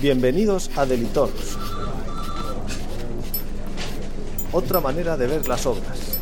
Bienvenidos 0.00 0.70
a 0.76 0.84
Delitors. 0.84 1.56
Otra 4.52 4.80
manera 4.80 5.16
de 5.16 5.26
ver 5.26 5.48
las 5.48 5.64
obras. 5.64 6.15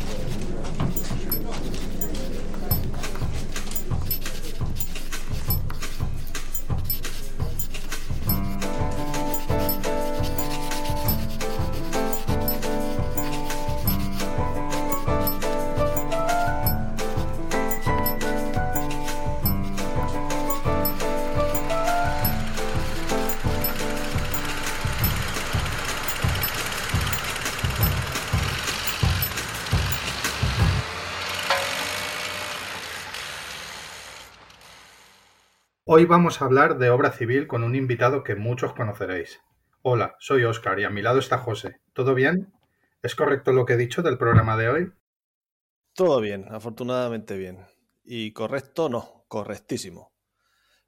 Hoy 35.97 36.03
vamos 36.03 36.41
a 36.41 36.45
hablar 36.45 36.77
de 36.77 36.89
obra 36.89 37.13
civil 37.13 37.47
con 37.47 37.63
un 37.63 37.73
invitado 37.73 38.21
que 38.21 38.35
muchos 38.35 38.73
conoceréis. 38.73 39.39
Hola, 39.81 40.17
soy 40.19 40.43
Óscar 40.43 40.77
y 40.81 40.83
a 40.83 40.89
mi 40.89 41.01
lado 41.01 41.19
está 41.19 41.37
José. 41.37 41.79
¿Todo 41.93 42.13
bien? 42.13 42.51
¿Es 43.01 43.15
correcto 43.15 43.53
lo 43.53 43.65
que 43.65 43.75
he 43.75 43.77
dicho 43.77 44.01
del 44.01 44.17
programa 44.17 44.57
de 44.57 44.67
hoy? 44.67 44.91
Todo 45.93 46.19
bien, 46.19 46.47
afortunadamente 46.49 47.37
bien. 47.37 47.59
Y 48.03 48.33
correcto 48.33 48.89
no, 48.89 49.23
correctísimo. 49.29 50.11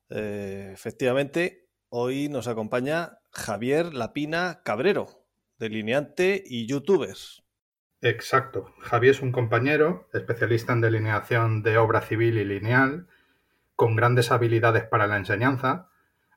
Eh, 0.09 0.71
efectivamente, 0.73 1.69
hoy 1.87 2.27
nos 2.27 2.49
acompaña 2.49 3.19
Javier 3.31 3.93
Lapina 3.93 4.59
Cabrero, 4.65 5.25
delineante 5.57 6.43
y 6.45 6.67
youtuber. 6.67 7.15
Exacto. 8.01 8.73
Javier 8.81 9.15
es 9.15 9.21
un 9.21 9.31
compañero, 9.31 10.09
especialista 10.11 10.73
en 10.73 10.81
delineación 10.81 11.63
de 11.63 11.77
obra 11.77 12.01
civil 12.01 12.37
y 12.37 12.43
lineal, 12.43 13.07
con 13.77 13.95
grandes 13.95 14.31
habilidades 14.31 14.85
para 14.85 15.05
la 15.05 15.17
enseñanza, 15.17 15.87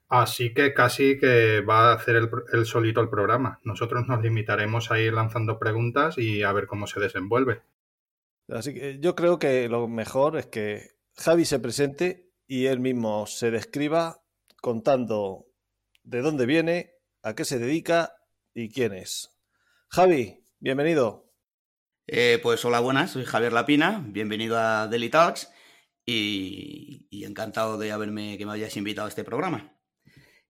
así 0.08 0.52
que 0.52 0.74
casi 0.74 1.18
que 1.18 1.62
va 1.62 1.90
a 1.90 1.94
hacer 1.94 2.16
el, 2.52 2.66
solito 2.66 3.00
el 3.00 3.08
programa. 3.08 3.60
Nosotros 3.64 4.06
nos 4.06 4.22
limitaremos 4.22 4.90
a 4.90 5.00
ir 5.00 5.14
lanzando 5.14 5.58
preguntas 5.58 6.18
y 6.18 6.42
a 6.42 6.52
ver 6.52 6.66
cómo 6.66 6.86
se 6.86 7.00
desenvuelve. 7.00 7.62
Así 8.48 8.74
que 8.74 8.98
yo 9.00 9.14
creo 9.14 9.38
que 9.38 9.70
lo 9.70 9.88
mejor 9.88 10.36
es 10.36 10.46
que 10.46 10.90
Javi 11.16 11.46
se 11.46 11.58
presente 11.58 12.30
y 12.46 12.66
él 12.66 12.78
mismo 12.78 13.26
se 13.26 13.50
describa 13.50 14.20
contando 14.60 15.46
de 16.02 16.20
dónde 16.20 16.44
viene, 16.44 16.90
a 17.22 17.34
qué 17.34 17.46
se 17.46 17.58
dedica 17.58 18.12
y 18.52 18.68
quién 18.68 18.92
es. 18.92 19.30
Javi, 19.88 20.44
bienvenido. 20.58 21.32
Eh, 22.06 22.38
pues 22.42 22.62
hola, 22.66 22.80
buenas, 22.80 23.12
soy 23.12 23.24
Javier 23.24 23.54
Lapina, 23.54 24.04
bienvenido 24.06 24.58
a 24.58 24.88
Daily 24.88 25.08
Talks 25.08 25.50
y, 26.06 27.24
encantado 27.24 27.78
de 27.78 27.92
haberme, 27.92 28.38
que 28.38 28.46
me 28.46 28.52
hayas 28.52 28.76
invitado 28.76 29.06
a 29.06 29.08
este 29.08 29.24
programa. 29.24 29.76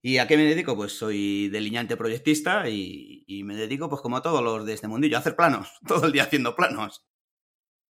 ¿Y 0.02 0.18
a 0.18 0.26
qué 0.26 0.36
me 0.36 0.44
dedico? 0.44 0.76
Pues 0.76 0.96
soy 0.96 1.48
delineante 1.48 1.96
proyectista 1.96 2.68
y, 2.68 3.42
me 3.44 3.54
dedico, 3.54 3.88
pues 3.88 4.00
como 4.00 4.16
a 4.16 4.22
todos 4.22 4.42
los 4.42 4.64
de 4.64 4.72
este 4.72 4.88
mundillo, 4.88 5.16
a 5.16 5.20
hacer 5.20 5.36
planos, 5.36 5.78
todo 5.86 6.06
el 6.06 6.12
día 6.12 6.24
haciendo 6.24 6.56
planos. 6.56 7.06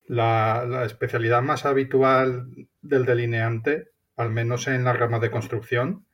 La, 0.04 0.84
especialidad 0.84 1.42
más 1.42 1.64
habitual 1.64 2.68
del 2.80 3.04
delineante, 3.04 3.90
al 4.16 4.30
menos 4.30 4.68
en 4.68 4.84
la 4.84 4.92
rama 4.92 5.18
de 5.18 5.30
construcción, 5.30 6.06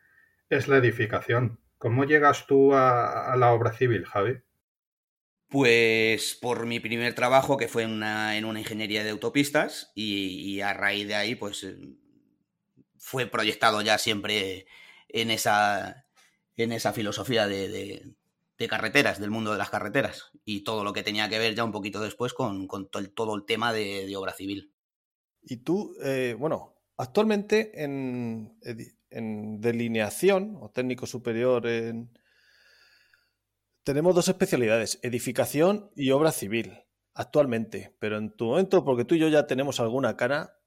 es 0.48 0.68
la 0.68 0.78
edificación. 0.78 1.60
¿Cómo 1.76 2.04
llegas 2.04 2.46
tú 2.46 2.74
a 2.74 3.34
la 3.36 3.52
obra 3.52 3.72
civil, 3.72 4.06
Javi? 4.06 4.40
Pues 5.52 6.34
por 6.40 6.64
mi 6.64 6.80
primer 6.80 7.14
trabajo, 7.14 7.58
que 7.58 7.68
fue 7.68 7.82
en 7.82 7.90
una, 7.90 8.38
en 8.38 8.46
una 8.46 8.60
ingeniería 8.60 9.04
de 9.04 9.10
autopistas, 9.10 9.92
y, 9.94 10.60
a 10.62 10.72
raíz 10.72 11.06
de 11.06 11.14
ahí, 11.14 11.34
pues 11.34 11.62
eh, 11.64 11.76
fue 12.96 13.26
proyectado 13.26 13.82
ya 13.82 13.98
siempre 13.98 14.64
en 15.08 15.30
esa, 15.30 16.06
en 16.56 16.72
esa 16.72 16.94
filosofía 16.94 17.46
de, 17.46 18.14
carreteras, 18.66 19.20
del 19.20 19.30
mundo 19.30 19.52
de 19.52 19.58
las 19.58 19.68
carreteras, 19.68 20.30
y 20.46 20.64
todo 20.64 20.84
lo 20.84 20.94
que 20.94 21.02
tenía 21.02 21.28
que 21.28 21.38
ver 21.38 21.54
ya 21.54 21.64
un 21.64 21.72
poquito 21.72 22.00
después 22.00 22.32
con, 22.32 22.66
todo, 23.14 23.36
el, 23.36 23.44
tema 23.44 23.74
de, 23.74 24.16
obra 24.16 24.32
civil. 24.32 24.72
Y 25.42 25.58
tú, 25.58 25.94
eh, 26.02 26.34
bueno, 26.38 26.76
actualmente 26.96 27.84
en, 27.84 28.56
en 29.10 29.60
delineación 29.60 30.56
o 30.62 30.70
técnico 30.70 31.06
superior 31.06 31.66
en, 31.66 32.08
tenemos 33.84 34.14
dos 34.14 34.28
especialidades, 34.28 34.98
edificación 35.02 35.90
y 35.96 36.10
obra 36.10 36.32
civil, 36.32 36.84
actualmente. 37.14 37.94
Pero 37.98 38.18
en 38.18 38.34
tu 38.34 38.46
momento, 38.46 38.84
porque 38.84 39.04
tú 39.04 39.14
y 39.14 39.18
yo 39.18 39.28
ya 39.28 39.46
tenemos 39.46 39.80
alguna 39.80 40.16
cara. 40.16 40.58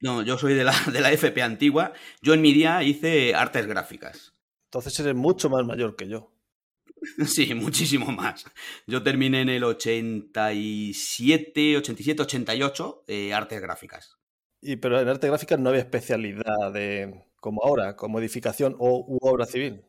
No, 0.00 0.22
yo 0.22 0.38
soy 0.38 0.54
de 0.54 0.64
la, 0.64 0.72
de 0.92 1.00
la 1.00 1.12
FP 1.12 1.42
antigua. 1.42 1.92
Yo 2.22 2.34
en 2.34 2.42
mi 2.42 2.52
día 2.52 2.82
hice 2.82 3.34
artes 3.34 3.66
gráficas. 3.66 4.34
Entonces 4.66 4.98
eres 5.00 5.14
mucho 5.14 5.50
más 5.50 5.64
mayor 5.64 5.96
que 5.96 6.08
yo. 6.08 6.34
Sí, 7.26 7.54
muchísimo 7.54 8.10
más. 8.10 8.44
Yo 8.86 9.04
terminé 9.04 9.42
en 9.42 9.48
el 9.48 9.64
87, 9.64 11.76
87, 11.76 12.22
88 12.22 13.04
artes 13.32 13.60
gráficas. 13.60 14.18
Y 14.60 14.76
pero 14.76 15.00
en 15.00 15.08
artes 15.08 15.30
gráficas 15.30 15.60
no 15.60 15.68
había 15.68 15.82
especialidad 15.82 16.72
de 16.72 17.24
como 17.36 17.62
ahora, 17.62 17.94
como 17.96 18.18
edificación 18.18 18.74
o 18.78 19.04
u 19.06 19.18
obra 19.22 19.46
civil. 19.46 19.84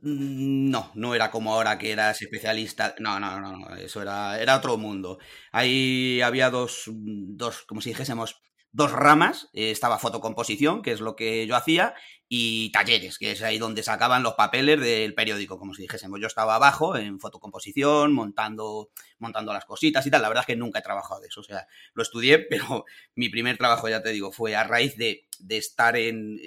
Mm, 0.00 0.70
no, 0.70 0.90
no 0.94 1.14
era 1.14 1.30
como 1.30 1.52
ahora 1.52 1.78
que 1.78 1.92
eras 1.92 2.22
especialista. 2.22 2.94
No, 2.98 3.20
no, 3.20 3.40
no, 3.40 3.56
no 3.56 3.76
eso 3.76 4.00
era, 4.02 4.40
era 4.40 4.56
otro 4.56 4.76
mundo. 4.78 5.18
Ahí 5.52 6.20
había 6.22 6.50
dos, 6.50 6.84
dos, 6.88 7.62
como 7.62 7.80
si 7.80 7.90
dijésemos, 7.90 8.40
dos 8.72 8.90
ramas. 8.92 9.48
Eh, 9.52 9.70
estaba 9.70 9.98
fotocomposición, 9.98 10.82
que 10.82 10.92
es 10.92 11.00
lo 11.00 11.14
que 11.14 11.46
yo 11.46 11.56
hacía, 11.56 11.94
y 12.28 12.72
talleres, 12.72 13.18
que 13.18 13.32
es 13.32 13.42
ahí 13.42 13.58
donde 13.58 13.82
sacaban 13.82 14.22
los 14.22 14.34
papeles 14.34 14.80
del 14.80 15.14
periódico, 15.14 15.58
como 15.58 15.74
si 15.74 15.82
dijésemos. 15.82 16.18
Yo 16.20 16.26
estaba 16.26 16.54
abajo 16.54 16.96
en 16.96 17.20
fotocomposición, 17.20 18.12
montando, 18.14 18.90
montando 19.18 19.52
las 19.52 19.66
cositas 19.66 20.06
y 20.06 20.10
tal. 20.10 20.22
La 20.22 20.28
verdad 20.28 20.42
es 20.42 20.46
que 20.46 20.56
nunca 20.56 20.78
he 20.78 20.82
trabajado 20.82 21.20
de 21.20 21.28
eso. 21.28 21.40
O 21.40 21.44
sea, 21.44 21.66
lo 21.94 22.02
estudié, 22.02 22.38
pero 22.50 22.84
mi 23.14 23.28
primer 23.28 23.58
trabajo, 23.58 23.88
ya 23.88 24.02
te 24.02 24.10
digo, 24.10 24.32
fue 24.32 24.56
a 24.56 24.64
raíz 24.64 24.96
de, 24.96 25.26
de 25.38 25.58
estar 25.58 25.96
en, 25.96 26.38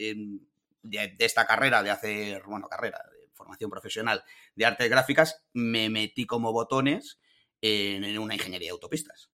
de, 0.81 1.15
esta 1.19 1.45
carrera, 1.45 1.83
de 1.83 1.91
hacer, 1.91 2.43
bueno, 2.47 2.67
carrera, 2.67 2.99
formación 3.35 3.69
profesional 3.69 4.23
de 4.55 4.65
artes 4.65 4.89
gráficas, 4.89 5.43
me 5.53 5.89
metí 5.89 6.25
como 6.25 6.51
botones 6.51 7.19
en, 7.61 8.17
una 8.17 8.35
ingeniería 8.35 8.69
de 8.69 8.73
autopistas. 8.73 9.29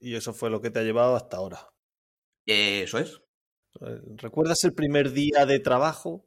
Y 0.00 0.14
eso 0.14 0.32
fue 0.32 0.50
lo 0.50 0.60
que 0.60 0.70
te 0.70 0.78
ha 0.78 0.84
llevado 0.84 1.16
hasta 1.16 1.38
ahora. 1.38 1.68
Eso 2.46 2.98
es. 2.98 3.20
¿Recuerdas 4.16 4.64
el 4.64 4.74
primer 4.74 5.12
día 5.12 5.46
de 5.46 5.60
trabajo? 5.60 6.26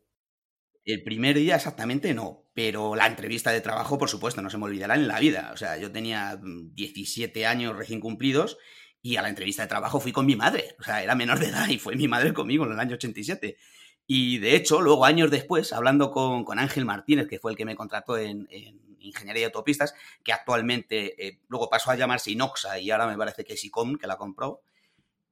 El 0.83 1.03
primer 1.03 1.37
día 1.37 1.55
exactamente 1.55 2.13
no, 2.13 2.49
pero 2.53 2.95
la 2.95 3.07
entrevista 3.07 3.51
de 3.51 3.61
trabajo, 3.61 3.97
por 3.97 4.09
supuesto, 4.09 4.41
no 4.41 4.49
se 4.49 4.57
me 4.57 4.65
olvidará 4.65 4.95
en 4.95 5.07
la 5.07 5.19
vida. 5.19 5.51
O 5.53 5.57
sea, 5.57 5.77
yo 5.77 5.91
tenía 5.91 6.39
17 6.41 7.45
años 7.45 7.75
recién 7.75 7.99
cumplidos 7.99 8.57
y 9.01 9.15
a 9.15 9.21
la 9.21 9.29
entrevista 9.29 9.63
de 9.63 9.69
trabajo 9.69 9.99
fui 9.99 10.11
con 10.11 10.25
mi 10.25 10.35
madre. 10.35 10.75
O 10.79 10.83
sea, 10.83 11.03
era 11.03 11.15
menor 11.15 11.39
de 11.39 11.47
edad 11.47 11.67
y 11.67 11.77
fue 11.77 11.95
mi 11.95 12.07
madre 12.07 12.33
conmigo 12.33 12.65
en 12.65 12.73
el 12.73 12.79
año 12.79 12.95
87. 12.95 13.57
Y 14.07 14.39
de 14.39 14.55
hecho, 14.55 14.81
luego, 14.81 15.05
años 15.05 15.31
después, 15.31 15.73
hablando 15.73 16.11
con, 16.11 16.59
Ángel 16.59 16.85
Martínez, 16.85 17.27
que 17.27 17.39
fue 17.39 17.51
el 17.51 17.57
que 17.57 17.65
me 17.65 17.75
contrató 17.75 18.17
en, 18.17 18.47
Ingeniería 18.99 19.41
de 19.41 19.45
Autopistas, 19.47 19.95
que 20.23 20.31
actualmente 20.31 21.27
eh, 21.27 21.39
luego 21.47 21.69
pasó 21.69 21.89
a 21.89 21.95
llamarse 21.95 22.29
Inoxa 22.29 22.77
y 22.77 22.91
ahora 22.91 23.07
me 23.07 23.17
parece 23.17 23.43
que 23.43 23.53
es 23.53 23.65
ICOM, 23.65 23.97
que 23.97 24.05
la 24.05 24.15
compró, 24.15 24.61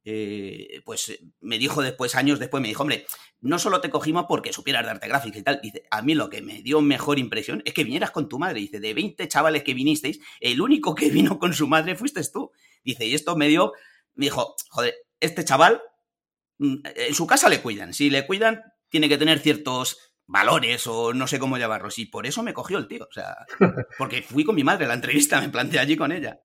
eh, 0.04 0.80
pues 0.84 1.18
me 1.40 1.58
dijo 1.58 1.82
después, 1.82 2.14
años 2.14 2.38
después, 2.38 2.60
me 2.62 2.68
dijo, 2.68 2.82
hombre, 2.82 3.06
no 3.40 3.58
solo 3.58 3.80
te 3.80 3.90
cogimos 3.90 4.24
porque 4.28 4.52
supieras 4.52 4.84
de 4.84 4.90
arte 4.90 5.08
gráfica 5.08 5.38
y 5.38 5.42
tal, 5.42 5.60
dice, 5.62 5.84
a 5.90 6.00
mí 6.02 6.14
lo 6.14 6.30
que 6.30 6.40
me 6.40 6.62
dio 6.62 6.80
mejor 6.80 7.18
impresión 7.18 7.62
es 7.66 7.74
que 7.74 7.84
vinieras 7.84 8.10
con 8.10 8.28
tu 8.28 8.38
madre, 8.38 8.60
dice, 8.60 8.80
de 8.80 8.94
20 8.94 9.28
chavales 9.28 9.62
que 9.62 9.74
vinisteis, 9.74 10.20
el 10.40 10.60
único 10.60 10.94
que 10.94 11.10
vino 11.10 11.38
con 11.38 11.52
su 11.52 11.68
madre 11.68 11.96
fuiste 11.96 12.22
tú. 12.32 12.50
Dice, 12.82 13.06
y 13.06 13.14
esto 13.14 13.36
me 13.36 13.48
dio, 13.48 13.72
me 14.14 14.26
dijo, 14.26 14.54
joder, 14.70 14.94
este 15.20 15.44
chaval 15.44 15.82
en 16.60 17.14
su 17.14 17.26
casa 17.26 17.48
le 17.48 17.60
cuidan. 17.60 17.94
Si 17.94 18.10
le 18.10 18.26
cuidan, 18.26 18.62
tiene 18.88 19.08
que 19.08 19.18
tener 19.18 19.38
ciertos 19.40 20.14
valores 20.26 20.86
o 20.86 21.12
no 21.12 21.26
sé 21.26 21.38
cómo 21.38 21.58
llamarlos. 21.58 21.98
Y 21.98 22.06
por 22.06 22.26
eso 22.26 22.42
me 22.42 22.54
cogió 22.54 22.78
el 22.78 22.86
tío. 22.86 23.06
O 23.08 23.12
sea, 23.12 23.46
porque 23.98 24.22
fui 24.22 24.44
con 24.44 24.54
mi 24.54 24.64
madre 24.64 24.84
a 24.84 24.88
la 24.88 24.94
entrevista, 24.94 25.40
me 25.40 25.48
planteé 25.48 25.80
allí 25.80 25.96
con 25.96 26.12
ella. 26.12 26.40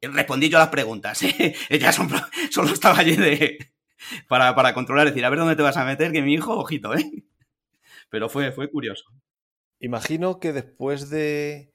respondí 0.00 0.48
yo 0.48 0.58
a 0.58 0.62
las 0.62 0.70
preguntas. 0.70 1.22
¿eh? 1.24 1.54
Ella 1.68 1.92
solo 1.92 2.72
estaba 2.72 2.98
allí 2.98 3.16
de, 3.16 3.72
para, 4.28 4.54
para 4.54 4.74
controlar, 4.74 5.06
decir, 5.06 5.24
a 5.24 5.30
ver 5.30 5.38
dónde 5.38 5.56
te 5.56 5.62
vas 5.62 5.76
a 5.76 5.84
meter, 5.84 6.12
que 6.12 6.22
mi 6.22 6.34
hijo, 6.34 6.56
ojito, 6.56 6.94
¿eh? 6.94 7.24
Pero 8.10 8.28
fue, 8.28 8.52
fue 8.52 8.70
curioso. 8.70 9.04
Imagino 9.80 10.40
que 10.40 10.52
después 10.52 11.10
de 11.10 11.72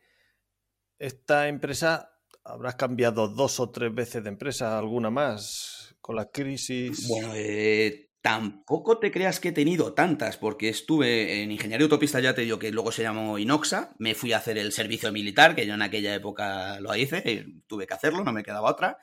esta 1.00 1.48
empresa 1.48 2.10
habrás 2.44 2.76
cambiado 2.76 3.30
dos 3.30 3.60
o 3.60 3.70
tres 3.70 3.94
veces 3.94 4.24
de 4.24 4.30
empresa, 4.30 4.78
alguna 4.78 5.10
más 5.10 5.83
con 6.04 6.18
la 6.18 6.30
crisis. 6.30 7.08
Bueno, 7.08 7.32
eh, 7.34 8.10
Tampoco 8.24 9.00
te 9.00 9.12
creas 9.12 9.42
que 9.42 9.50
he 9.50 9.52
tenido 9.52 9.94
tantas, 9.94 10.38
porque 10.38 10.70
estuve 10.70 11.44
en 11.44 11.52
Ingeniería 11.52 11.88
Utopista, 11.88 12.22
ya 12.22 12.34
te 12.34 12.44
digo 12.44 12.58
que 12.58 12.72
luego 12.72 12.90
se 12.90 13.04
llamó 13.04 13.38
Inoxa, 13.38 13.94
me 14.00 14.16
fui 14.16 14.32
a 14.32 14.38
hacer 14.38 14.58
el 14.58 14.72
servicio 14.72 15.12
militar, 15.12 15.56
que 15.56 15.68
yo 15.68 15.74
en 15.74 15.82
aquella 15.82 16.16
época 16.16 16.80
lo 16.80 16.96
hice, 16.96 17.22
eh, 17.26 17.46
tuve 17.68 17.86
que 17.86 17.96
hacerlo, 17.96 18.24
no 18.24 18.32
me 18.32 18.42
quedaba 18.42 18.72
otra, 18.72 18.98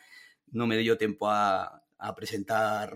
no 0.52 0.66
me 0.66 0.78
dio 0.78 0.96
tiempo 0.96 1.28
a, 1.28 1.82
presentar 2.16 2.94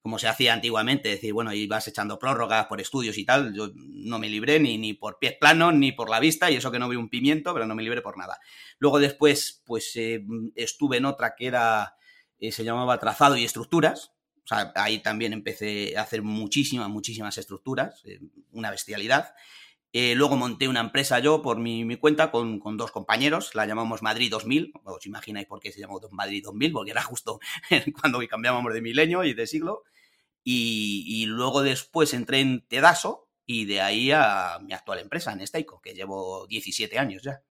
como 0.00 0.20
se 0.20 0.28
hacía 0.28 0.52
antiguamente, 0.52 1.08
decir, 1.08 1.32
bueno, 1.32 1.52
ibas 1.52 1.88
echando 1.88 2.20
prórrogas 2.20 2.66
por 2.66 2.80
estudios 2.80 3.18
y 3.18 3.24
tal, 3.24 3.52
yo 3.52 3.72
no 3.74 4.20
me 4.20 4.28
libré 4.30 4.60
ni, 4.60 4.78
ni 4.78 4.94
por 4.94 5.18
pies 5.18 5.34
planos 5.40 5.74
ni 5.74 5.90
por 5.90 6.08
la 6.08 6.20
vista, 6.20 6.52
y 6.52 6.54
eso 6.54 6.70
que 6.70 6.78
no 6.78 6.88
vi 6.88 6.94
un 6.94 7.08
pimiento, 7.08 7.52
pero 7.52 7.66
no 7.66 7.74
me 7.74 7.82
libré 7.82 8.00
por 8.00 8.16
nada. 8.16 8.38
Luego 8.78 9.00
después, 9.00 9.60
pues 9.66 9.90
eh, 9.96 10.24
estuve 10.54 10.98
en 10.98 11.04
otra 11.04 11.34
que 11.34 11.48
era, 11.48 11.96
eh, 12.40 12.52
se 12.52 12.64
llamaba 12.64 12.98
Trazado 12.98 13.36
y 13.36 13.44
Estructuras, 13.44 14.12
ahí 14.74 15.00
también 15.00 15.32
empecé 15.32 15.96
a 15.96 16.02
hacer 16.02 16.22
muchísimas, 16.22 16.88
muchísimas 16.88 17.38
estructuras, 17.38 18.02
eh, 18.04 18.20
una 18.52 18.70
bestialidad. 18.70 19.34
Eh, 19.92 20.14
luego 20.14 20.36
monté 20.36 20.68
una 20.68 20.80
empresa 20.80 21.18
yo 21.18 21.40
por 21.40 21.58
mi, 21.58 21.96
cuenta 21.96 22.30
con, 22.30 22.60
dos 22.76 22.90
compañeros, 22.90 23.54
la 23.54 23.66
llamamos 23.66 24.02
Madrid 24.02 24.30
2000. 24.30 24.72
Os 24.84 25.06
imagináis 25.06 25.46
por 25.46 25.60
qué 25.60 25.72
se 25.72 25.80
llamó 25.80 26.00
Madrid 26.10 26.42
2000, 26.44 26.72
porque 26.72 26.90
era 26.90 27.02
justo 27.02 27.40
cuando 28.00 28.20
cambiábamos 28.28 28.72
de 28.74 28.82
milenio 28.82 29.24
y 29.24 29.34
de 29.34 29.46
siglo. 29.46 29.84
Y, 30.44 31.26
luego 31.26 31.62
después 31.62 32.14
entré 32.14 32.40
en 32.40 32.66
Tedaso 32.66 33.28
y 33.44 33.66
de 33.66 33.82
ahí 33.82 34.10
a 34.12 34.58
mi 34.62 34.72
actual 34.72 34.98
empresa, 34.98 35.32
en 35.32 35.42
Esteico, 35.42 35.80
que 35.82 35.92
llevo 35.92 36.46
17 36.46 36.98
años 36.98 37.22
ya. 37.22 37.42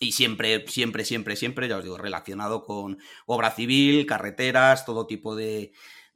Y 0.00 0.12
siempre, 0.12 0.66
siempre, 0.66 1.04
siempre, 1.04 1.36
siempre, 1.36 1.68
ya 1.68 1.78
os 1.78 1.84
digo, 1.84 1.96
relacionado 1.96 2.64
con 2.64 2.98
obra 3.26 3.50
civil, 3.50 4.06
carreteras, 4.06 4.84
todo 4.84 5.06
tipo 5.06 5.36
de, 5.36 5.72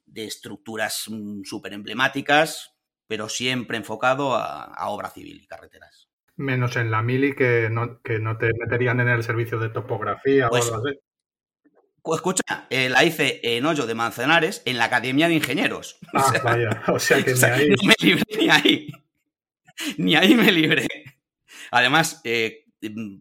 de 0.06 0.24
estructuras 0.24 1.04
mm, 1.08 1.42
súper 1.44 1.72
emblemáticas, 1.74 2.76
pero 3.06 3.28
siempre 3.28 3.76
enfocado 3.76 4.36
a, 4.36 4.88
obra 4.88 5.10
civil 5.10 5.40
y 5.42 5.46
carreteras. 5.46 6.08
Menos 6.36 6.76
en 6.76 6.90
la 6.90 7.02
mili 7.02 7.34
que 7.34 7.68
no, 7.70 8.00
que 8.02 8.18
no 8.18 8.36
te 8.36 8.50
meterían 8.58 9.00
en 9.00 9.08
el 9.08 9.22
servicio 9.22 9.58
de 9.58 9.70
topografía 9.70 10.46
o 10.46 10.50
pues, 10.50 10.66
algo 10.70 10.86
así. 10.86 10.98
Pues 12.02 12.18
escucha, 12.18 12.66
eh, 12.70 12.88
la 12.88 13.04
hice 13.04 13.40
en 13.42 13.66
Hoyo 13.66 13.86
de 13.86 13.94
Manzanares, 13.94 14.62
en 14.64 14.78
la 14.78 14.84
Academia 14.84 15.28
de 15.28 15.34
Ingenieros. 15.34 15.98
Ah, 16.14 16.24
o 16.26 16.30
sea, 16.30 16.42
vaya, 16.42 16.82
o 16.88 16.98
sea 16.98 17.24
que 17.24 17.34
ni 17.34 17.42
ahí. 17.42 17.68
No 17.70 17.76
me 17.88 17.94
libré 18.00 18.38
ni 18.38 18.48
ahí. 18.48 18.88
Ni 19.96 20.16
ahí 20.16 20.34
me 20.34 20.50
libré. 20.50 20.88
Además, 21.70 22.20
eh, 22.24 22.64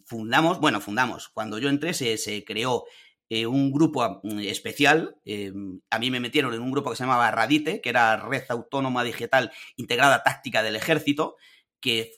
fundamos, 0.06 0.59
bueno, 0.59 0.81
fundamos. 0.81 1.30
Cuando 1.30 1.57
yo 1.57 1.69
entré 1.69 1.94
se, 1.94 2.18
se 2.18 2.44
creó 2.44 2.86
eh, 3.30 3.45
un 3.45 3.71
grupo 3.71 4.21
mm, 4.24 4.39
especial. 4.39 5.18
Eh, 5.25 5.51
a 5.89 6.00
mí 6.00 6.12
me 6.12 6.19
metieron 6.19 6.54
en 6.54 6.62
un 6.62 6.71
grupo 6.71 6.89
que 6.89 6.95
se 6.95 7.04
llamaba 7.04 7.31
Radite, 7.31 7.81
que 7.81 7.89
era 7.89 8.15
Red 8.18 8.44
Autónoma 8.50 9.04
Digital 9.04 9.51
Integrada 9.75 10.24
Táctica 10.24 10.63
del 10.63 10.77
Ejército, 10.77 11.36
que 11.81 12.13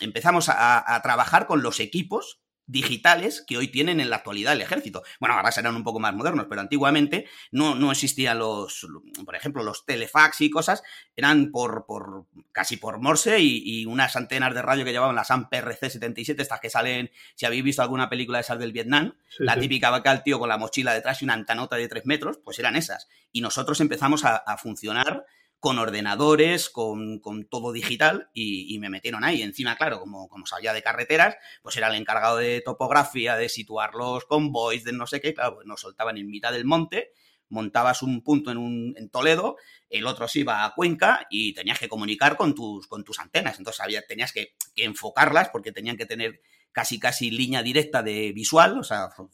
empezamos 0.00 0.48
a, 0.48 1.00
trabajar 1.02 1.46
con 1.46 1.62
los 1.62 1.80
equipos 1.80 2.41
digitales 2.72 3.44
que 3.46 3.58
hoy 3.58 3.68
tienen 3.68 4.00
en 4.00 4.08
la 4.08 4.16
actualidad 4.16 4.54
el 4.54 4.62
ejército. 4.62 5.02
Bueno, 5.20 5.36
ahora 5.36 5.52
serán 5.52 5.76
un 5.76 5.84
poco 5.84 6.00
más 6.00 6.14
modernos, 6.14 6.46
pero 6.48 6.62
antiguamente 6.62 7.26
no, 7.50 7.74
no 7.74 7.92
existían 7.92 8.38
los, 8.38 8.86
por 9.24 9.36
ejemplo, 9.36 9.62
los 9.62 9.84
telefax 9.84 10.40
y 10.40 10.50
cosas, 10.50 10.82
eran 11.14 11.50
por, 11.50 11.84
por 11.86 12.24
casi 12.50 12.78
por 12.78 12.98
Morse 12.98 13.38
y, 13.40 13.84
unas 13.84 14.16
antenas 14.16 14.54
de 14.54 14.62
radio 14.62 14.84
que 14.84 14.92
llevaban 14.92 15.14
las 15.14 15.30
AMPRC 15.30 15.90
77, 15.90 16.40
estas 16.40 16.60
que 16.60 16.70
salen, 16.70 17.10
si 17.34 17.44
habéis 17.44 17.62
visto 17.62 17.82
alguna 17.82 18.08
película 18.08 18.38
de 18.38 18.42
esas 18.42 18.58
del 18.58 18.72
Vietnam, 18.72 19.14
la 19.38 19.58
típica 19.58 19.90
va 19.90 20.02
el 20.04 20.22
tío 20.22 20.38
con 20.38 20.48
la 20.48 20.56
mochila 20.56 20.94
detrás 20.94 21.20
y 21.20 21.24
una 21.26 21.34
antanota 21.34 21.76
de 21.76 21.88
3 21.88 22.06
metros, 22.06 22.38
pues 22.42 22.58
eran 22.58 22.76
esas. 22.76 23.08
Y 23.32 23.42
nosotros 23.42 23.80
empezamos 23.80 24.24
a, 24.24 24.36
a 24.36 24.56
funcionar 24.56 25.26
con 25.62 25.78
ordenadores, 25.78 26.70
con, 26.70 27.20
todo 27.48 27.70
digital 27.70 28.28
y, 28.34 28.76
me 28.80 28.90
metieron 28.90 29.22
ahí. 29.22 29.42
Encima, 29.42 29.76
claro, 29.76 30.00
como, 30.00 30.28
como 30.28 30.44
sabía 30.44 30.72
de 30.72 30.82
carreteras, 30.82 31.36
pues 31.62 31.76
era 31.76 31.86
el 31.86 31.94
encargado 31.94 32.38
de 32.38 32.60
topografía, 32.62 33.36
de 33.36 33.48
situar 33.48 33.94
los 33.94 34.24
convoys, 34.24 34.82
de 34.82 34.92
no 34.92 35.06
sé 35.06 35.20
qué, 35.20 35.34
claro, 35.34 35.54
pues 35.54 35.66
nos 35.68 35.80
soltaban 35.80 36.18
en 36.18 36.26
mitad 36.26 36.50
del 36.50 36.64
monte, 36.64 37.12
montabas 37.48 38.02
un 38.02 38.24
punto 38.24 38.50
en, 38.50 38.58
un, 38.58 39.08
Toledo, 39.12 39.54
el 39.88 40.08
otro 40.08 40.26
se 40.26 40.40
iba 40.40 40.64
a 40.64 40.74
Cuenca 40.74 41.28
y 41.30 41.54
tenías 41.54 41.78
que 41.78 41.88
comunicar 41.88 42.36
con 42.36 42.56
tus, 42.56 42.88
con 42.88 43.04
tus 43.04 43.20
antenas. 43.20 43.56
Entonces 43.58 43.82
había, 43.82 44.02
tenías 44.04 44.32
que, 44.32 44.56
que 44.74 44.82
enfocarlas 44.82 45.50
porque 45.50 45.70
tenían 45.70 45.96
que 45.96 46.06
tener 46.06 46.40
casi 46.72 46.98
casi 46.98 47.30
línea 47.30 47.62
directa 47.62 48.02
de 48.02 48.32
visual. 48.32 48.80
O 48.80 48.82
sea, 48.82 49.10
fue 49.10 49.28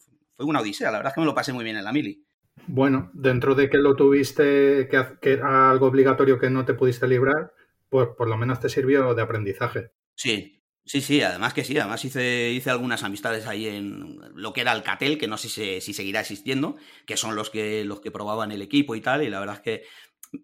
una 0.44 0.60
odisea. 0.60 0.90
La 0.90 0.98
verdad 0.98 1.12
es 1.12 1.14
que 1.14 1.20
me 1.22 1.26
lo 1.26 1.34
pasé 1.34 1.54
muy 1.54 1.64
bien 1.64 1.78
en 1.78 1.84
la 1.84 1.92
mili. 1.92 2.22
Bueno, 2.66 3.10
dentro 3.12 3.55
de 3.55 3.70
que 3.70 3.78
lo 3.78 3.94
tuviste, 3.94 4.88
que, 4.88 5.31
era 5.31 5.70
algo 5.70 5.87
obligatorio 5.87 6.38
que 6.38 6.50
no 6.50 6.64
te 6.64 6.75
pudiste 6.75 7.06
librar, 7.08 7.52
pues 7.88 8.08
por 8.16 8.28
lo 8.28 8.37
menos 8.37 8.60
te 8.60 8.69
sirvió 8.69 9.14
de 9.14 9.22
aprendizaje. 9.22 9.90
Sí, 10.14 10.62
sí, 10.84 11.00
sí, 11.00 11.22
además 11.22 11.55
que 11.55 11.64
sí, 11.64 11.78
además 11.78 12.05
hice, 12.05 12.50
hice 12.50 12.70
algunas 12.70 13.02
amistades 13.05 13.46
ahí 13.46 13.66
en 13.66 14.19
lo 14.34 14.52
que 14.52 14.62
era 14.62 14.72
Alcatel, 14.72 15.19
que 15.19 15.28
no 15.28 15.37
sé 15.37 15.49
si, 15.49 15.81
si, 15.81 15.94
seguirá 15.94 16.20
existiendo, 16.20 16.76
que 17.06 17.16
son 17.16 17.37
los 17.37 17.50
que, 17.50 17.84
los 17.84 18.00
que 18.00 18.10
probaban 18.10 18.52
el 18.52 18.62
equipo 18.62 18.94
y 18.94 19.00
tal, 19.00 19.22
y 19.22 19.31
la 19.31 19.40
verdad 19.40 19.56
es 19.56 19.62
que 19.62 19.82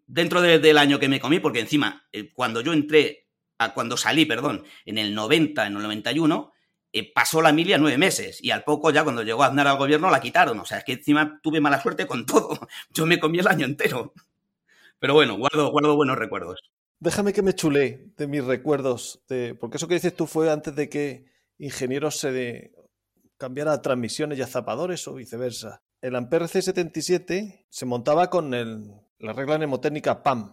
dentro 0.06 0.40
del 0.40 0.78
año 0.78 0.98
que 0.98 1.08
me 1.08 1.20
comí, 1.20 1.40
porque 1.40 1.60
encima, 1.60 2.06
eh, 2.12 2.32
cuando 2.32 2.60
yo 2.60 2.72
entré, 2.72 3.28
a, 3.58 3.74
cuando 3.74 3.96
salí, 3.96 4.24
perdón, 4.24 4.64
en 4.84 4.98
el 4.98 5.14
90, 5.14 5.66
en 5.66 5.76
el 5.76 5.82
91, 5.82 6.52
eh, 6.96 7.12
pasó 7.12 7.42
la 7.42 7.52
milia 7.52 7.76
nueve 7.76 7.98
meses 7.98 8.38
y 8.40 8.52
al 8.52 8.62
poco 8.62 8.92
ya 8.92 9.02
cuando 9.02 9.24
llegó 9.24 9.42
Aznar 9.42 9.66
al 9.66 9.78
gobierno 9.78 10.10
la 10.10 10.20
quitaron. 10.20 10.60
O 10.60 10.64
sea, 10.64 10.78
es 10.78 10.84
que 10.84 10.92
encima 10.92 11.40
tuve 11.42 11.60
mala 11.60 11.82
suerte 11.82 12.06
con 12.06 12.24
todo. 12.26 12.56
Yo 12.90 13.04
me 13.04 13.18
comí 13.18 13.40
el 13.40 13.48
año 13.48 13.66
entero. 13.66 14.12
Pero 15.00 15.14
bueno, 15.14 15.36
guardo, 15.36 15.72
guardo 15.72 15.96
buenos 15.96 16.16
recuerdos. 16.16 16.60
Déjame 17.00 17.32
que 17.32 17.42
me 17.42 17.52
chulé 17.52 18.12
de 18.16 18.28
mis 18.28 18.44
recuerdos, 18.44 19.24
de, 19.28 19.56
porque 19.56 19.78
eso 19.78 19.88
que 19.88 19.94
dices 19.94 20.14
tú 20.14 20.28
fue 20.28 20.52
antes 20.52 20.76
de 20.76 20.88
que 20.88 21.26
ingenieros 21.58 22.16
se 22.16 22.30
de, 22.30 22.72
cambiara 23.36 23.72
a 23.72 23.82
transmisiones 23.82 24.38
y 24.38 24.42
a 24.42 24.46
zapadores 24.46 25.06
o 25.08 25.14
viceversa. 25.14 25.82
El 26.00 26.14
Ampere 26.14 26.44
C77 26.44 27.66
se 27.68 27.86
montaba 27.86 28.30
con 28.30 28.54
el, 28.54 28.92
la 29.18 29.32
regla 29.32 29.58
mnemotécnica 29.58 30.22
PAM, 30.22 30.52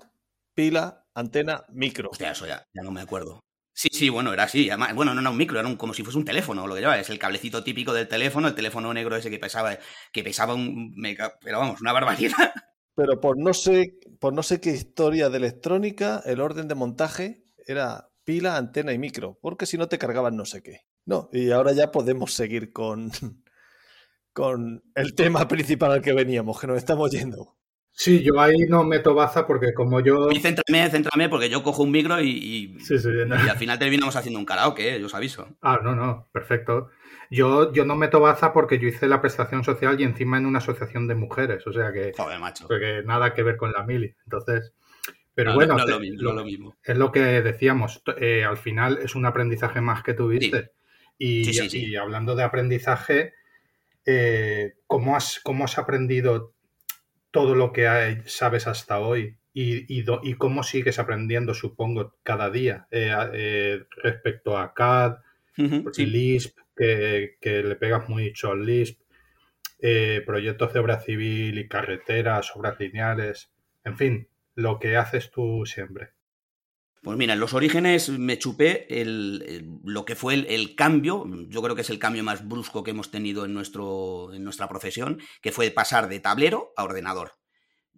pila, 0.55 1.05
antena, 1.13 1.65
micro. 1.69 2.09
Hostia, 2.09 2.31
eso 2.31 2.47
ya, 2.47 2.65
ya 2.73 2.81
no 2.81 2.91
me 2.91 3.01
acuerdo. 3.01 3.41
Sí, 3.73 3.89
sí, 3.91 4.09
bueno, 4.09 4.33
era 4.33 4.43
así. 4.43 4.69
Además, 4.69 4.93
bueno, 4.95 5.13
no 5.13 5.21
era 5.21 5.29
un 5.29 5.37
micro, 5.37 5.59
era 5.59 5.75
como 5.77 5.93
si 5.93 6.03
fuese 6.03 6.17
un 6.19 6.25
teléfono, 6.25 6.67
lo 6.67 6.75
que 6.75 6.81
lleva. 6.81 6.99
Es 6.99 7.09
el 7.09 7.19
cablecito 7.19 7.63
típico 7.63 7.93
del 7.93 8.07
teléfono, 8.07 8.47
el 8.47 8.55
teléfono 8.55 8.93
negro 8.93 9.15
ese 9.15 9.29
que 9.29 9.39
pesaba, 9.39 9.77
que 10.11 10.23
pesaba 10.23 10.53
un 10.53 10.93
mega, 10.95 11.37
pero 11.41 11.59
vamos, 11.59 11.81
una 11.81 11.93
barbaridad. 11.93 12.53
Pero 12.93 13.19
por 13.21 13.37
no 13.37 13.53
sé, 13.53 13.97
por 14.19 14.33
no 14.33 14.43
sé 14.43 14.59
qué 14.59 14.71
historia 14.71 15.29
de 15.29 15.37
electrónica, 15.37 16.21
el 16.25 16.41
orden 16.41 16.67
de 16.67 16.75
montaje 16.75 17.45
era 17.65 18.09
pila, 18.23 18.57
antena 18.57 18.93
y 18.93 18.99
micro, 18.99 19.39
porque 19.41 19.65
si 19.65 19.77
no 19.77 19.87
te 19.87 19.97
cargaban 19.97 20.35
no 20.35 20.45
sé 20.45 20.61
qué. 20.61 20.81
No, 21.05 21.29
y 21.31 21.51
ahora 21.51 21.71
ya 21.71 21.91
podemos 21.91 22.33
seguir 22.33 22.71
con, 22.71 23.11
con 24.33 24.83
el 24.95 25.15
tema 25.15 25.47
principal 25.47 25.93
al 25.93 26.01
que 26.01 26.13
veníamos, 26.13 26.59
que 26.59 26.67
nos 26.67 26.77
estamos 26.77 27.11
yendo. 27.11 27.57
Sí, 28.01 28.23
yo 28.23 28.39
ahí 28.39 28.57
no 28.67 28.83
meto 28.83 29.13
baza 29.13 29.45
porque 29.45 29.75
como 29.75 29.99
yo... 29.99 30.31
Y 30.31 30.39
céntrame, 30.39 30.89
céntrame 30.89 31.29
porque 31.29 31.51
yo 31.51 31.61
cojo 31.61 31.83
un 31.83 31.91
micro 31.91 32.19
y, 32.19 32.31
y, 32.31 32.77
al 33.29 33.57
final 33.59 33.77
terminamos 33.77 34.15
haciendo 34.15 34.39
un 34.39 34.45
karaoke, 34.45 34.95
¿eh? 34.95 34.99
yo 34.99 35.05
os 35.05 35.13
aviso. 35.13 35.55
Ah, 35.61 35.79
no, 35.83 35.95
no, 35.95 36.27
perfecto. 36.31 36.89
Yo, 37.29 37.71
yo 37.71 37.85
no 37.85 37.95
meto 37.95 38.19
baza 38.19 38.53
porque 38.53 38.79
yo 38.79 38.87
hice 38.87 39.07
la 39.07 39.21
prestación 39.21 39.63
social 39.63 40.01
y 40.01 40.03
encima 40.03 40.39
en 40.39 40.47
una 40.47 40.57
asociación 40.57 41.07
de 41.07 41.13
mujeres, 41.13 41.67
o 41.67 41.73
sea 41.73 41.93
que... 41.93 42.11
Joder, 42.17 42.39
macho. 42.39 42.67
Porque 42.67 43.03
nada 43.05 43.35
que 43.35 43.43
ver 43.43 43.55
con 43.55 43.71
la 43.71 43.83
mili, 43.83 44.15
entonces... 44.25 44.73
Pero 45.35 45.53
bueno, 45.53 45.77
es, 45.77 45.85
lo 45.87 46.43
mismo, 46.43 46.75
es 46.83 46.97
lo 46.97 47.11
que 47.11 47.19
decíamos, 47.19 48.01
eh, 48.17 48.43
al 48.43 48.57
final 48.57 48.97
es 48.97 49.13
un 49.13 49.27
aprendizaje 49.27 49.79
más 49.79 50.01
que 50.01 50.15
tuviste. 50.15 50.71
Y, 51.19 51.47
y, 51.77 51.95
hablando 51.97 52.35
de 52.35 52.43
aprendizaje, 52.43 53.35
eh, 54.07 54.73
¿cómo, 54.87 55.15
has, 55.15 55.39
¿cómo 55.43 55.65
has 55.65 55.77
aprendido 55.77 56.55
todo 57.31 57.55
lo 57.55 57.71
que 57.71 58.21
sabes 58.25 58.67
hasta 58.67 58.99
hoy 58.99 59.37
y, 59.53 59.99
y, 59.99 60.33
cómo 60.35 60.63
sigues 60.63 60.99
aprendiendo, 60.99 61.53
supongo, 61.53 62.15
cada 62.23 62.49
día 62.49 62.87
eh, 62.91 63.13
eh, 63.33 63.83
respecto 63.97 64.57
a 64.57 64.73
CAD, 64.73 65.17
Lisp, 65.97 66.57
que, 66.75 67.37
le 67.43 67.75
pegas 67.75 68.07
mucho 68.07 68.51
al 68.51 68.65
Lisp, 68.65 69.01
eh, 69.79 70.23
proyectos 70.25 70.73
de 70.73 70.79
obra 70.79 70.99
civil 70.99 71.57
y 71.57 71.67
carreteras, 71.67 72.55
obras 72.55 72.79
lineales, 72.79 73.51
en 73.83 73.97
fin, 73.97 74.27
lo 74.55 74.79
que 74.79 74.95
haces 74.95 75.31
tú 75.31 75.65
siempre. 75.65 76.11
Pues 77.01 77.17
mira, 77.17 77.33
en 77.33 77.39
los 77.39 77.55
orígenes 77.55 78.09
me 78.09 78.37
chupé 78.37 78.85
lo 79.83 80.05
que 80.05 80.15
fue 80.15 80.35
el, 80.35 80.75
cambio, 80.75 81.25
yo 81.47 81.61
creo 81.63 81.75
que 81.75 81.81
es 81.81 81.89
el 81.89 81.97
cambio 81.97 82.23
más 82.23 82.47
brusco 82.47 82.83
que 82.83 82.91
hemos 82.91 83.09
tenido 83.09 83.43
en, 83.43 83.55
nuestro, 83.55 84.31
en 84.33 84.43
nuestra 84.43 84.69
profesión, 84.69 85.19
que 85.41 85.51
fue 85.51 85.71
pasar 85.71 86.09
de 86.09 86.19
tablero 86.19 86.73
a 86.77 86.83
ordenador. 86.83 87.39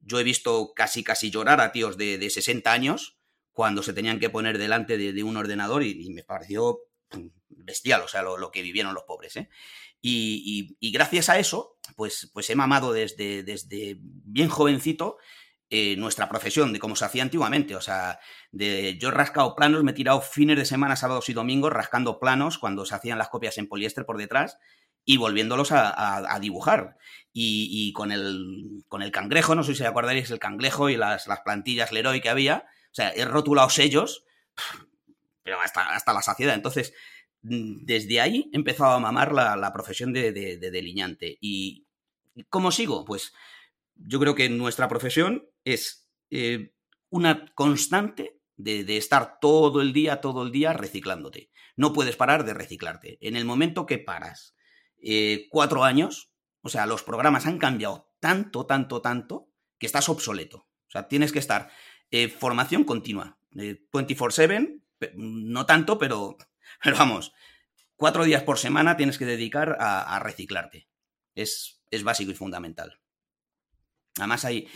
Yo 0.01 0.19
he 0.19 0.23
visto 0.23 0.73
casi 0.73 1.03
casi 1.03 1.31
llorar 1.31 1.59
a 1.59 1.73
tíos 1.73 1.97
de, 1.97 2.17
de 2.17 2.29
60 2.29 2.71
años 2.71 3.17
cuando 3.53 3.83
se 3.83 3.93
tenían 3.93 4.19
que 4.19 4.29
poner 4.29 4.57
delante 4.57 4.97
de, 4.97 5.23
un 5.23 5.35
ordenador 5.37 5.83
y, 5.83 6.09
me 6.09 6.23
pareció 6.23 6.79
bestial, 7.49 8.01
o 8.01 8.07
sea, 8.07 8.23
lo, 8.23 8.51
que 8.51 8.61
vivieron 8.61 8.93
los 8.93 9.03
pobres. 9.03 9.35
¿eh? 9.35 9.49
Y, 10.01 10.91
gracias 10.91 11.29
a 11.29 11.39
eso, 11.39 11.77
pues, 11.95 12.31
pues 12.33 12.49
he 12.49 12.55
mamado 12.55 12.93
desde, 12.93 13.43
desde 13.43 13.97
bien 13.99 14.49
jovencito 14.49 15.17
eh, 15.75 15.95
nuestra 15.97 16.29
profesión, 16.29 16.71
de 16.71 16.77
cómo 16.77 16.95
se 16.95 17.03
hacía 17.03 17.23
antiguamente. 17.23 17.75
O 17.75 17.81
sea, 17.81 18.19
de, 18.51 18.95
yo 18.99 19.09
he 19.09 19.11
rascado 19.11 19.55
planos, 19.55 19.83
me 19.83 19.89
he 19.89 19.95
tirado 19.95 20.21
fines 20.21 20.55
de 20.55 20.65
semana, 20.65 20.95
sábados 20.95 21.29
y 21.29 21.33
domingos, 21.33 21.73
rascando 21.73 22.19
planos 22.19 22.59
cuando 22.59 22.85
se 22.85 22.93
hacían 22.93 23.17
las 23.17 23.29
copias 23.29 23.57
en 23.57 23.67
poliéster 23.67 24.05
por 24.05 24.19
detrás 24.19 24.59
y 25.03 25.17
volviéndolos 25.17 25.71
a, 25.71 26.37
dibujar. 26.39 26.97
Y, 27.33 27.91
con, 27.93 28.11
el, 28.11 28.83
con 28.87 29.01
el 29.01 29.09
cangrejo, 29.09 29.55
no 29.55 29.63
sé 29.63 29.73
si 29.73 29.83
acordaréis, 29.83 30.29
el 30.29 30.37
cangrejo 30.37 30.91
y 30.91 30.95
las, 30.95 31.25
las 31.25 31.39
plantillas 31.39 31.91
Leroy 31.91 32.21
que 32.21 32.29
había. 32.29 32.67
O 32.91 32.93
sea, 32.93 33.09
he 33.09 33.25
rotulado 33.25 33.71
sellos, 33.71 34.25
pero 35.41 35.59
hasta, 35.59 35.95
hasta 35.95 36.13
la 36.13 36.21
saciedad. 36.21 36.53
Entonces, 36.53 36.93
desde 37.41 38.21
ahí 38.21 38.51
he 38.53 38.57
empezado 38.57 38.91
a 38.91 38.99
mamar 38.99 39.33
la, 39.33 39.73
profesión 39.73 40.13
de, 40.13 40.31
delineante. 40.31 41.35
¿Y 41.41 41.87
cómo 42.49 42.71
sigo? 42.71 43.05
Pues 43.05 43.33
yo 43.95 44.19
creo 44.19 44.35
que 44.35 44.49
nuestra 44.49 44.87
profesión 44.87 45.47
es 45.63 46.09
eh, 46.29 46.73
una 47.09 47.45
constante 47.53 48.39
de, 48.57 48.97
estar 48.97 49.39
todo 49.39 49.81
el 49.81 49.93
día, 49.93 50.21
todo 50.21 50.43
el 50.43 50.51
día 50.51 50.73
reciclándote. 50.73 51.51
No 51.75 51.93
puedes 51.93 52.15
parar 52.15 52.45
de 52.45 52.53
reciclarte. 52.53 53.17
En 53.21 53.35
el 53.35 53.45
momento 53.45 53.85
que 53.85 53.99
paras 53.99 54.55
eh, 55.01 55.47
cuatro 55.49 55.83
años, 55.83 56.31
o 56.61 56.69
sea, 56.69 56.85
los 56.85 57.03
programas 57.03 57.45
han 57.45 57.57
cambiado 57.57 58.11
tanto, 58.19 58.65
tanto, 58.65 59.01
tanto, 59.01 59.49
que 59.77 59.85
estás 59.85 60.09
obsoleto. 60.09 60.57
O 60.57 60.91
sea, 60.91 61.07
tienes 61.07 61.31
que 61.31 61.39
estar 61.39 61.71
eh, 62.11 62.29
formación 62.29 62.83
continua, 62.83 63.37
24/7, 63.51 64.81
no 65.15 65.65
tanto, 65.65 65.97
pero, 65.97 66.37
pero 66.83 66.97
vamos, 66.97 67.33
cuatro 67.95 68.23
días 68.23 68.43
por 68.43 68.57
semana 68.57 68.97
tienes 68.97 69.17
que 69.17 69.25
dedicar 69.25 69.77
a, 69.79 70.19
reciclarte. 70.19 70.87
Es, 71.35 71.81
es 71.91 72.03
básico 72.03 72.31
y 72.31 72.35
fundamental. 72.35 73.02
Además 74.17 74.45
hay 74.45 74.67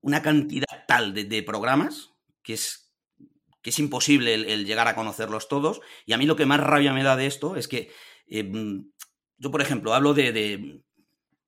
una 0.00 0.22
cantidad 0.22 0.86
tal 0.86 1.14
de, 1.14 1.42
programas 1.42 2.10
que 2.42 2.54
es, 2.54 2.92
que 3.62 3.70
es 3.70 3.78
imposible 3.78 4.34
el, 4.34 4.66
llegar 4.66 4.88
a 4.88 4.94
conocerlos 4.94 5.48
todos. 5.48 5.80
Y 6.04 6.12
a 6.12 6.18
mí 6.18 6.26
lo 6.26 6.36
que 6.36 6.46
más 6.46 6.60
rabia 6.60 6.92
me 6.92 7.02
da 7.02 7.16
de 7.16 7.26
esto 7.26 7.56
es 7.56 7.68
que 7.68 7.90
em, 8.28 8.90
yo, 9.38 9.50
por 9.50 9.62
ejemplo, 9.62 9.94
hablo 9.94 10.14
de, 10.14 10.82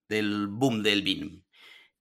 del 0.09 0.49
boom 0.49 0.83
del 0.83 1.03
BIM. 1.03 1.45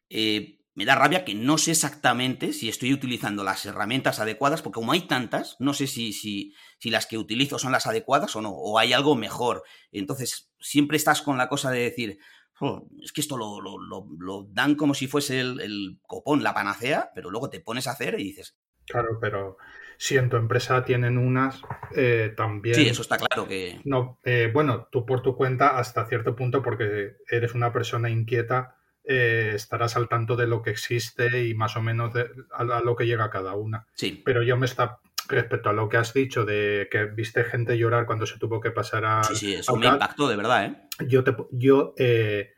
Eh, 0.10 0.58
me 0.74 0.86
da 0.86 0.94
rabia 0.94 1.25
que 1.25 1.34
no 1.34 1.58
sé 1.58 1.72
exactamente 1.72 2.54
si 2.54 2.70
estoy 2.70 2.94
utilizando 2.94 3.44
las 3.44 3.66
herramientas 3.66 4.20
adecuadas, 4.20 4.62
porque 4.62 4.75
como 4.75 4.92
hay 4.92 5.08
tantas, 5.08 5.56
no 5.60 5.74
sé 5.74 5.88
si, 5.88 6.13
si, 6.13 6.54
si, 6.77 6.92
las 6.92 7.08
que 7.08 7.18
utilizo 7.18 7.58
son 7.58 7.72
las 7.72 7.88
adecuadas 7.88 8.36
o 8.36 8.42
no, 8.42 8.51
o 8.51 8.77
hay 8.77 8.94
algo 8.94 9.16
mejor. 9.16 9.63
Entonces, 9.92 10.51
siempre 10.60 10.98
estás 10.98 11.24
con 11.24 11.39
la 11.39 11.50
cosa 11.50 11.72
de 11.72 11.80
decir, 11.80 12.20
oh, 12.59 12.87
es 13.01 13.11
que 13.11 13.21
esto 13.21 13.37
lo, 13.37 13.59
lo, 13.61 14.47
dan 14.51 14.75
como 14.75 14.93
si 14.93 15.07
fuese 15.07 15.39
el, 15.39 15.99
copón, 16.07 16.43
la 16.43 16.53
panacea, 16.53 17.11
pero 17.13 17.29
luego 17.29 17.49
te 17.49 17.59
pones 17.59 17.87
a 17.87 17.91
hacer 17.91 18.19
y 18.19 18.23
dices... 18.23 18.57
Claro, 18.85 19.19
pero 19.19 19.57
si 19.97 20.15
en 20.15 20.29
tu 20.29 20.37
empresa 20.37 20.85
tienen 20.85 21.17
unas, 21.17 21.61
eh, 21.95 22.33
también... 22.37 22.75
Sí, 22.75 22.87
eso 22.87 23.01
está 23.01 23.17
claro 23.17 23.47
que... 23.47 23.81
No, 23.83 24.19
eh, 24.23 24.49
bueno, 24.53 24.87
tú 24.91 25.05
por 25.05 25.21
tu 25.21 25.35
cuenta 25.35 25.77
hasta 25.77 26.07
cierto 26.07 26.35
punto 26.35 26.61
porque 26.61 27.17
eres 27.29 27.53
una 27.53 27.73
persona 27.73 28.09
inquieta 28.09 28.77
eh, 29.09 29.53
estarás 29.55 29.95
al 29.95 30.09
tanto 30.09 30.35
de 30.35 30.47
lo 30.47 30.61
que 30.61 30.69
existe 30.69 31.45
y 31.47 31.53
más 31.53 31.77
o 31.77 31.81
menos 31.81 32.11
a, 32.51 32.81
lo 32.81 32.95
que 32.97 33.05
llega 33.05 33.29
cada 33.29 33.55
una. 33.55 33.87
Sí. 33.93 34.21
Pero 34.25 34.43
yo 34.43 34.57
me 34.57 34.65
está 34.65 34.99
respecto 35.27 35.69
a 35.69 35.74
lo 35.74 35.89
que 35.89 35.98
has 35.98 36.13
dicho 36.13 36.46
de 36.46 36.88
que 36.91 37.05
viste 37.05 37.43
gente 37.43 37.77
llorar 37.77 38.05
cuando 38.05 38.25
se 38.25 38.38
tuvo 38.38 38.60
que 38.60 38.72
pasar 38.72 39.05
a. 39.05 39.24
Sí, 39.24 39.36
sí, 39.36 39.53
eso 39.55 39.75
me 39.75 39.88
impactó 39.88 40.27
de 40.27 40.36
verdad, 40.36 40.65
¿eh? 40.65 40.75
Yo, 41.07 41.24
te, 41.24 41.36
yo 41.51 41.93
eh, 41.98 42.53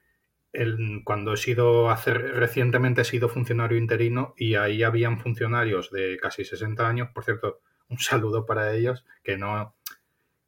cuando 1.03 1.33
he 1.33 1.37
sido 1.37 1.89
hace, 1.89 2.13
recientemente 2.13 3.01
he 3.01 3.05
sido 3.05 3.29
funcionario 3.29 3.77
interino 3.77 4.33
y 4.37 4.55
ahí 4.55 4.83
habían 4.83 5.19
funcionarios 5.19 5.91
de 5.91 6.17
casi 6.21 6.45
60 6.45 6.87
años, 6.87 7.09
por 7.13 7.23
cierto, 7.23 7.61
un 7.89 7.99
saludo 7.99 8.45
para 8.45 8.73
ellos, 8.73 9.05
que 9.23 9.37
no 9.37 9.75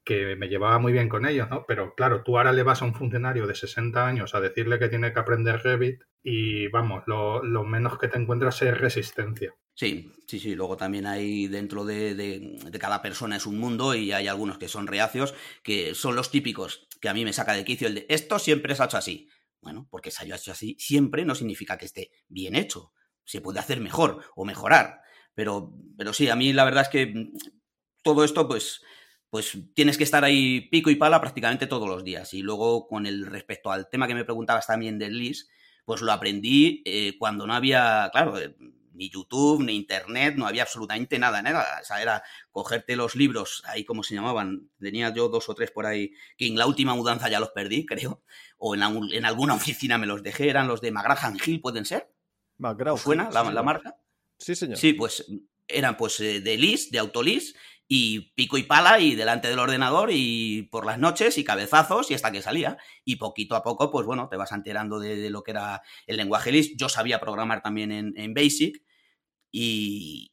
que 0.04 0.36
me 0.36 0.48
llevaba 0.48 0.80
muy 0.80 0.94
bien 0.94 1.10
con 1.10 1.26
ellos, 1.26 1.50
¿no? 1.50 1.66
Pero 1.68 1.94
claro, 1.94 2.24
tú 2.24 2.38
ahora 2.38 2.52
le 2.52 2.64
vas 2.64 2.82
a 2.82 2.86
un 2.86 2.96
funcionario 2.96 3.46
de 3.46 3.56
60 3.56 4.06
años 4.06 4.34
a 4.34 4.42
decirle 4.42 4.80
que 4.80 4.90
tiene 4.90 5.14
que 5.14 5.20
aprender 5.20 5.62
Revit 5.62 6.02
y 6.24 6.68
vamos, 6.70 7.04
lo, 7.06 7.42
menos 7.64 7.98
que 8.00 8.08
te 8.08 8.18
encuentras 8.18 8.62
es 8.62 8.78
resistencia. 8.78 9.54
Sí, 9.82 10.12
sí, 10.28 10.40
sí. 10.40 10.54
Luego 10.54 10.78
también 10.78 11.08
hay 11.08 11.48
dentro 11.48 11.84
de, 11.84 12.56
cada 12.80 13.02
persona 13.02 13.36
es 13.38 13.48
un 13.48 13.58
mundo 13.58 13.96
y 13.96 14.12
hay 14.12 14.28
algunos 14.28 14.60
que 14.60 14.68
son 14.68 14.86
reacios, 14.86 15.34
que 15.64 15.96
son 15.96 16.16
los 16.16 16.30
típicos 16.30 16.88
que 17.02 17.10
a 17.10 17.16
mí 17.16 17.26
me 17.26 17.34
saca 17.34 17.54
de 17.54 17.66
quicio 17.66 17.88
el 17.88 17.96
de 17.96 18.06
esto 18.08 18.38
siempre 18.38 18.76
se 18.76 18.84
ha 18.84 18.86
hecho 18.86 18.98
así. 18.98 19.28
Bueno, 19.60 19.88
porque 19.90 20.12
se 20.12 20.32
ha 20.32 20.36
hecho 20.36 20.52
así 20.52 20.76
siempre 20.78 21.26
no 21.26 21.34
significa 21.34 21.80
que 21.80 21.86
esté 21.86 22.12
bien 22.28 22.54
hecho. 22.54 22.94
Se 23.26 23.42
puede 23.42 23.58
hacer 23.58 23.80
mejor 23.80 24.24
o 24.36 24.46
mejorar. 24.46 25.02
Pero, 25.34 25.74
pero 25.98 26.14
sí, 26.14 26.30
a 26.30 26.36
mí 26.36 26.54
la 26.54 26.66
verdad 26.66 26.84
es 26.84 26.90
que 26.90 27.32
todo 28.04 28.24
esto, 28.24 28.48
pues, 28.48 28.84
pues 29.32 29.58
tienes 29.74 29.98
que 29.98 30.04
estar 30.04 30.24
ahí 30.24 30.62
pico 30.70 30.92
y 30.92 30.96
pala 30.96 31.20
prácticamente 31.20 31.66
todos 31.66 31.90
los 31.90 32.04
días. 32.04 32.36
Y 32.36 32.44
luego, 32.44 32.88
con 32.88 33.08
el 33.08 33.26
respecto 33.26 33.72
al 33.72 33.90
tema 33.90 34.08
que 34.08 34.14
me 34.14 34.26
preguntabas 34.26 34.68
también 34.68 35.00
del 35.00 35.18
LIS, 35.18 35.50
pues 35.86 36.02
lo 36.02 36.12
aprendí 36.12 36.84
eh, 36.86 37.16
cuando 37.18 37.48
no 37.48 37.56
había, 37.56 38.12
claro, 38.14 38.38
eh, 38.38 38.56
ni 38.94 39.10
YouTube, 39.10 39.64
ni 39.64 39.76
Internet, 39.76 40.36
no 40.38 40.48
había 40.48 40.64
absolutamente 40.64 41.18
nada, 41.20 41.42
nada. 41.42 41.80
O 41.82 41.86
sea, 41.86 42.02
era 42.02 42.24
cogerte 42.52 42.96
los 42.96 43.16
libros, 43.16 43.64
ahí 43.66 43.86
como 43.86 44.04
se 44.04 44.16
llamaban, 44.16 44.70
tenía 44.80 45.14
yo 45.14 45.30
dos 45.30 45.50
o 45.50 45.56
tres 45.56 45.72
por 45.72 45.86
ahí, 45.86 46.14
que 46.38 46.48
en 46.48 46.58
la 46.58 46.68
última 46.68 46.96
mudanza 46.96 47.30
ya 47.30 47.40
los 47.40 47.50
perdí, 47.50 47.86
creo, 47.88 48.24
o 48.58 48.76
en, 48.76 48.82
en 49.14 49.26
alguna 49.26 49.54
oficina 49.54 49.98
me 49.98 50.08
los 50.08 50.24
dejé, 50.24 50.50
eran 50.50 50.68
los 50.68 50.82
de 50.82 50.92
McGrath 50.92 51.48
Hill, 51.48 51.62
¿pueden 51.62 51.86
ser? 51.86 52.12
McGrath. 52.58 52.98
¿Suena 52.98 53.30
la, 53.32 53.44
la, 53.52 53.64
marca? 53.64 53.98
Sí, 54.38 54.56
señor. 54.56 54.78
Sí, 54.78 54.94
pues 54.94 55.26
eran 55.68 55.98
pues 55.98 56.20
eh, 56.20 56.42
de 56.42 56.58
LIS, 56.58 56.92
de 56.92 57.00
Autolis, 57.00 57.56
y 57.94 58.32
pico 58.36 58.58
y 58.58 58.64
pala 58.64 59.02
y 59.02 59.16
delante 59.16 59.50
del 59.50 59.60
ordenador 59.60 60.12
y 60.14 60.70
por 60.72 60.86
las 60.86 60.98
noches 60.98 61.38
y 61.38 61.44
cabezazos 61.44 62.10
y 62.10 62.14
hasta 62.14 62.32
que 62.32 62.42
salía. 62.42 62.78
Y 63.04 63.18
poquito 63.18 63.54
a 63.54 63.64
poco, 63.64 63.92
pues 63.92 64.06
bueno, 64.06 64.30
te 64.30 64.38
vas 64.38 64.54
enterando 64.54 64.98
de, 64.98 65.30
lo 65.30 65.44
que 65.44 65.52
era 65.52 65.82
el 66.08 66.16
lenguaje 66.16 66.54
LIS. 66.54 66.78
Yo 66.78 66.88
sabía 66.88 67.20
programar 67.20 67.62
también 67.62 67.92
en, 67.92 68.14
en 68.16 68.34
Basic 68.34 68.82
y, 69.52 70.32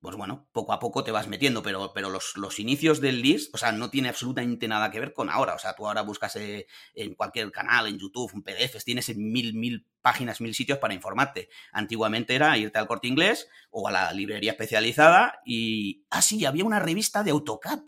pues 0.00 0.14
bueno, 0.14 0.48
poco 0.52 0.72
a 0.72 0.78
poco 0.78 1.02
te 1.02 1.10
vas 1.10 1.26
metiendo, 1.26 1.62
pero, 1.62 1.92
pero 1.92 2.08
los, 2.08 2.36
los, 2.36 2.60
inicios 2.60 3.00
del 3.00 3.20
list, 3.20 3.52
o 3.52 3.58
sea, 3.58 3.72
no 3.72 3.90
tiene 3.90 4.08
absolutamente 4.08 4.68
nada 4.68 4.90
que 4.92 5.00
ver 5.00 5.12
con 5.12 5.28
ahora. 5.28 5.54
O 5.54 5.58
sea, 5.58 5.74
tú 5.74 5.86
ahora 5.86 6.02
buscas 6.02 6.36
eh, 6.36 6.68
en 6.94 7.14
cualquier 7.14 7.50
canal, 7.50 7.88
en 7.88 7.98
YouTube, 7.98 8.30
un 8.32 8.42
PDF, 8.42 8.82
tienes 8.84 9.08
en 9.08 9.32
mil, 9.32 9.54
mil 9.54 9.86
páginas, 10.00 10.40
mil 10.40 10.54
sitios 10.54 10.78
para 10.78 10.94
informarte. 10.94 11.48
Antiguamente 11.72 12.36
era 12.36 12.56
irte 12.56 12.78
al 12.78 12.86
corte 12.86 13.08
inglés 13.08 13.48
o 13.70 13.88
a 13.88 13.92
la 13.92 14.12
librería 14.12 14.52
especializada 14.52 15.40
y. 15.44 16.04
Ah, 16.10 16.22
sí, 16.22 16.44
había 16.44 16.64
una 16.64 16.78
revista 16.78 17.24
de 17.24 17.32
AutoCAD 17.32 17.80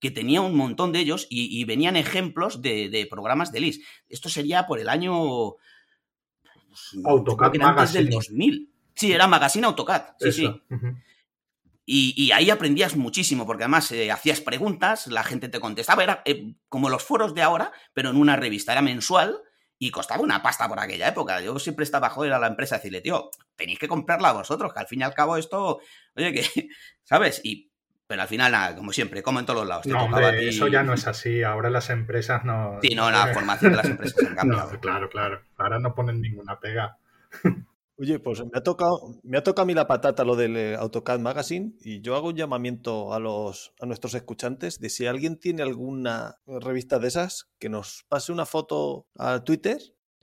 que 0.00 0.10
tenía 0.10 0.40
un 0.40 0.56
montón 0.56 0.92
de 0.92 1.00
ellos 1.00 1.26
y, 1.28 1.64
venían 1.64 1.96
ejemplos 1.96 2.62
de, 2.62 3.06
programas 3.10 3.52
de 3.52 3.60
list. 3.60 3.82
Esto 4.08 4.30
sería 4.30 4.66
por 4.66 4.78
el 4.78 4.88
año. 4.88 5.56
Pues, 6.42 7.04
AutoCAD 7.04 7.60
Antes 7.60 7.92
del 7.92 8.08
2000. 8.08 8.72
Sí, 8.94 9.12
era 9.12 9.26
Magazine 9.26 9.66
AutoCAD. 9.66 10.16
Sí, 10.18 10.32
sí. 10.32 10.62
Y, 11.88 12.32
ahí 12.32 12.50
aprendías 12.50 12.96
muchísimo, 12.96 13.46
porque 13.46 13.62
además 13.62 13.92
eh, 13.92 14.10
hacías 14.10 14.40
preguntas, 14.40 15.06
la 15.06 15.22
gente 15.22 15.48
te 15.48 15.60
contestaba, 15.60 16.02
era 16.02 16.22
eh, 16.24 16.54
como 16.68 16.88
los 16.88 17.04
foros 17.04 17.32
de 17.32 17.42
ahora, 17.42 17.70
pero 17.94 18.10
en 18.10 18.16
una 18.16 18.34
revista, 18.34 18.72
era 18.72 18.82
mensual 18.82 19.38
y 19.78 19.92
costaba 19.92 20.20
una 20.20 20.42
pasta 20.42 20.68
por 20.68 20.80
aquella 20.80 21.06
época. 21.06 21.40
Yo 21.40 21.56
siempre 21.60 21.84
estaba 21.84 22.10
joder 22.10 22.32
a 22.32 22.40
la 22.40 22.48
empresa 22.48 22.76
decirle, 22.76 23.02
tío, 23.02 23.30
tenéis 23.54 23.78
que 23.78 23.86
comprarla 23.86 24.32
vosotros, 24.32 24.74
que 24.74 24.80
al 24.80 24.88
fin 24.88 25.00
y 25.00 25.04
al 25.04 25.14
cabo 25.14 25.36
esto, 25.36 25.78
oye, 26.16 26.32
que, 26.32 26.42
¿sabes? 27.04 27.40
Y, 27.44 27.70
pero 28.08 28.22
al 28.22 28.28
final, 28.28 28.50
nada, 28.50 28.74
como 28.74 28.92
siempre, 28.92 29.22
como 29.22 29.38
en 29.38 29.46
todos 29.46 29.60
los 29.60 29.68
lados. 29.68 29.86
no, 29.86 30.04
hombre, 30.04 30.48
eso 30.48 30.66
ya 30.66 30.82
no 30.82 30.92
es 30.92 31.06
así, 31.06 31.44
ahora 31.44 31.70
las 31.70 31.90
empresas 31.90 32.44
no... 32.44 32.80
Sí, 32.82 32.96
no, 32.96 33.12
la 33.12 33.28
formación 33.28 33.70
de 33.70 33.76
las 33.76 33.86
empresas 33.86 34.24
ha 34.24 34.34
cambiado. 34.34 34.72
No, 34.72 34.80
claro, 34.80 35.08
claro, 35.08 35.42
ahora 35.56 35.78
no 35.78 35.94
ponen 35.94 36.20
ninguna 36.20 36.58
pega. 36.58 36.98
Oye, 37.98 38.18
pues 38.18 38.40
me 38.40 38.50
ha 38.54 38.62
tocado, 38.62 39.18
me 39.22 39.38
ha 39.38 39.42
tocado 39.42 39.62
a 39.62 39.66
mí 39.66 39.72
la 39.72 39.86
patata 39.86 40.22
lo 40.22 40.36
del 40.36 40.56
eh, 40.56 40.76
AutoCAD 40.76 41.18
Magazine 41.18 41.72
y 41.80 42.02
yo 42.02 42.14
hago 42.14 42.28
un 42.28 42.36
llamamiento 42.36 43.14
a 43.14 43.18
los 43.18 43.72
a 43.80 43.86
nuestros 43.86 44.14
escuchantes 44.14 44.80
de 44.80 44.90
si 44.90 45.06
alguien 45.06 45.38
tiene 45.38 45.62
alguna 45.62 46.36
revista 46.46 46.98
de 46.98 47.08
esas 47.08 47.48
que 47.58 47.70
nos 47.70 48.04
pase 48.08 48.32
una 48.32 48.44
foto 48.44 49.06
a 49.16 49.44
Twitter. 49.44 49.78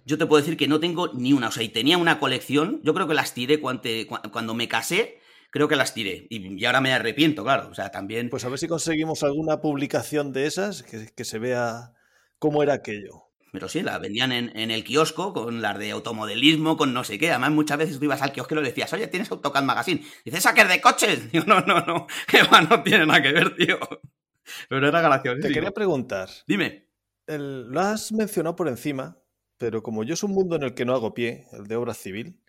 Yo 0.05 0.19
te 0.19 0.27
puedo 0.27 0.41
decir 0.41 0.55
que 0.55 0.67
no 0.67 0.79
tengo 0.79 1.11
ni 1.13 1.33
una, 1.33 1.47
o 1.47 1.51
sea, 1.51 1.63
y 1.63 1.69
tenía 1.69 1.97
una 1.97 2.19
colección, 2.19 2.79
yo 2.83 2.93
creo 2.93 3.07
que 3.07 3.15
las 3.15 3.33
tiré 3.33 3.59
cuando, 3.59 3.89
cuando 4.31 4.53
me 4.53 4.67
casé, 4.67 5.17
creo 5.49 5.67
que 5.67 5.75
las 5.75 5.95
tiré. 5.95 6.27
Y, 6.29 6.63
ahora 6.65 6.81
me 6.81 6.91
arrepiento, 6.91 7.43
claro. 7.43 7.69
O 7.69 7.73
sea, 7.73 7.89
también. 7.89 8.29
Pues 8.29 8.43
a 8.43 8.49
ver 8.49 8.59
si 8.59 8.67
conseguimos 8.67 9.23
alguna 9.23 9.61
publicación 9.61 10.33
de 10.33 10.45
esas 10.45 10.83
que, 10.83 11.07
que 11.15 11.23
se 11.23 11.39
vea 11.39 11.93
cómo 12.37 12.61
era 12.61 12.73
aquello. 12.73 13.32
Pero 13.53 13.69
sí, 13.69 13.83
la 13.83 13.99
vendían 13.99 14.31
en, 14.31 14.71
el 14.71 14.83
kiosco 14.83 15.31
con 15.31 15.61
las 15.61 15.77
de 15.77 15.91
automodelismo, 15.91 16.75
con 16.75 16.91
no 16.91 17.03
sé 17.03 17.19
qué. 17.19 17.29
Además, 17.29 17.51
muchas 17.51 17.77
veces 17.77 17.99
tú 17.99 18.05
ibas 18.05 18.23
al 18.23 18.31
kiosco 18.31 18.55
y 18.55 18.57
le 18.57 18.63
decías, 18.63 18.91
oye, 18.93 19.05
¿tienes 19.05 19.29
AutoCAD 19.31 19.61
Magazine? 19.61 20.03
Dices, 20.25 20.39
¿esa 20.39 20.55
que 20.55 20.61
es 20.61 20.69
de 20.69 20.81
coches? 20.81 21.31
Digo, 21.31 21.45
no, 21.45 21.61
no, 21.61 21.85
no, 21.85 22.07
que 22.27 22.39
no 22.41 22.81
tiene 22.81 23.05
nada 23.05 23.21
que 23.21 23.31
ver, 23.31 23.55
tío. 23.55 23.77
Pero 24.69 24.87
era 24.87 25.01
gracioso. 25.01 25.39
Te 25.39 25.53
quería 25.53 25.69
preguntar. 25.69 26.29
Dime. 26.47 26.87
lo 27.27 27.79
has 27.79 28.11
mencionado 28.11 28.55
por 28.55 28.67
encima, 28.67 29.19
pero 29.59 29.83
como 29.83 30.03
yo 30.03 30.15
es 30.15 30.23
un 30.23 30.31
mundo 30.31 30.55
en 30.55 30.63
el 30.63 30.73
que 30.73 30.83
no 30.83 30.95
hago 30.95 31.13
pie, 31.13 31.45
el 31.51 31.67
de 31.67 31.75
obra 31.75 31.93
civil, 31.93 32.41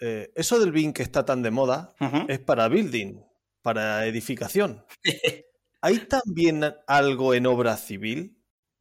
eh, 0.00 0.32
eso 0.34 0.58
del 0.58 0.72
BIM 0.72 0.92
que 0.92 1.04
está 1.04 1.24
tan 1.24 1.42
de 1.42 1.52
moda 1.52 1.94
es 2.28 2.40
para 2.40 2.66
building, 2.66 3.20
para 3.62 4.04
edificación. 4.06 4.84
¿Hay 5.80 6.00
también 6.00 6.64
algo 6.88 7.32
en 7.32 7.46
obra 7.46 7.76
civil? 7.76 8.35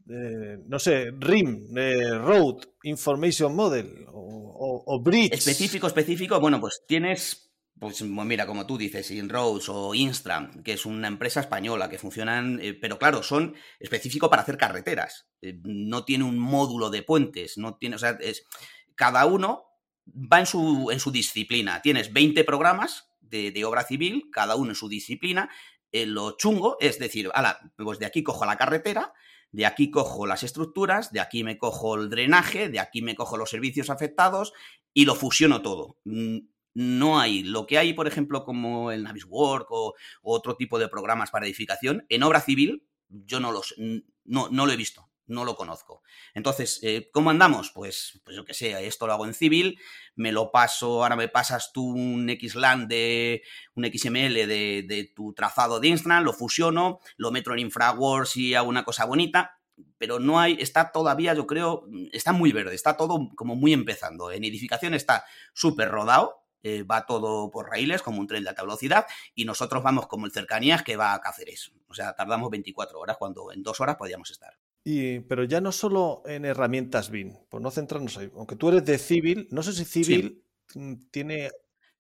Eh, 0.08 0.60
no 0.68 0.78
sé, 0.78 1.12
RIM, 1.18 1.76
eh, 1.78 2.18
Road, 2.18 2.58
Information 2.84 3.56
Model 3.56 4.06
o, 4.08 5.02
Bridge. 5.04 5.34
Específico, 5.34 5.88
específico. 5.88 6.40
Bueno, 6.40 6.60
pues 6.62 6.84
tienes, 6.88 7.52
pues 7.80 8.02
mira, 8.04 8.46
como 8.46 8.66
tú 8.66 8.78
dices, 8.78 9.10
InRoads 9.12 9.70
o 9.70 9.96
Instram, 9.96 10.64
que 10.64 10.74
es 10.74 10.86
una 10.86 11.08
empresa 11.08 11.40
española 11.40 11.90
que 11.90 11.98
funcionan, 11.98 12.62
pero 12.80 13.00
claro, 13.00 13.24
son 13.24 13.56
específicos 13.80 14.30
para 14.30 14.44
hacer 14.44 14.58
carreteras. 14.58 15.28
no 15.64 16.06
tiene 16.06 16.24
un 16.24 16.38
módulo 16.38 16.90
de 16.90 17.04
puentes, 17.04 17.58
no 17.58 17.76
tiene, 17.78 17.96
o 17.96 18.00
sea, 18.00 18.18
es 18.22 18.44
cada 18.96 19.26
uno 19.26 19.66
va 20.08 20.40
en 20.40 20.46
su, 20.46 20.90
en 20.92 21.00
su 21.00 21.12
disciplina. 21.12 21.82
Tienes 21.82 22.14
20 22.14 22.44
programas 22.44 23.10
de, 23.22 23.66
obra 23.66 23.84
civil, 23.84 24.30
cada 24.32 24.56
uno 24.56 24.72
en 24.72 24.76
su 24.76 24.88
disciplina. 24.90 25.50
Eh, 25.92 26.06
lo 26.06 26.38
chungo 26.38 26.78
es 26.80 27.00
decir, 27.00 27.32
pues 27.78 28.00
de 28.00 28.06
aquí 28.06 28.24
cojo 28.24 28.46
la 28.46 28.58
carretera, 28.58 29.14
de 29.56 29.66
aquí 29.66 29.90
cojo 29.90 30.28
las 30.28 30.44
estructuras, 30.44 31.14
de 31.14 31.22
aquí 31.22 31.46
me 31.46 31.58
cojo 31.58 31.96
el 31.96 32.10
drenaje, 32.10 32.68
de 32.68 32.82
aquí 32.82 33.02
me 33.02 33.16
cojo 33.16 33.38
los 33.38 33.50
servicios 33.50 33.90
afectados 33.90 34.52
y 34.94 35.06
lo 35.06 35.16
fusiono 35.16 35.62
todo. 35.62 35.98
Mm, 36.04 36.40
no 36.74 37.22
hay 37.22 37.42
lo 37.42 37.66
que 37.66 37.78
hay, 37.78 37.94
por 37.94 38.06
ejemplo, 38.06 38.44
como 38.44 38.92
el 38.92 39.04
Naviswork 39.04 39.72
o, 39.72 39.94
o 40.24 40.36
otro 40.36 40.58
tipo 40.58 40.78
de 40.78 40.90
programas 40.90 41.32
para 41.32 41.46
edificación. 41.46 42.06
En 42.10 42.24
obra 42.24 42.42
civil, 42.42 42.86
yo 43.08 43.40
no, 43.40 43.54
los, 43.54 43.74
no, 44.26 44.50
no 44.50 44.66
lo 44.66 44.74
he 44.74 44.76
visto 44.76 45.10
no 45.28 45.46
lo 45.46 45.56
conozco. 45.56 46.02
Entonces, 46.34 46.80
eh, 46.84 47.10
¿cómo 47.12 47.30
andamos? 47.30 47.72
Pues, 47.72 48.22
pues 48.24 48.36
yo 48.36 48.46
qué 48.46 48.54
sé, 48.54 48.86
esto 48.86 49.08
lo 49.08 49.14
hago 49.14 49.26
en 49.26 49.34
civil, 49.34 49.80
me 50.16 50.32
lo 50.32 50.52
paso, 50.52 51.04
ahora 51.04 51.16
me 51.16 51.28
pasas 51.28 51.72
tú 51.74 51.86
un 51.86 52.30
XLAN 52.30 52.88
de 52.88 53.44
un 53.76 53.86
XML 53.86 54.34
de, 54.34 54.86
de 54.88 55.12
tu 55.16 55.34
trazado 55.34 55.80
de 55.80 55.88
Instagram, 55.88 56.24
lo 56.24 56.34
fusiono, 56.34 57.00
lo 57.18 57.32
meto 57.32 57.54
en 57.54 57.60
InfraWorks 57.60 58.38
y 58.38 58.56
hago 58.56 58.70
una 58.70 58.86
cosa 58.86 59.06
bonita, 59.06 59.60
pero 59.98 60.20
no 60.20 60.40
hay, 60.40 60.58
está 60.60 60.92
todavía, 60.92 61.34
yo 61.34 61.48
creo, 61.48 61.86
está 62.12 62.32
muy 62.32 62.52
verde, 62.52 62.76
está 62.76 62.98
todo 62.98 63.30
como 63.36 63.56
muy 63.56 63.74
empezando. 63.74 64.32
En 64.32 64.44
edificación 64.44 64.94
está 64.94 65.26
súper 65.54 65.90
rodado, 65.90 66.44
eh, 66.64 66.84
va 66.84 67.06
todo 67.06 67.52
por 67.52 67.70
raíles, 67.70 68.02
como 68.02 68.20
un 68.20 68.28
tren 68.28 68.44
de 68.44 68.50
alta 68.50 68.64
velocidad, 68.64 69.06
y 69.34 69.46
nosotros 69.46 69.84
vamos 69.84 70.08
como 70.08 70.26
el 70.26 70.32
cercanías 70.32 70.84
que 70.84 70.98
va 70.98 71.14
a 71.14 71.22
Cáceres. 71.22 71.72
O 71.88 71.94
sea, 71.94 72.16
tardamos 72.16 72.50
24 72.50 73.00
horas 73.00 73.18
cuando 73.18 73.52
en 73.52 73.64
dos 73.64 73.80
horas 73.82 73.98
podíamos 73.98 74.32
estar 74.32 74.58
pero 75.28 75.44
ya 75.44 75.62
no 75.62 75.72
solo 75.72 76.22
en 76.26 76.46
herramientas 76.46 77.10
BIM, 77.10 77.34
por 77.50 77.60
no 77.60 77.72
centrarnos 77.72 78.18
ahí. 78.18 78.30
Aunque 78.36 78.56
tú 78.56 78.70
eres 78.70 78.86
de 78.86 79.00
Civil, 79.00 79.48
no 79.50 79.64
sé 79.64 79.74
si 79.74 79.86
Civil 79.86 80.44
mm, 80.76 80.94
tiene. 81.12 81.52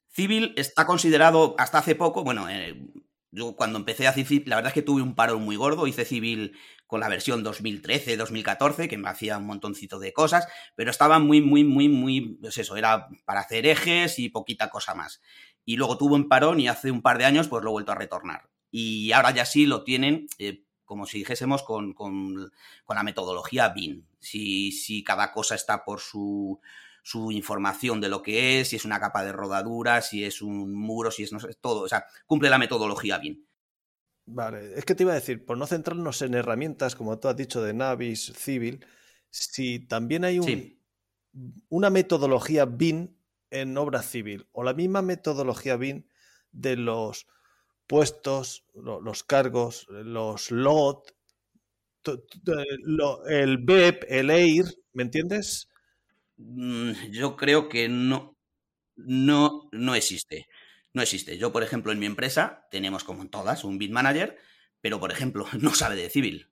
Civil 0.10 0.54
está 0.56 0.86
considerado 0.86 1.56
hasta 1.58 1.80
hace 1.80 1.96
poco, 1.96 2.24
bueno, 2.24 2.48
eh, 2.48 2.88
yo 3.32 3.56
cuando 3.56 3.80
empecé 3.80 4.06
a 4.06 4.12
hacer 4.12 4.26
Civil, 4.26 4.44
la 4.48 4.58
verdad 4.58 4.70
es 4.70 4.76
que 4.76 4.82
tuve 4.84 5.02
un 5.02 5.16
paro 5.16 5.40
muy 5.40 5.56
gordo, 5.56 5.88
hice 5.88 6.06
Civil 6.06 6.56
con 6.86 7.00
la 7.00 7.10
versión 7.10 7.44
2013, 7.44 8.18
2014, 8.18 8.88
que 8.88 8.98
me 8.98 9.10
hacía 9.10 9.40
un 9.40 9.48
montoncito 9.48 9.98
de 9.98 10.14
cosas, 10.14 10.48
pero 10.76 10.92
estaba 10.92 11.18
muy, 11.18 11.42
muy, 11.42 11.64
muy, 11.64 11.90
muy, 11.90 12.38
pues 12.40 12.58
eso, 12.60 12.78
era 12.78 13.08
para 13.26 13.42
hacer 13.42 13.66
ejes 13.66 14.20
y 14.20 14.30
poquita 14.30 14.70
cosa 14.70 14.94
más. 14.94 15.22
Y 15.66 15.78
luego 15.78 15.98
tuvo 15.98 16.14
un 16.16 16.30
parón 16.30 16.60
y 16.60 16.68
hace 16.68 16.92
un 16.92 17.02
par 17.02 17.18
de 17.18 17.26
años 17.26 17.48
pues 17.48 17.64
lo 17.64 17.72
he 17.72 17.74
vuelto 17.74 17.92
a 17.92 17.96
retornar. 17.96 18.50
Y 18.70 19.12
ahora 19.12 19.32
ya 19.32 19.46
sí 19.46 19.66
lo 19.66 19.84
tienen, 19.84 20.28
eh, 20.38 20.65
como 20.86 21.06
si 21.06 21.20
dijésemos, 21.20 21.64
con, 21.64 21.94
con, 21.94 22.52
la 22.88 23.04
metodología 23.04 23.70
BIM. 23.70 24.06
Si, 24.20 24.72
si, 24.72 25.04
cada 25.04 25.32
cosa 25.32 25.56
está 25.56 25.84
por 25.84 26.00
su, 26.00 26.60
su, 27.04 27.32
información 27.32 28.00
de 28.00 28.10
lo 28.10 28.22
que 28.22 28.60
es, 28.60 28.70
si 28.70 28.76
es 28.76 28.86
una 28.86 29.00
capa 29.00 29.24
de 29.24 29.32
rodadura, 29.32 30.02
si 30.02 30.24
es 30.24 30.42
un 30.42 30.74
muro, 30.74 31.12
si 31.12 31.24
es 31.24 31.34
no 31.34 31.40
sé, 31.40 31.54
todo. 31.60 31.82
O 31.82 31.90
sea, 31.90 32.06
cumple 32.26 32.50
la 32.50 32.58
metodología 32.58 33.18
BIM. 33.18 33.46
Vale, 34.28 34.74
es 34.76 34.86
que 34.86 34.96
te 34.96 35.04
iba 35.04 35.12
a 35.12 35.16
decir, 35.16 35.46
por 35.46 35.58
no 35.58 35.68
centrarnos 35.68 36.22
en 36.22 36.34
herramientas, 36.34 36.96
como 36.96 37.20
tú 37.20 37.28
has 37.28 37.36
dicho, 37.36 37.62
de 37.62 37.74
Navis, 37.74 38.34
Civil, 38.36 38.86
si 39.30 39.80
también 39.80 40.24
hay 40.24 40.40
un, 40.40 40.80
una 41.70 41.90
metodología 41.90 42.66
BIM 42.66 43.16
en 43.52 43.78
obra 43.78 44.02
civil 44.02 44.48
o 44.52 44.64
la 44.64 44.74
misma 44.74 45.02
metodología 45.02 45.78
BIM 45.78 46.08
de 46.52 46.76
los 46.78 47.28
puestos, 47.88 48.66
los 48.74 49.24
cargos, 49.24 49.88
los 49.90 50.52
LOT, 50.52 51.12
el 53.28 53.58
BEP, 53.58 54.04
el 54.08 54.30
EIR, 54.30 54.66
¿me 54.94 55.04
entiendes? 55.04 55.70
Mm, 56.38 56.92
yo 57.12 57.36
creo 57.36 57.70
que 57.70 57.90
no, 57.90 58.38
no, 58.96 59.70
no 59.72 59.96
existe. 59.96 60.48
No 60.94 61.02
existe. 61.02 61.38
Yo, 61.38 61.52
por 61.52 61.64
ejemplo, 61.64 61.92
en 61.92 62.00
mi 62.00 62.06
empresa 62.06 62.68
tenemos 62.72 63.04
como 63.04 63.22
en 63.22 63.30
todas 63.30 63.64
un 63.64 63.78
bid 63.78 63.92
manager, 63.92 64.38
pero, 64.82 65.00
por 65.00 65.12
ejemplo, 65.12 65.48
no 65.60 65.74
sabe 65.74 65.96
de 65.96 66.10
civil. 66.10 66.50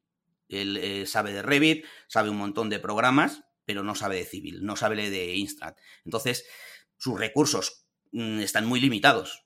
Él 0.49 0.77
eh, 0.77 1.05
sabe 1.05 1.33
de 1.33 1.41
Revit, 1.41 1.85
sabe 2.07 2.29
un 2.29 2.37
montón 2.37 2.69
de 2.69 2.79
programas, 2.79 3.43
pero 3.65 3.83
no 3.83 3.95
sabe 3.95 4.17
de 4.17 4.25
civil, 4.25 4.63
no 4.63 4.75
sabe 4.75 5.09
de 5.09 5.35
Instrat. 5.35 5.77
Entonces, 6.05 6.45
sus 6.97 7.17
recursos 7.19 7.85
mm, 8.11 8.39
están 8.39 8.65
muy 8.65 8.79
limitados. 8.79 9.42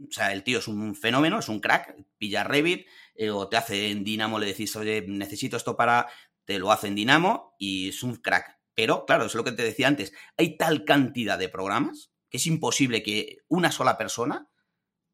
O 0.00 0.12
sea, 0.12 0.32
el 0.32 0.42
tío 0.42 0.58
es 0.58 0.68
un 0.68 0.94
fenómeno, 0.94 1.38
es 1.38 1.48
un 1.48 1.60
crack, 1.60 1.96
pilla 2.18 2.44
Revit, 2.44 2.86
eh, 3.14 3.30
o 3.30 3.48
te 3.48 3.56
hace 3.56 3.90
en 3.90 4.04
Dynamo, 4.04 4.38
le 4.38 4.46
decís, 4.46 4.74
oye, 4.76 5.04
necesito 5.06 5.56
esto 5.56 5.76
para, 5.76 6.06
te 6.44 6.58
lo 6.58 6.70
hace 6.70 6.86
en 6.88 6.94
Dynamo 6.94 7.54
y 7.58 7.88
es 7.88 8.02
un 8.02 8.16
crack. 8.16 8.58
Pero, 8.74 9.04
claro, 9.06 9.24
es 9.26 9.34
lo 9.34 9.44
que 9.44 9.52
te 9.52 9.64
decía 9.64 9.88
antes, 9.88 10.12
hay 10.36 10.56
tal 10.56 10.84
cantidad 10.84 11.38
de 11.38 11.48
programas 11.48 12.12
que 12.30 12.36
es 12.36 12.46
imposible 12.46 13.02
que 13.02 13.38
una 13.48 13.72
sola 13.72 13.96
persona 13.96 14.48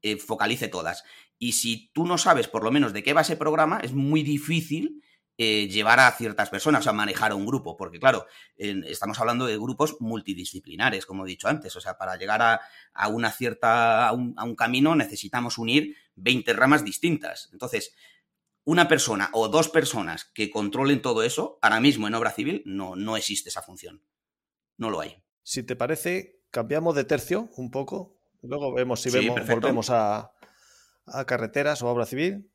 eh, 0.03 0.17
focalice 0.19 0.69
todas. 0.69 1.05
Y 1.39 1.53
si 1.53 1.91
tú 1.95 2.07
no 2.07 2.19
sabes 2.19 2.49
por 2.49 2.65
lo 2.65 2.71
menos 2.71 2.93
de 2.93 3.03
qué 3.03 3.13
va 3.13 3.23
ese 3.23 3.37
programa, 3.37 3.81
es 3.83 3.93
muy 3.93 4.23
difícil 4.23 5.03
eh, 5.37 5.67
llevar 5.69 5.99
a 5.99 6.13
ciertas 6.13 6.49
personas, 6.49 6.87
a 6.87 6.93
manejar 6.93 7.33
a 7.33 7.35
un 7.35 7.45
grupo, 7.45 7.77
porque 7.77 7.99
claro, 7.99 8.27
estamos 8.57 9.19
hablando 9.19 9.47
de 9.47 9.59
grupos 9.59 9.97
multidisciplinares, 9.99 11.07
como 11.07 11.25
he 11.25 11.29
dicho 11.29 11.49
antes, 11.49 11.75
o 11.75 11.81
sea, 11.81 11.99
para 11.99 12.17
llegar 12.17 12.41
a, 12.41 13.09
una 13.09 13.33
cierta, 13.33 14.09
a 14.09 14.13
un, 14.13 14.55
camino 14.57 14.95
necesitamos 14.95 15.59
unir 15.59 15.97
20 16.15 16.53
ramas 16.53 16.85
distintas. 16.85 17.49
Entonces, 17.53 17.97
una 18.63 18.87
persona 18.87 19.31
o 19.33 19.49
dos 19.49 19.69
personas 19.69 20.25
que 20.25 20.51
controlen 20.51 21.03
todo 21.03 21.25
eso, 21.25 21.59
ahora 21.63 21.81
mismo 21.81 22.07
en 22.07 22.15
obra 22.15 22.31
civil 22.31 22.63
no, 22.65 22.95
no 22.95 23.17
existe 23.17 23.49
esa 23.49 23.61
función. 23.61 24.03
No 24.77 24.89
lo 24.89 25.01
hay. 25.01 25.21
Si 25.43 25.65
te 25.65 25.75
parece, 25.75 26.43
cambiamos 26.51 26.95
de 26.95 27.05
tercio 27.05 27.51
un 27.57 27.73
poco. 27.73 28.17
Luego 28.41 28.73
vemos 28.73 29.01
si 29.01 29.11
vemos, 29.11 29.45
volvemos 29.49 29.91
a, 29.91 30.31
a 31.07 31.25
carreteras 31.25 31.83
o 31.83 31.89
obra 31.89 32.07
civil. 32.07 32.51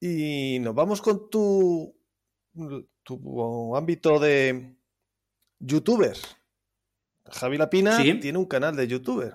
Y 0.00 0.58
nos 0.60 0.74
vamos 0.74 1.02
con 1.02 1.28
tu, 1.28 1.94
tu 3.02 3.76
ámbito 3.76 4.18
de 4.18 4.76
youtuber. 5.58 6.16
Javi 7.26 7.58
Lapina 7.58 7.98
tiene 8.20 8.38
un 8.38 8.46
canal 8.46 8.74
de 8.74 8.88
youtuber. 8.88 9.34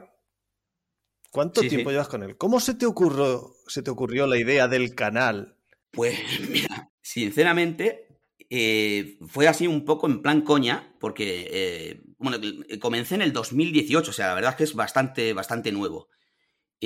¿Cuánto 1.32 1.62
tiempo 1.62 1.92
llevas 1.92 2.08
con 2.08 2.24
él? 2.24 2.38
¿Cómo 2.38 2.60
se 2.60 2.76
te 2.76 2.86
ocurrió, 2.86 3.56
se 3.68 3.84
te 3.84 3.92
ocurrió 3.92 4.26
la 4.26 4.38
idea 4.38 4.68
del 4.68 4.96
canal? 4.96 5.58
Pues 5.92 6.18
mira, 6.50 6.92
sinceramente 7.02 8.08
eh, 8.50 9.18
fue 9.28 9.48
así 9.48 9.68
un 9.68 9.86
poco 9.86 10.08
en 10.08 10.22
plan 10.22 10.42
coña, 10.42 10.96
porque 11.00 11.48
eh, 11.52 12.02
bueno, 12.18 12.38
comencé 12.80 13.16
en 13.16 13.22
el 13.22 13.34
2018, 13.34 14.10
o 14.10 14.14
sea, 14.14 14.28
la 14.28 14.36
verdad 14.36 14.52
es 14.52 14.58
que 14.58 14.64
es 14.64 14.74
bastante, 14.76 15.34
bastante 15.34 15.72
nuevo. 15.72 16.08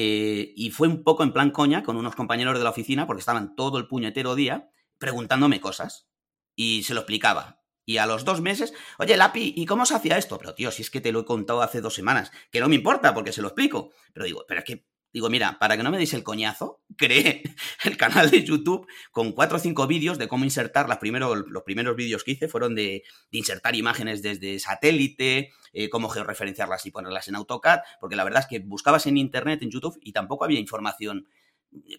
Eh, 0.02 0.54
y 0.56 0.72
fue 0.72 0.88
un 0.88 1.04
poco 1.04 1.24
en 1.24 1.34
plan 1.34 1.52
coña 1.52 1.84
con 1.84 1.98
unos 1.98 2.16
compañeros 2.16 2.58
de 2.58 2.64
la 2.64 2.70
oficina, 2.70 3.06
porque 3.06 3.20
estaban 3.20 3.54
todo 3.58 3.78
el 3.78 3.86
puñetero 3.86 4.34
día 4.34 4.70
preguntándome 4.98 5.60
cosas. 5.60 6.08
Y 6.56 6.84
se 6.84 6.94
lo 6.94 7.02
explicaba. 7.02 7.66
Y 7.86 7.98
a 7.98 8.06
los 8.06 8.24
dos 8.24 8.40
meses, 8.40 8.74
oye, 8.98 9.18
Lapi, 9.18 9.54
¿y 9.58 9.66
cómo 9.66 9.86
se 9.86 9.96
hacía 9.96 10.18
esto? 10.18 10.38
Pero 10.38 10.56
tío, 10.56 10.72
si 10.72 10.84
es 10.84 10.90
que 10.90 11.02
te 11.02 11.12
lo 11.12 11.20
he 11.20 11.26
contado 11.26 11.62
hace 11.62 11.82
dos 11.82 11.96
semanas, 11.96 12.32
que 12.50 12.62
no 12.62 12.70
me 12.70 12.76
importa 12.76 13.14
porque 13.14 13.34
se 13.34 13.42
lo 13.42 13.50
explico. 13.50 13.92
Pero 14.14 14.26
digo, 14.26 14.46
pero 14.48 14.62
es 14.62 14.66
que 14.66 14.88
Digo, 15.12 15.30
mira, 15.30 15.58
para 15.58 15.76
que 15.76 15.82
no 15.82 15.90
me 15.90 15.98
deis 15.98 16.14
el 16.14 16.24
coñazo, 16.24 16.82
creé 16.98 17.44
el 17.84 17.98
canal 17.98 18.30
de 18.30 18.44
YouTube 18.44 18.88
con 19.12 19.32
cuatro 19.32 19.58
o 19.58 19.60
cinco 19.60 19.88
vídeos 19.88 20.18
de 20.18 20.28
cómo 20.28 20.44
insertar. 20.44 20.88
Las 20.88 21.00
los 21.02 21.64
primeros 21.64 21.96
vídeos 21.96 22.24
que 22.24 22.32
hice 22.32 22.48
fueron 22.48 22.76
de, 22.76 23.04
insertar 23.32 23.76
imágenes 23.76 24.22
desde 24.22 24.60
satélite, 24.60 25.52
eh, 25.74 25.90
cómo 25.90 26.10
georreferenciarlas 26.10 26.86
y 26.86 26.92
ponerlas 26.92 27.28
en 27.28 27.36
AutoCAD, 27.36 27.80
porque 28.00 28.16
la 28.16 28.24
verdad 28.24 28.42
es 28.42 28.48
que 28.48 28.60
buscabas 28.60 29.08
en 29.08 29.18
Internet, 29.18 29.62
en 29.64 29.72
YouTube, 29.72 29.98
y 30.02 30.12
tampoco 30.12 30.46
había 30.46 30.60
información. 30.60 31.28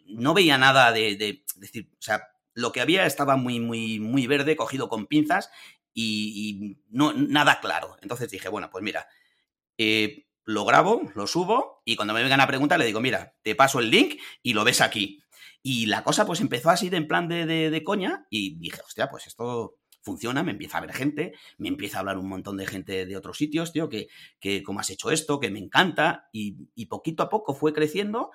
No 0.06 0.34
veía 0.34 0.58
nada 0.58 0.92
de, 0.92 1.42
decir, 1.56 1.88
o 1.92 2.02
sea, 2.02 2.28
lo 2.54 2.72
que 2.72 2.80
había 2.80 3.06
estaba 3.06 3.36
muy, 3.36 3.60
muy, 3.60 4.00
muy 4.00 4.26
verde, 4.26 4.56
cogido 4.56 4.88
con 4.88 5.06
pinzas 5.06 5.50
y, 5.94 6.78
no, 6.88 7.12
nada 7.12 7.60
claro. 7.60 7.96
Entonces 8.02 8.30
dije, 8.30 8.48
bueno, 8.48 8.70
pues 8.70 8.84
mira, 8.84 9.08
eh, 9.78 10.26
lo 10.52 10.64
grabo, 10.64 11.02
lo 11.14 11.26
subo 11.26 11.82
y 11.84 11.96
cuando 11.96 12.14
me 12.14 12.22
vengan 12.22 12.40
a 12.40 12.46
preguntar 12.46 12.78
le 12.78 12.86
digo, 12.86 13.00
mira, 13.00 13.34
te 13.42 13.54
paso 13.54 13.80
el 13.80 13.90
link 13.90 14.20
y 14.42 14.54
lo 14.54 14.64
ves 14.64 14.80
aquí. 14.80 15.22
Y 15.62 15.86
la 15.86 16.02
cosa 16.02 16.26
pues 16.26 16.40
empezó 16.40 16.70
así 16.70 16.88
de 16.88 16.96
en 16.96 17.08
plan 17.08 17.28
de, 17.28 17.46
de, 17.46 17.84
coña 17.84 18.26
y 18.30 18.56
dije, 18.58 18.80
hostia, 18.84 19.10
pues 19.10 19.26
esto, 19.26 19.76
funciona, 20.02 20.42
me 20.42 20.52
empieza 20.52 20.78
a 20.78 20.80
ver 20.80 20.92
gente, 20.92 21.34
me 21.58 21.68
empieza 21.68 21.98
a 21.98 22.00
hablar 22.00 22.16
un 22.16 22.28
montón 22.28 22.56
de 22.56 22.66
gente 22.66 23.04
de 23.04 23.16
otros 23.16 23.36
sitios, 23.36 23.72
tío, 23.72 23.88
que, 23.88 24.08
que 24.40 24.62
cómo 24.62 24.80
has 24.80 24.88
hecho 24.88 25.10
esto, 25.10 25.38
que 25.38 25.50
me 25.50 25.58
encanta, 25.58 26.28
y, 26.32 26.56
y 26.74 26.86
poquito 26.86 27.22
a 27.22 27.28
poco 27.28 27.54
fue 27.54 27.74
creciendo 27.74 28.30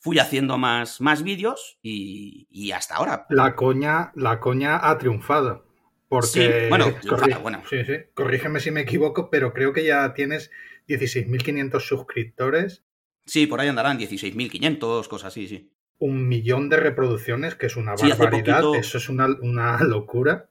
fui 0.00 0.18
haciendo 0.18 0.58
más, 0.58 1.00
más 1.00 1.22
vídeos 1.22 1.78
y, 1.82 2.72
hasta 2.72 2.96
ahora. 2.96 3.26
La 3.28 3.54
coña, 3.54 4.12
la 4.14 4.40
coña 4.40 4.88
ha 4.88 4.98
triunfado. 4.98 5.66
Porque, 6.08 6.68
bueno, 7.42 7.62
sí, 7.68 7.84
sí, 7.84 7.92
corrígeme 8.14 8.58
si 8.58 8.70
me 8.72 8.80
equivoco, 8.80 9.30
pero 9.30 9.52
creo 9.52 9.72
que 9.72 9.84
ya 9.84 10.12
tienes 10.14 10.50
16.500 10.90 11.80
suscriptores. 11.80 12.82
Sí, 13.26 13.46
por 13.46 13.60
ahí 13.60 13.68
andarán 13.68 13.98
16.500, 13.98 15.08
cosas 15.08 15.28
así, 15.28 15.46
sí. 15.46 15.70
Un 15.98 16.28
millón 16.28 16.68
de 16.68 16.78
reproducciones, 16.78 17.54
que 17.54 17.66
es 17.66 17.76
una 17.76 17.94
barbaridad, 17.94 18.74
eso 18.74 18.98
es 18.98 19.08
una, 19.08 19.26
una 19.40 19.80
locura. 19.82 20.48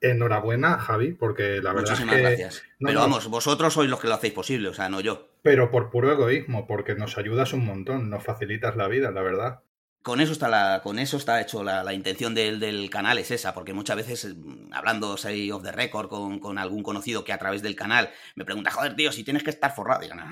Enhorabuena, 0.00 0.78
Javi, 0.78 1.12
porque 1.12 1.62
la 1.62 1.72
verdad 1.72 1.94
es 1.94 2.06
que... 2.06 2.20
gracias. 2.20 2.62
pero 2.78 3.00
vamos, 3.00 3.28
vosotros 3.28 3.72
sois 3.72 3.88
los 3.88 4.00
que 4.00 4.08
lo 4.08 4.14
hacéis 4.14 4.34
posible, 4.34 4.68
o 4.68 4.74
sea, 4.74 4.90
no 4.90 5.00
yo. 5.00 5.30
Pero 5.42 5.70
por 5.70 5.90
puro 5.90 6.12
egoísmo, 6.12 6.66
porque 6.66 6.94
nos 6.94 7.16
ayudas 7.16 7.54
un 7.54 7.64
montón, 7.64 8.10
nos 8.10 8.22
facilitas 8.22 8.76
la 8.76 8.88
vida, 8.88 9.10
la 9.10 9.22
verdad. 9.22 9.60
Con 10.04 10.20
eso 10.20 10.32
está, 10.32 10.50
la, 10.50 10.82
con 10.82 10.98
eso 10.98 11.16
está 11.16 11.40
hecho 11.40 11.64
la, 11.64 11.94
intención 11.94 12.34
del, 12.34 12.60
del, 12.60 12.90
canal, 12.90 13.16
es 13.16 13.30
esa, 13.30 13.54
porque 13.54 13.72
muchas 13.72 13.96
veces, 13.96 14.36
mm, 14.36 14.70
hablando 14.74 15.16
say, 15.16 15.50
of 15.50 15.62
the 15.62 15.72
record 15.72 16.08
con, 16.08 16.40
con, 16.40 16.58
algún 16.58 16.82
conocido 16.82 17.24
que 17.24 17.32
a 17.32 17.38
través 17.38 17.62
del 17.62 17.74
canal 17.74 18.10
me 18.34 18.44
pregunta, 18.44 18.70
joder, 18.70 18.96
tío, 18.96 19.10
si 19.12 19.24
tienes 19.24 19.42
que 19.42 19.48
estar 19.48 19.74
forrado, 19.74 20.02
digo, 20.02 20.14
no, 20.14 20.26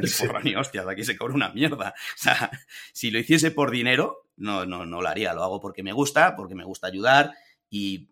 ni 0.00 0.06
forrado 0.06 0.44
ni 0.44 0.54
hostias, 0.54 0.86
aquí 0.86 1.02
se 1.02 1.16
cobra 1.16 1.34
una 1.34 1.48
mierda. 1.48 1.94
O 2.14 2.20
sea, 2.20 2.50
si 2.92 3.10
lo 3.10 3.18
hiciese 3.18 3.50
por 3.50 3.72
dinero, 3.72 4.28
no, 4.36 4.64
no, 4.64 4.86
no 4.86 5.02
lo 5.02 5.08
haría, 5.08 5.34
lo 5.34 5.42
hago 5.42 5.60
porque 5.60 5.82
me 5.82 5.92
gusta, 5.92 6.36
porque 6.36 6.54
me 6.54 6.64
gusta 6.64 6.86
ayudar 6.86 7.34
y, 7.70 8.08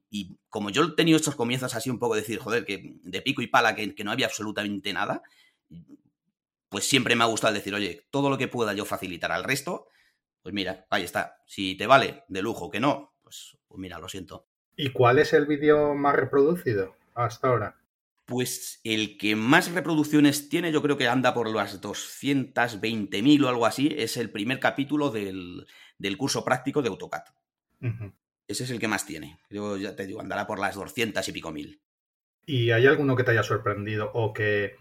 como 0.49 0.71
yo 0.71 0.85
he 0.85 0.97
tenido 0.97 1.17
estos 1.17 1.37
comienzos 1.37 1.75
así 1.75 1.89
un 1.89 1.99
poco 1.99 2.15
de 2.15 2.23
decir, 2.23 2.39
joder, 2.39 2.65
que 2.65 2.97
de 3.03 3.23
pico 3.23 3.43
y 3.43 3.47
pala, 3.47 3.75
que, 3.75 3.95
no 4.05 4.11
había 4.11 4.27
absolutamente 4.27 4.93
nada, 4.93 5.23
pues 6.69 6.89
siempre 6.89 7.15
me 7.15 7.25
ha 7.25 7.29
gustado 7.29 7.55
decir, 7.55 7.75
oye, 7.75 8.07
todo 8.11 8.29
lo 8.29 8.39
que 8.39 8.49
pueda 8.49 8.75
yo 8.75 8.85
facilitar 8.85 9.33
al 9.33 9.45
resto, 9.45 9.89
pues 10.47 10.55
mira, 10.55 10.87
ahí 10.91 11.03
está. 11.03 11.43
Si 11.45 11.77
te 11.77 11.89
vale, 11.89 12.23
de 12.29 12.41
lujo, 12.41 12.71
que 12.71 12.79
no, 12.79 13.17
pues, 13.21 13.59
pues 13.67 13.81
mira, 13.81 13.99
lo 13.99 14.09
siento. 14.09 14.47
¿Y 14.77 14.91
cuál 14.91 15.19
es 15.19 15.33
el 15.33 15.45
vídeo 15.45 15.93
más 15.97 16.15
reproducido 16.15 16.95
hasta 17.17 17.49
ahora? 17.49 17.77
Pues 18.27 18.81
el 18.85 19.19
que 19.19 19.35
más 19.35 19.73
reproducciones 19.73 20.49
tiene, 20.49 20.71
yo 20.71 20.83
creo 20.83 20.97
que 20.97 21.09
anda 21.09 21.35
por 21.35 21.53
las 21.53 21.83
220.000 21.83 23.45
o 23.45 23.49
algo 23.49 23.67
así, 23.67 23.93
es 23.99 24.17
el 24.17 24.31
primer 24.31 24.61
capítulo 24.61 25.11
del, 25.11 25.67
curso 26.17 26.45
práctico 26.45 26.81
de 26.81 26.91
AutoCAD. 26.91 27.25
Ese 28.47 28.63
es 28.63 28.71
el 28.71 28.79
que 28.79 28.87
más 28.87 29.05
tiene. 29.05 29.41
Yo 29.51 29.77
ya 29.77 29.97
te 29.97 30.07
digo, 30.07 30.21
andará 30.21 30.47
por 30.47 30.61
las 30.61 30.77
200 30.77 31.27
y 31.27 31.33
pico 31.33 31.51
mil. 31.51 31.83
¿Y 32.47 32.71
hay 32.71 32.87
alguno 32.87 33.17
que 33.17 33.25
te 33.25 33.33
haya 33.33 33.43
sorprendido 33.43 34.13
o 34.15 34.33
que, 34.33 34.77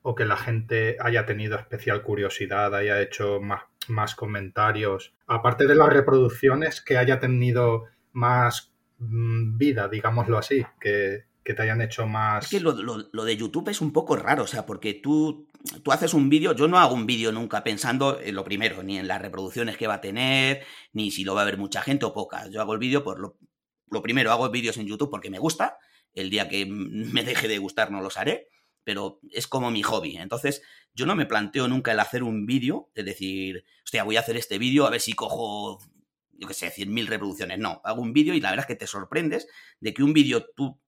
o 0.00 0.14
que 0.14 0.24
la 0.24 0.38
gente 0.38 0.96
haya 1.00 1.26
tenido 1.26 1.58
especial 1.58 2.00
curiosidad, 2.00 2.74
haya 2.74 3.02
hecho 3.02 3.42
más, 3.42 3.64
más 3.88 4.14
comentarios? 4.14 5.14
Aparte 5.26 5.66
de 5.66 5.74
las 5.74 5.88
reproducciones, 5.88 6.80
que 6.80 6.98
haya 6.98 7.18
tenido 7.18 7.84
más 8.12 8.72
mm, 8.98 9.56
vida, 9.56 9.88
digámoslo 9.88 10.38
así, 10.38 10.64
que, 10.80 11.24
que 11.44 11.54
te 11.54 11.62
hayan 11.62 11.82
hecho 11.82 12.06
más... 12.06 12.44
Es 12.44 12.50
que 12.50 12.60
lo, 12.60 12.72
lo, 12.74 13.24
de 13.24 13.36
YouTube 13.36 13.68
es 13.68 13.80
un 13.80 13.92
poco 13.92 14.16
raro, 14.16 14.44
o 14.44 14.46
sea, 14.46 14.66
porque 14.66 14.94
tú, 14.94 15.48
tú 15.82 15.92
haces 15.92 16.14
un 16.14 16.28
vídeo, 16.28 16.54
yo 16.54 16.68
no 16.68 16.78
hago 16.78 16.94
un 16.94 17.06
vídeo 17.06 17.32
nunca 17.32 17.64
pensando 17.64 18.20
en 18.20 18.34
lo 18.34 18.44
primero, 18.44 18.82
ni 18.82 18.98
en 18.98 19.08
las 19.08 19.20
reproducciones 19.20 19.76
que 19.76 19.86
va 19.86 19.94
a 19.94 20.00
tener, 20.00 20.64
ni 20.92 21.10
si 21.10 21.24
lo 21.24 21.34
va 21.34 21.42
a 21.42 21.46
ver 21.46 21.58
mucha 21.58 21.82
gente 21.82 22.04
o 22.04 22.12
pocas. 22.12 22.50
Yo 22.50 22.60
hago 22.60 22.74
el 22.74 22.78
vídeo 22.78 23.02
por 23.02 23.20
lo, 23.20 23.36
lo 23.90 24.02
primero, 24.02 24.32
hago 24.32 24.50
vídeos 24.50 24.76
en 24.76 24.86
YouTube 24.86 25.10
porque 25.10 25.30
me 25.30 25.38
gusta, 25.38 25.78
el 26.14 26.30
día 26.30 26.48
que 26.48 26.66
me 26.66 27.24
deje 27.24 27.48
de 27.48 27.58
gustar 27.58 27.90
no 27.90 28.00
los 28.00 28.16
haré, 28.16 28.48
pero 28.84 29.20
es 29.30 29.46
como 29.46 29.70
mi 29.70 29.82
hobby. 29.82 30.16
Entonces, 30.16 30.62
yo 30.94 31.06
no 31.06 31.14
me 31.14 31.26
planteo 31.26 31.68
nunca 31.68 31.92
el 31.92 32.00
hacer 32.00 32.22
un 32.22 32.46
vídeo, 32.46 32.90
es 32.94 33.04
decir, 33.04 33.64
hostia, 33.84 34.04
voy 34.04 34.16
a 34.16 34.20
hacer 34.20 34.36
este 34.36 34.58
vídeo 34.58 34.86
a 34.86 34.90
ver 34.90 35.00
si 35.00 35.12
cojo 35.12 35.80
yo 36.42 36.48
qué 36.48 36.54
sé, 36.54 36.72
100.000 36.72 37.06
reproducciones. 37.06 37.58
No, 37.60 37.80
hago 37.84 38.02
un 38.02 38.12
vídeo 38.12 38.34
y 38.34 38.40
la 38.40 38.50
verdad 38.50 38.64
es 38.64 38.68
que 38.68 38.74
te 38.74 38.88
sorprendes 38.88 39.46
de 39.78 39.94
que 39.94 40.02
un 40.02 40.12
vídeo 40.12 40.44
tú 40.56 40.80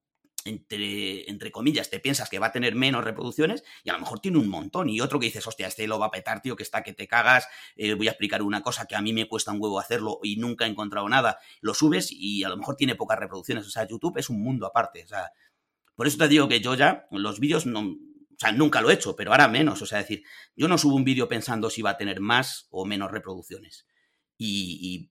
entre, 0.45 1.31
entre 1.31 1.51
comillas, 1.51 1.91
te 1.91 2.01
piensas 2.01 2.29
que 2.29 2.39
va 2.39 2.49
a 2.49 2.53
tener 2.53 2.75
menos 2.75 3.03
reproducciones 3.03 3.65
y 3.83 3.91
a 3.91 3.95
lo 3.95 4.01
mejor 4.01 4.21
tiene 4.21 4.39
un 4.39 4.49
montón. 4.49 4.91
Y 4.91 5.01
otro 5.01 5.19
que 5.19 5.27
dices, 5.27 5.47
hostia, 5.47 5.67
este 5.67 5.87
lo 5.87 5.99
va 5.99 6.07
a 6.07 6.11
petar, 6.11 6.43
tío, 6.43 6.57
que 6.57 6.63
está 6.63 6.83
que 6.83 6.93
te 6.93 7.09
cagas, 7.09 7.47
eh, 7.77 7.95
voy 7.95 8.09
a 8.09 8.11
explicar 8.11 8.43
una 8.43 8.63
cosa 8.63 8.87
que 8.87 8.97
a 8.97 9.01
mí 9.01 9.13
me 9.13 9.29
cuesta 9.29 9.53
un 9.53 9.61
huevo 9.61 9.79
hacerlo 9.79 10.21
y 10.23 10.37
nunca 10.37 10.67
he 10.67 10.69
encontrado 10.69 11.09
nada. 11.09 11.39
Lo 11.61 11.73
subes 11.73 12.13
y 12.13 12.45
a 12.45 12.49
lo 12.49 12.57
mejor 12.57 12.77
tiene 12.77 12.95
pocas 12.95 13.19
reproducciones. 13.19 13.67
O 13.67 13.71
sea, 13.71 13.87
YouTube 13.87 14.19
es 14.19 14.29
un 14.29 14.43
mundo 14.43 14.67
aparte. 14.67 15.05
O 15.05 15.09
sea, 15.09 15.31
por 15.95 16.07
eso 16.07 16.19
te 16.19 16.29
digo 16.29 16.49
que 16.49 16.61
yo 16.61 16.75
ya, 16.75 17.07
los 17.11 17.41
vídeos 17.41 17.67
no, 17.67 17.81
o 18.35 18.39
sea, 18.39 18.53
nunca 18.53 18.81
lo 18.81 18.91
he 18.91 18.95
hecho, 18.95 19.15
pero 19.15 19.31
ahora 19.31 19.49
menos. 19.49 19.81
O 19.83 19.87
sea, 19.87 19.99
decir, 19.99 20.25
yo 20.57 20.69
no 20.69 20.79
subo 20.79 20.97
un 20.97 21.05
vídeo 21.05 21.29
pensando 21.29 21.71
si 21.71 21.83
va 21.83 21.91
a 21.91 21.97
tener 21.97 22.21
más 22.21 22.67
o 22.71 22.85
menos 22.85 23.11
reproducciones. 23.11 23.87
Y, 24.37 25.11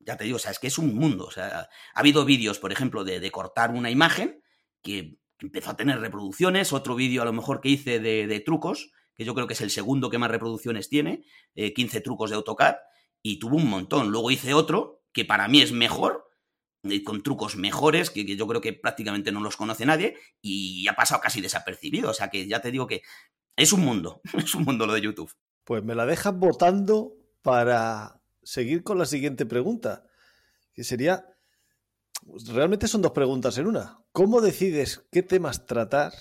ya 0.00 0.16
te 0.16 0.24
digo, 0.24 0.36
o 0.36 0.38
sea, 0.38 0.50
es 0.50 0.58
que 0.58 0.66
es 0.66 0.78
un 0.78 0.94
mundo. 0.94 1.26
O 1.26 1.30
sea, 1.30 1.60
ha 1.60 2.00
habido 2.00 2.24
vídeos, 2.24 2.58
por 2.58 2.72
ejemplo, 2.72 3.04
de, 3.04 3.20
de 3.20 3.30
cortar 3.30 3.70
una 3.70 3.90
imagen 3.90 4.42
que 4.82 5.18
empezó 5.38 5.70
a 5.70 5.76
tener 5.76 6.00
reproducciones, 6.00 6.72
otro 6.72 6.94
vídeo 6.94 7.22
a 7.22 7.24
lo 7.24 7.32
mejor 7.32 7.60
que 7.60 7.68
hice 7.68 8.00
de, 8.00 8.40
trucos, 8.40 8.92
que 9.14 9.24
yo 9.24 9.34
creo 9.34 9.46
que 9.46 9.54
es 9.54 9.60
el 9.60 9.70
segundo 9.70 10.10
que 10.10 10.18
más 10.18 10.30
reproducciones 10.30 10.88
tiene, 10.88 11.24
15 11.54 11.98
eh, 11.98 12.00
trucos 12.00 12.30
de 12.30 12.36
AutoCAD, 12.36 12.76
y 13.22 13.38
tuvo 13.38 13.56
un 13.56 13.68
montón. 13.68 14.10
Luego 14.10 14.30
hice 14.30 14.54
otro, 14.54 15.02
que 15.12 15.24
para 15.24 15.48
mí 15.48 15.60
es 15.60 15.72
mejor, 15.72 16.23
con 17.04 17.22
trucos 17.22 17.56
mejores, 17.56 18.10
que, 18.10 18.24
yo 18.24 18.46
creo 18.46 18.60
que 18.60 18.72
prácticamente 18.72 19.32
no 19.32 19.40
los 19.40 19.56
conoce 19.56 19.86
nadie, 19.86 20.16
y 20.40 20.86
ha 20.88 20.94
pasado 20.94 21.20
casi 21.20 21.40
desapercibido. 21.40 22.10
O 22.10 22.14
sea 22.14 22.28
que 22.28 22.46
ya 22.46 22.60
te 22.60 22.70
digo 22.70 22.86
que 22.86 23.02
es 23.56 23.72
un 23.72 23.80
mundo, 23.80 24.20
es 24.38 24.54
un 24.54 24.64
mundo 24.64 24.86
lo 24.86 24.94
de 24.94 25.00
YouTube. 25.00 25.32
Pues 25.64 25.82
me 25.82 25.94
la 25.94 26.06
dejas 26.06 26.36
votando 26.36 27.14
para 27.42 28.20
seguir 28.42 28.82
con 28.82 28.98
la 28.98 29.06
siguiente 29.06 29.46
pregunta, 29.46 30.04
que 30.72 30.84
sería, 30.84 31.26
realmente 32.52 32.88
son 32.88 33.02
dos 33.02 33.12
preguntas 33.12 33.56
en 33.58 33.66
una. 33.66 33.98
¿Cómo 34.12 34.40
decides 34.40 35.06
qué 35.10 35.22
temas 35.22 35.66
tratar? 35.66 36.12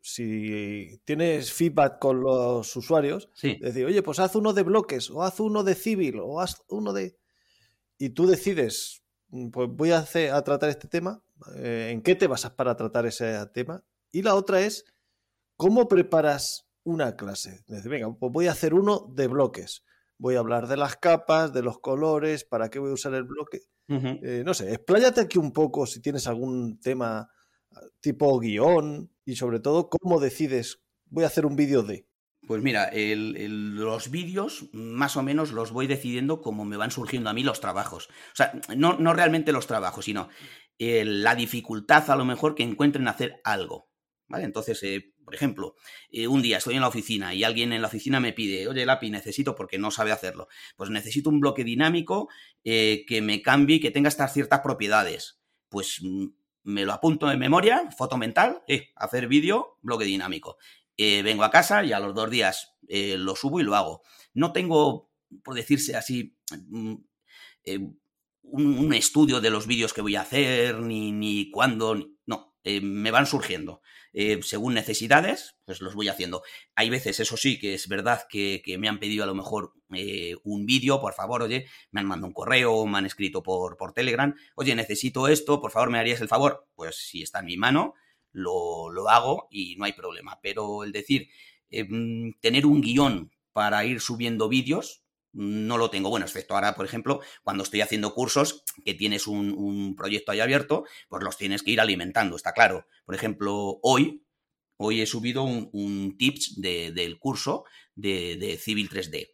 Si 0.00 1.00
tienes 1.04 1.52
feedback 1.52 1.98
con 1.98 2.20
los 2.20 2.76
usuarios, 2.76 3.30
decir, 3.40 3.86
oye, 3.86 4.02
pues 4.02 4.18
haz 4.18 4.34
uno 4.34 4.52
de 4.52 4.62
bloques, 4.62 5.10
o 5.10 5.22
haz 5.22 5.40
uno 5.40 5.64
de 5.64 5.74
civil, 5.74 6.20
o 6.20 6.40
haz 6.40 6.62
uno 6.68 6.92
de. 6.92 7.16
Y 7.96 8.10
tú 8.10 8.26
decides, 8.26 9.03
pues 9.52 9.68
voy 9.70 9.90
a, 9.90 9.98
hacer, 9.98 10.32
a 10.32 10.42
tratar 10.42 10.70
este 10.70 10.88
tema, 10.88 11.22
eh, 11.56 11.90
¿en 11.92 12.02
qué 12.02 12.14
te 12.14 12.26
basas 12.26 12.52
para 12.52 12.76
tratar 12.76 13.06
ese 13.06 13.44
tema? 13.52 13.84
Y 14.12 14.22
la 14.22 14.34
otra 14.34 14.60
es, 14.60 14.84
¿cómo 15.56 15.88
preparas 15.88 16.68
una 16.84 17.16
clase? 17.16 17.64
Decir, 17.66 17.90
venga, 17.90 18.14
pues 18.14 18.32
voy 18.32 18.46
a 18.46 18.52
hacer 18.52 18.74
uno 18.74 19.10
de 19.14 19.26
bloques. 19.26 19.82
Voy 20.18 20.36
a 20.36 20.38
hablar 20.38 20.68
de 20.68 20.76
las 20.76 20.96
capas, 20.96 21.52
de 21.52 21.62
los 21.62 21.80
colores, 21.80 22.44
para 22.44 22.70
qué 22.70 22.78
voy 22.78 22.90
a 22.90 22.94
usar 22.94 23.14
el 23.14 23.24
bloque. 23.24 23.62
Eh, 23.88 24.42
no 24.46 24.54
sé, 24.54 24.72
expláyate 24.72 25.20
aquí 25.20 25.38
un 25.38 25.52
poco 25.52 25.86
si 25.86 26.00
tienes 26.00 26.26
algún 26.26 26.80
tema 26.80 27.28
ah, 27.72 27.80
tipo 28.00 28.38
guion 28.38 29.10
y 29.26 29.36
sobre 29.36 29.60
todo 29.60 29.90
cómo 29.90 30.20
decides, 30.20 30.80
voy 31.06 31.24
a 31.24 31.26
hacer 31.26 31.44
un 31.44 31.56
vídeo 31.56 31.82
de. 31.82 32.06
Pues 32.46 32.62
mira, 32.62 32.90
los 32.92 34.10
vídeos 34.10 34.66
más 34.72 35.16
o 35.16 35.22
menos 35.22 35.52
los 35.52 35.72
voy 35.72 35.86
decidiendo 35.86 36.40
como 36.40 36.64
me 36.64 36.76
van 36.76 36.90
surgiendo 36.90 37.30
a 37.30 37.34
mí 37.34 37.42
los 37.42 37.60
trabajos. 37.60 38.08
O 38.08 38.36
sea, 38.36 38.52
no, 38.76 38.98
no 38.98 39.12
realmente 39.14 39.52
los 39.52 39.66
trabajos, 39.66 40.04
sino 40.04 40.28
la 40.78 41.34
dificultad 41.34 42.10
a 42.10 42.16
lo 42.16 42.24
mejor 42.24 42.54
que 42.54 42.62
encuentren 42.62 43.08
hacer 43.08 43.40
algo. 43.44 43.90
¿Vale? 44.26 44.44
Entonces, 44.44 44.82
eh, 44.82 45.14
por 45.24 45.34
ejemplo, 45.34 45.74
eh, 46.10 46.28
un 46.28 46.42
día 46.42 46.58
estoy 46.58 46.74
en 46.74 46.82
la 46.82 46.88
oficina 46.88 47.34
y 47.34 47.44
alguien 47.44 47.72
en 47.72 47.82
la 47.82 47.88
oficina 47.88 48.20
me 48.20 48.32
pide, 48.32 48.68
oye, 48.68 48.86
Lapi, 48.86 49.10
necesito, 49.10 49.54
porque 49.54 49.78
no 49.78 49.90
sabe 49.90 50.12
hacerlo, 50.12 50.48
pues 50.76 50.90
necesito 50.90 51.30
un 51.30 51.40
bloque 51.40 51.64
dinámico 51.64 52.28
eh, 52.62 53.04
que 53.06 53.22
me 53.22 53.42
cambie, 53.42 53.80
que 53.80 53.90
tenga 53.90 54.08
estas 54.08 54.32
ciertas 54.32 54.60
propiedades. 54.60 55.40
Pues 55.68 55.98
mm, 56.02 56.26
me 56.64 56.84
lo 56.84 56.92
apunto 56.92 57.30
en 57.30 57.38
memoria, 57.38 57.90
foto 57.96 58.16
mental, 58.16 58.62
eh, 58.68 58.90
hacer 58.96 59.26
vídeo, 59.26 59.78
bloque 59.82 60.04
dinámico. 60.04 60.56
Vengo 60.96 61.44
a 61.44 61.50
casa 61.50 61.84
y 61.84 61.92
a 61.92 62.00
los 62.00 62.14
dos 62.14 62.30
días 62.30 62.74
lo 62.88 63.36
subo 63.36 63.60
y 63.60 63.64
lo 63.64 63.74
hago. 63.74 64.02
No 64.32 64.52
tengo, 64.52 65.10
por 65.42 65.54
decirse 65.54 65.96
así, 65.96 66.36
mm, 66.68 66.94
un, 68.42 68.94
estudio 68.94 69.40
de 69.40 69.50
los 69.50 69.66
vídeos 69.66 69.92
que 69.92 70.02
voy 70.02 70.16
a 70.16 70.22
hacer, 70.22 70.80
ni, 70.80 71.12
ni 71.12 71.50
cuándo, 71.50 71.96
no, 72.26 72.54
me 72.64 73.10
van 73.10 73.26
surgiendo. 73.26 73.82
Eh, 74.16 74.38
según 74.42 74.74
necesidades, 74.74 75.56
pues 75.64 75.80
los 75.80 75.96
voy 75.96 76.06
haciendo. 76.06 76.42
Hay 76.76 76.88
veces, 76.88 77.18
eso 77.18 77.36
sí, 77.36 77.58
que 77.58 77.74
es 77.74 77.88
verdad 77.88 78.26
que, 78.28 78.62
me 78.78 78.88
han 78.88 79.00
pedido 79.00 79.24
a 79.24 79.26
lo 79.26 79.34
mejor 79.34 79.72
eh, 79.92 80.36
un 80.44 80.66
vídeo, 80.66 81.00
por 81.00 81.14
favor, 81.14 81.42
oye, 81.42 81.66
me 81.90 82.00
han 82.00 82.06
mandado 82.06 82.28
un 82.28 82.32
correo, 82.32 82.86
me 82.86 82.98
han 82.98 83.06
escrito 83.06 83.42
por, 83.42 83.76
por 83.76 83.92
Telegram, 83.92 84.32
oye, 84.54 84.74
necesito 84.76 85.26
esto, 85.26 85.60
por 85.60 85.72
favor, 85.72 85.90
¿me 85.90 85.98
harías 85.98 86.20
el 86.20 86.28
favor? 86.28 86.68
Pues 86.76 86.96
si 86.96 87.22
está 87.22 87.40
en 87.40 87.46
mi 87.46 87.56
mano, 87.56 87.94
lo, 88.34 88.90
lo 88.90 89.08
hago 89.08 89.48
y 89.50 89.76
no 89.76 89.86
hay 89.86 89.94
problema. 89.94 90.38
Pero 90.42 90.84
el 90.84 90.92
decir, 90.92 91.30
em, 91.70 92.34
tener 92.40 92.66
un 92.66 92.82
guion 92.82 93.32
para 93.52 93.86
ir 93.86 94.00
subiendo 94.00 94.48
vídeos, 94.48 95.04
no 95.32 95.78
lo 95.78 95.90
tengo. 95.90 96.10
Bueno, 96.10 96.26
excepto 96.26 96.54
ahora, 96.54 96.74
por 96.74 96.84
ejemplo, 96.84 97.20
cuando 97.42 97.64
estoy 97.64 97.80
haciendo 97.80 98.14
cursos, 98.14 98.64
que 98.84 98.94
tienes 98.94 99.26
un, 99.26 99.94
proyecto 99.96 100.32
ahí 100.32 100.40
abierto, 100.40 100.84
pues 101.08 101.22
los 101.22 101.36
tienes 101.36 101.62
que 101.62 101.72
ir 101.72 101.80
alimentando, 101.80 102.36
está 102.36 102.52
claro. 102.52 102.86
Por 103.04 103.14
ejemplo, 103.14 103.78
hoy, 103.82 104.22
hoy 104.76 105.00
he 105.00 105.06
subido 105.06 105.42
un, 105.42 106.16
tips 106.18 106.60
del 106.60 107.18
curso 107.18 107.64
de, 107.94 108.58
Civil 108.60 108.88
3D. 108.90 109.30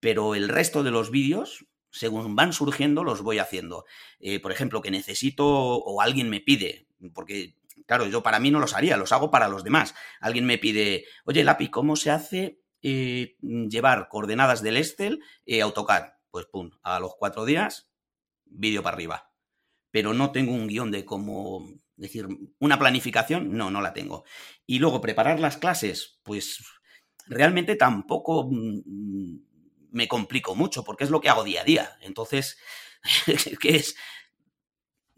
Pero 0.00 0.34
el 0.34 0.48
resto 0.48 0.82
de 0.82 0.90
los 0.90 1.10
vídeos, 1.10 1.66
según 1.90 2.36
van 2.36 2.52
surgiendo, 2.52 3.02
los 3.02 3.22
voy 3.22 3.38
haciendo. 3.38 3.84
Eh, 4.20 4.40
por 4.40 4.52
ejemplo, 4.52 4.82
que 4.82 4.90
necesito 4.90 5.46
o 5.46 6.00
alguien 6.00 6.28
me 6.28 6.40
pide, 6.40 6.86
porque 7.14 7.54
claro, 7.88 8.06
yo 8.06 8.22
para 8.22 8.38
mí 8.38 8.52
no 8.52 8.60
los 8.60 8.74
haría, 8.74 8.96
los 8.96 9.10
hago 9.10 9.32
para 9.32 9.48
los 9.48 9.64
demás. 9.64 9.96
Alguien 10.20 10.46
me 10.46 10.58
pide, 10.58 11.06
oye, 11.24 11.42
Lápiz, 11.42 11.70
¿cómo 11.70 11.96
se 11.96 12.12
hace 12.12 12.60
eh, 12.80 13.36
llevar 13.40 14.08
coordenadas 14.08 14.62
del 14.62 14.76
Excel 14.76 15.20
eh, 15.46 15.62
AutoCAD. 15.62 16.12
Pues 16.30 16.46
pum, 16.46 16.70
a 16.82 17.00
los 17.00 17.14
cuatro 17.18 17.44
días, 17.44 17.90
vídeo 18.44 18.82
para 18.82 18.94
arriba. 18.94 19.32
Pero 19.90 20.14
no 20.14 20.30
tengo 20.30 20.52
un 20.52 20.68
guion 20.68 20.90
de 20.90 21.04
cómo 21.04 21.66
decir, 21.96 22.28
una 22.60 22.78
planificación, 22.78 23.56
no, 23.56 23.70
no 23.70 23.80
la 23.80 23.94
tengo. 23.94 24.24
Y 24.66 24.78
luego 24.78 25.00
preparar 25.00 25.40
las 25.40 25.56
clases, 25.56 26.20
pues 26.22 26.62
realmente 27.26 27.74
tampoco 27.74 28.48
mm, 28.48 29.38
me 29.90 30.06
complico 30.06 30.54
mucho, 30.54 30.84
porque 30.84 31.04
es 31.04 31.10
lo 31.10 31.20
que 31.20 31.30
hago 31.30 31.42
día 31.42 31.62
a 31.62 31.64
día. 31.64 31.98
Entonces, 32.02 32.58
¿qué 33.60 33.68
es? 33.76 33.96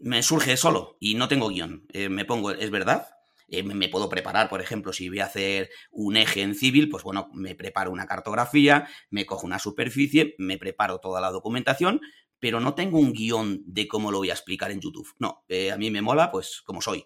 Me 0.03 0.23
surge 0.23 0.57
solo 0.57 0.97
y 0.99 1.13
no 1.13 1.27
tengo 1.27 1.49
guion. 1.49 1.85
Eh, 1.93 2.09
me 2.09 2.25
pongo, 2.25 2.51
es 2.51 2.71
verdad, 2.71 3.07
eh, 3.47 3.61
me 3.61 3.87
puedo 3.87 4.09
preparar, 4.09 4.49
por 4.49 4.59
ejemplo, 4.59 4.93
si 4.93 5.09
voy 5.09 5.19
a 5.19 5.25
hacer 5.25 5.69
un 5.91 6.17
eje 6.17 6.41
en 6.41 6.55
civil, 6.55 6.89
pues 6.89 7.03
bueno, 7.03 7.29
me 7.33 7.53
preparo 7.53 7.91
una 7.91 8.07
cartografía, 8.07 8.87
me 9.11 9.27
cojo 9.27 9.45
una 9.45 9.59
superficie, 9.59 10.33
me 10.39 10.57
preparo 10.57 10.97
toda 10.99 11.21
la 11.21 11.29
documentación, 11.29 12.01
pero 12.39 12.59
no 12.59 12.73
tengo 12.73 12.97
un 12.97 13.13
guion 13.13 13.61
de 13.67 13.87
cómo 13.87 14.11
lo 14.11 14.17
voy 14.17 14.31
a 14.31 14.33
explicar 14.33 14.71
en 14.71 14.81
YouTube. 14.81 15.07
No, 15.19 15.45
eh, 15.47 15.71
a 15.71 15.77
mí 15.77 15.91
me 15.91 16.01
mola, 16.01 16.31
pues 16.31 16.63
como 16.65 16.81
soy, 16.81 17.05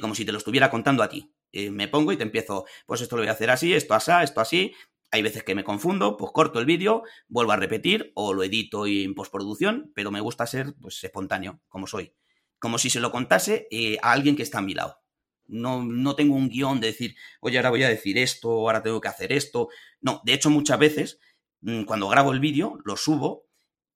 como 0.00 0.14
si 0.14 0.24
te 0.24 0.30
lo 0.30 0.38
estuviera 0.38 0.70
contando 0.70 1.02
a 1.02 1.08
ti. 1.08 1.32
me 1.72 1.88
pongo 1.88 2.12
y 2.12 2.16
te 2.16 2.22
empiezo, 2.22 2.66
pues 2.86 3.00
esto 3.00 3.16
lo 3.16 3.22
voy 3.22 3.30
a 3.30 3.32
hacer 3.32 3.50
así, 3.50 3.74
esto 3.74 3.94
así, 3.94 4.12
esto 4.22 4.40
así. 4.40 4.74
Hay 5.10 5.22
veces 5.22 5.42
que 5.42 5.56
me 5.56 5.64
confundo, 5.64 6.16
pues 6.16 6.30
corto 6.32 6.60
el 6.60 6.66
vídeo, 6.66 7.02
vuelvo 7.26 7.50
a 7.52 7.56
repetir 7.56 8.12
o 8.14 8.32
lo 8.32 8.44
edito 8.44 8.86
en 8.86 9.14
postproducción, 9.14 9.90
pero 9.94 10.12
me 10.12 10.20
gusta 10.20 10.46
ser 10.46 10.74
pues 10.80 11.02
espontáneo, 11.02 11.60
como 11.68 11.86
soy. 11.88 12.12
Como 12.58 12.78
si 12.78 12.90
se 12.90 13.00
lo 13.00 13.10
contase 13.10 13.68
a 14.02 14.12
alguien 14.12 14.36
que 14.36 14.42
está 14.42 14.58
a 14.58 14.62
mi 14.62 14.74
lado. 14.74 15.00
No, 15.46 15.82
no 15.82 16.14
tengo 16.14 16.34
un 16.34 16.48
guion 16.50 16.80
de 16.80 16.88
decir, 16.88 17.16
oye, 17.40 17.56
ahora 17.56 17.70
voy 17.70 17.82
a 17.82 17.88
decir 17.88 18.18
esto, 18.18 18.50
ahora 18.50 18.82
tengo 18.82 19.00
que 19.00 19.08
hacer 19.08 19.32
esto. 19.32 19.68
No, 20.00 20.20
de 20.24 20.34
hecho, 20.34 20.50
muchas 20.50 20.78
veces, 20.78 21.20
mm, 21.62 21.84
cuando 21.84 22.08
grabo 22.08 22.32
el 22.32 22.40
vídeo, 22.40 22.78
lo 22.84 22.96
subo 22.96 23.46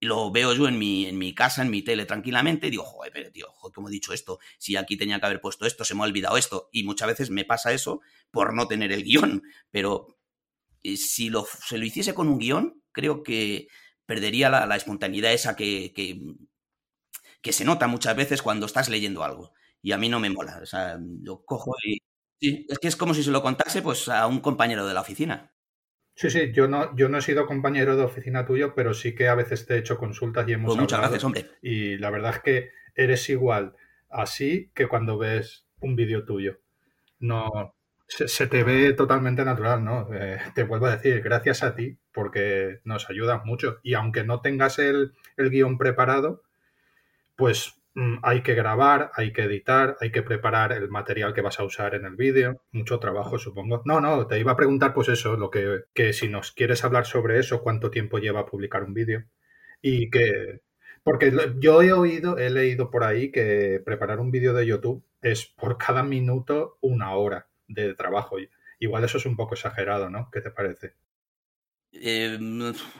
y 0.00 0.06
lo 0.06 0.30
veo 0.32 0.54
yo 0.54 0.66
en 0.66 0.78
mi, 0.78 1.06
en 1.06 1.18
mi 1.18 1.34
casa, 1.34 1.62
en 1.62 1.70
mi 1.70 1.82
tele, 1.82 2.06
tranquilamente, 2.06 2.66
y 2.68 2.70
digo, 2.70 2.84
joder, 2.84 3.12
pero 3.12 3.30
tío, 3.30 3.46
joder, 3.52 3.74
¿cómo 3.74 3.88
he 3.88 3.92
dicho 3.92 4.12
esto? 4.12 4.38
Si 4.58 4.76
aquí 4.76 4.96
tenía 4.96 5.20
que 5.20 5.26
haber 5.26 5.40
puesto 5.40 5.66
esto, 5.66 5.84
se 5.84 5.94
me 5.94 6.00
ha 6.02 6.04
olvidado 6.04 6.36
esto. 6.36 6.68
Y 6.72 6.84
muchas 6.84 7.08
veces 7.08 7.30
me 7.30 7.44
pasa 7.44 7.72
eso 7.72 8.00
por 8.30 8.54
no 8.54 8.66
tener 8.66 8.90
el 8.92 9.04
guion. 9.04 9.42
Pero 9.70 10.18
eh, 10.82 10.96
si 10.96 11.30
lo, 11.30 11.46
se 11.46 11.78
lo 11.78 11.84
hiciese 11.84 12.14
con 12.14 12.28
un 12.28 12.38
guion, 12.38 12.82
creo 12.92 13.22
que 13.22 13.68
perdería 14.06 14.50
la, 14.50 14.66
la 14.66 14.76
espontaneidad 14.76 15.32
esa 15.32 15.56
que, 15.56 15.92
que 17.42 17.52
se 17.52 17.64
nota 17.64 17.86
muchas 17.86 18.16
veces 18.16 18.40
cuando 18.40 18.66
estás 18.66 18.88
leyendo 18.88 19.24
algo 19.24 19.52
y 19.82 19.92
a 19.92 19.98
mí 19.98 20.08
no 20.08 20.20
me 20.20 20.30
mola. 20.30 20.60
O 20.62 20.66
sea, 20.66 20.98
yo 21.22 21.44
cojo 21.44 21.72
y... 21.84 21.98
Sí, 22.40 22.66
es 22.68 22.78
que 22.78 22.88
es 22.88 22.96
como 22.96 23.14
si 23.14 23.22
se 23.22 23.30
lo 23.30 23.42
contase 23.42 23.82
pues 23.82 24.08
a 24.08 24.26
un 24.26 24.40
compañero 24.40 24.86
de 24.86 24.94
la 24.94 25.00
oficina. 25.02 25.52
Sí, 26.14 26.30
sí, 26.30 26.52
yo 26.52 26.68
no, 26.68 26.94
yo 26.96 27.08
no 27.08 27.18
he 27.18 27.22
sido 27.22 27.46
compañero 27.46 27.96
de 27.96 28.02
oficina 28.02 28.46
tuyo, 28.46 28.74
pero 28.74 28.94
sí 28.94 29.14
que 29.14 29.28
a 29.28 29.34
veces 29.34 29.66
te 29.66 29.74
he 29.74 29.78
hecho 29.78 29.96
consultas 29.96 30.48
y 30.48 30.52
hemos 30.52 30.68
pues 30.68 30.80
muchas 30.80 30.98
gracias, 31.00 31.24
hombre. 31.24 31.50
Y 31.62 31.96
la 31.98 32.10
verdad 32.10 32.34
es 32.36 32.42
que 32.42 32.70
eres 32.94 33.28
igual 33.28 33.76
así 34.12 34.70
que 34.74 34.86
cuando 34.86 35.18
ves 35.18 35.66
un 35.80 35.96
vídeo 35.96 36.24
tuyo. 36.24 36.58
No, 37.18 37.74
se, 38.06 38.46
te 38.46 38.62
ve 38.62 38.92
totalmente 38.92 39.44
natural, 39.44 39.84
¿no? 39.84 40.08
Eh, 40.12 40.38
te 40.54 40.64
vuelvo 40.64 40.86
a 40.86 40.96
decir, 40.96 41.22
gracias 41.22 41.62
a 41.62 41.74
ti, 41.74 41.98
porque 42.12 42.80
nos 42.84 43.08
ayudas 43.08 43.44
mucho. 43.44 43.78
Y 43.82 43.94
aunque 43.94 44.24
no 44.24 44.40
tengas 44.40 44.78
el, 44.78 45.14
el 45.36 45.50
guion 45.50 45.78
preparado, 45.78 46.42
pues 47.42 47.82
Mm, 47.94 48.18
hay 48.22 48.42
que 48.42 48.54
grabar, 48.54 49.10
hay 49.14 49.32
que 49.32 49.42
editar, 49.42 49.98
hay 50.00 50.10
que 50.12 50.22
preparar 50.22 50.72
el 50.72 50.88
material 50.88 51.34
que 51.34 51.42
vas 51.42 51.60
a 51.60 51.64
usar 51.64 51.94
en 51.94 52.06
el 52.06 52.16
vídeo. 52.16 52.62
Mucho 52.72 52.98
trabajo, 52.98 53.38
supongo. 53.38 53.82
No, 53.84 54.00
no, 54.00 54.26
te 54.26 54.38
iba 54.38 54.52
a 54.52 54.56
preguntar 54.56 54.94
pues 54.94 55.08
eso, 55.08 55.36
lo 55.36 55.50
que, 55.50 55.84
que 55.94 56.12
si 56.12 56.28
nos 56.28 56.52
quieres 56.52 56.84
hablar 56.84 57.06
sobre 57.06 57.38
eso, 57.38 57.62
cuánto 57.62 57.90
tiempo 57.90 58.18
lleva 58.18 58.46
publicar 58.46 58.84
un 58.84 58.94
vídeo. 58.94 59.24
Y 59.82 60.10
que... 60.10 60.60
Porque 61.04 61.32
yo 61.58 61.82
he 61.82 61.92
oído, 61.92 62.38
he 62.38 62.50
leído 62.50 62.90
por 62.90 63.04
ahí 63.04 63.32
que 63.32 63.82
preparar 63.84 64.20
un 64.20 64.30
vídeo 64.30 64.54
de 64.54 64.66
YouTube 64.66 65.04
es 65.20 65.46
por 65.46 65.78
cada 65.78 66.02
minuto 66.04 66.78
una 66.80 67.14
hora 67.16 67.48
de 67.68 67.94
trabajo. 67.94 68.36
Igual 68.78 69.04
eso 69.04 69.18
es 69.18 69.26
un 69.26 69.36
poco 69.36 69.54
exagerado, 69.54 70.10
¿no? 70.10 70.30
¿Qué 70.32 70.40
te 70.40 70.50
parece? 70.50 70.94
Eh, 71.92 72.38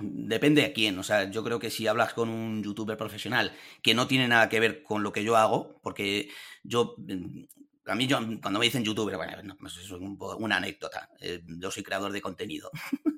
depende 0.00 0.64
a 0.64 0.72
quién. 0.72 0.98
O 0.98 1.02
sea, 1.02 1.31
yo 1.31 1.42
creo 1.42 1.59
que 1.59 1.70
si 1.70 1.87
hablas 1.87 2.12
con 2.14 2.28
un 2.28 2.62
youtuber 2.62 2.96
profesional 2.96 3.52
que 3.83 3.94
no 3.94 4.07
tiene 4.07 4.28
nada 4.28 4.48
que 4.48 4.61
ver 4.61 4.83
con 4.83 5.02
lo 5.02 5.12
que 5.12 5.24
yo 5.24 5.37
hago, 5.37 5.81
porque 5.83 6.28
yo. 6.62 6.94
Mm, 6.98 7.44
a 7.87 7.96
mí, 7.96 8.07
yo, 8.07 8.18
cuando 8.40 8.61
me 8.61 8.66
dicen 8.66 8.85
youtuber, 8.85 9.16
bueno, 9.16 9.57
pues 9.59 9.76
es 9.78 9.90
una 9.90 10.57
anécdota. 10.57 11.11
Eh, 11.20 11.42
yo 11.46 11.70
soy 11.70 11.83
creador 11.83 12.12
de 12.12 12.20
contenido. 12.20 12.70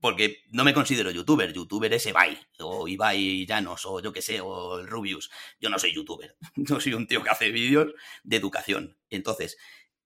porque 0.00 0.44
no 0.50 0.64
me 0.64 0.74
considero 0.74 1.10
youtuber. 1.10 1.52
Youtuber 1.52 1.92
es 1.92 2.06
Ibai, 2.06 2.38
o 2.60 2.88
Ibai 2.88 3.46
Llanos, 3.46 3.84
o 3.86 4.00
yo 4.00 4.12
que 4.12 4.22
sé, 4.22 4.40
o 4.40 4.78
el 4.78 4.86
Rubius. 4.86 5.30
Yo 5.60 5.70
no 5.70 5.78
soy 5.78 5.92
youtuber. 5.94 6.36
Yo 6.56 6.80
soy 6.80 6.94
un 6.94 7.06
tío 7.06 7.22
que 7.22 7.30
hace 7.30 7.50
vídeos 7.50 7.92
de 8.22 8.36
educación. 8.36 8.96
Entonces, 9.10 9.58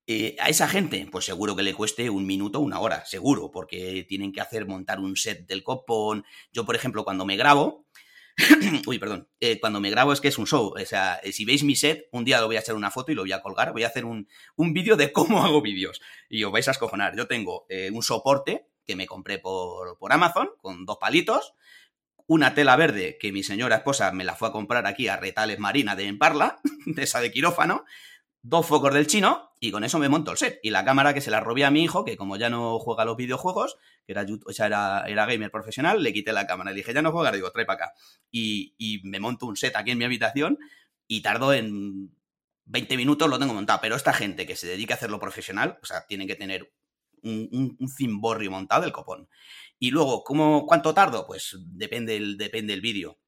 eh, 0.06 0.36
a 0.38 0.48
esa 0.48 0.68
gente, 0.68 1.06
pues 1.10 1.24
seguro 1.24 1.56
que 1.56 1.62
le 1.62 1.74
cueste 1.74 2.10
un 2.10 2.26
minuto, 2.26 2.60
una 2.60 2.78
hora, 2.78 3.04
seguro, 3.06 3.50
porque 3.50 4.04
tienen 4.08 4.32
que 4.32 4.40
hacer 4.40 4.66
montar 4.66 5.00
un 5.00 5.16
set 5.16 5.46
del 5.46 5.62
copón. 5.62 6.24
Yo, 6.52 6.66
por 6.66 6.76
ejemplo, 6.76 7.04
cuando 7.04 7.24
me 7.24 7.36
grabo, 7.36 7.86
uy, 8.86 8.98
perdón, 8.98 9.28
eh, 9.40 9.58
cuando 9.60 9.80
me 9.80 9.90
grabo 9.90 10.12
es 10.12 10.20
que 10.20 10.28
es 10.28 10.38
un 10.38 10.46
show. 10.46 10.74
O 10.76 10.86
sea, 10.86 11.20
eh, 11.22 11.32
si 11.32 11.44
veis 11.44 11.64
mi 11.64 11.74
set, 11.74 12.08
un 12.12 12.24
día 12.24 12.40
lo 12.40 12.46
voy 12.46 12.56
a 12.56 12.58
hacer 12.58 12.74
una 12.74 12.90
foto 12.90 13.12
y 13.12 13.14
lo 13.14 13.22
voy 13.22 13.32
a 13.32 13.40
colgar. 13.40 13.72
Voy 13.72 13.84
a 13.84 13.88
hacer 13.88 14.04
un, 14.04 14.28
un 14.56 14.74
vídeo 14.74 14.96
de 14.96 15.12
cómo 15.12 15.42
hago 15.44 15.62
vídeos. 15.62 16.00
Y 16.28 16.44
os 16.44 16.52
vais 16.52 16.68
a 16.68 16.72
escojonar. 16.72 17.16
Yo 17.16 17.26
tengo 17.26 17.66
un 17.92 18.02
soporte 18.02 18.66
que 18.84 18.96
me 18.96 19.06
compré 19.06 19.38
por, 19.38 19.96
por 19.98 20.12
Amazon 20.12 20.50
con 20.60 20.84
dos 20.84 20.98
palitos 21.00 21.54
una 22.26 22.54
tela 22.54 22.76
verde 22.76 23.18
que 23.20 23.32
mi 23.32 23.42
señora 23.42 23.76
esposa 23.76 24.10
me 24.12 24.24
la 24.24 24.34
fue 24.34 24.48
a 24.48 24.52
comprar 24.52 24.86
aquí 24.86 25.08
a 25.08 25.16
Retales 25.16 25.58
Marina 25.58 25.94
de 25.94 26.06
Emparla, 26.06 26.58
de 26.86 27.02
esa 27.02 27.20
de 27.20 27.30
quirófano, 27.30 27.84
dos 28.44 28.66
focos 28.66 28.92
del 28.92 29.06
chino 29.06 29.50
y 29.58 29.70
con 29.70 29.84
eso 29.84 29.98
me 29.98 30.10
monto 30.10 30.30
el 30.30 30.36
set. 30.36 30.60
Y 30.62 30.68
la 30.68 30.84
cámara 30.84 31.14
que 31.14 31.22
se 31.22 31.30
la 31.30 31.40
robé 31.40 31.64
a 31.64 31.70
mi 31.70 31.82
hijo, 31.82 32.04
que 32.04 32.16
como 32.16 32.36
ya 32.36 32.50
no 32.50 32.78
juega 32.78 33.06
los 33.06 33.16
videojuegos, 33.16 33.78
que 34.06 34.12
era, 34.12 34.26
o 34.44 34.52
sea, 34.52 34.66
era, 34.66 35.04
era 35.06 35.24
gamer 35.24 35.50
profesional, 35.50 36.02
le 36.02 36.12
quité 36.12 36.32
la 36.32 36.46
cámara. 36.46 36.70
Le 36.70 36.76
dije, 36.76 36.92
ya 36.92 37.00
no 37.00 37.10
juega, 37.10 37.32
digo, 37.32 37.50
trae 37.50 37.64
para 37.64 37.86
acá. 37.86 37.94
Y, 38.30 38.74
y, 38.76 39.00
me 39.08 39.18
monto 39.18 39.46
un 39.46 39.56
set 39.56 39.74
aquí 39.76 39.92
en 39.92 39.98
mi 39.98 40.04
habitación 40.04 40.58
y 41.08 41.22
tardo 41.22 41.54
en 41.54 42.14
20 42.66 42.96
minutos 42.98 43.30
lo 43.30 43.38
tengo 43.38 43.54
montado. 43.54 43.80
Pero 43.80 43.96
esta 43.96 44.12
gente 44.12 44.46
que 44.46 44.56
se 44.56 44.66
dedica 44.66 44.92
a 44.92 44.98
hacerlo 44.98 45.18
profesional, 45.18 45.78
o 45.82 45.86
sea, 45.86 46.04
tiene 46.06 46.26
que 46.26 46.36
tener 46.36 46.70
un, 47.22 47.78
cimborrio 47.96 48.50
montado, 48.50 48.84
el 48.84 48.92
copón. 48.92 49.30
Y 49.78 49.90
luego, 49.90 50.22
¿cómo, 50.22 50.66
¿cuánto 50.66 50.92
tardo? 50.92 51.26
Pues 51.26 51.56
depende 51.68 52.16
el, 52.16 52.36
depende 52.36 52.74
el 52.74 52.82
vídeo. 52.82 53.18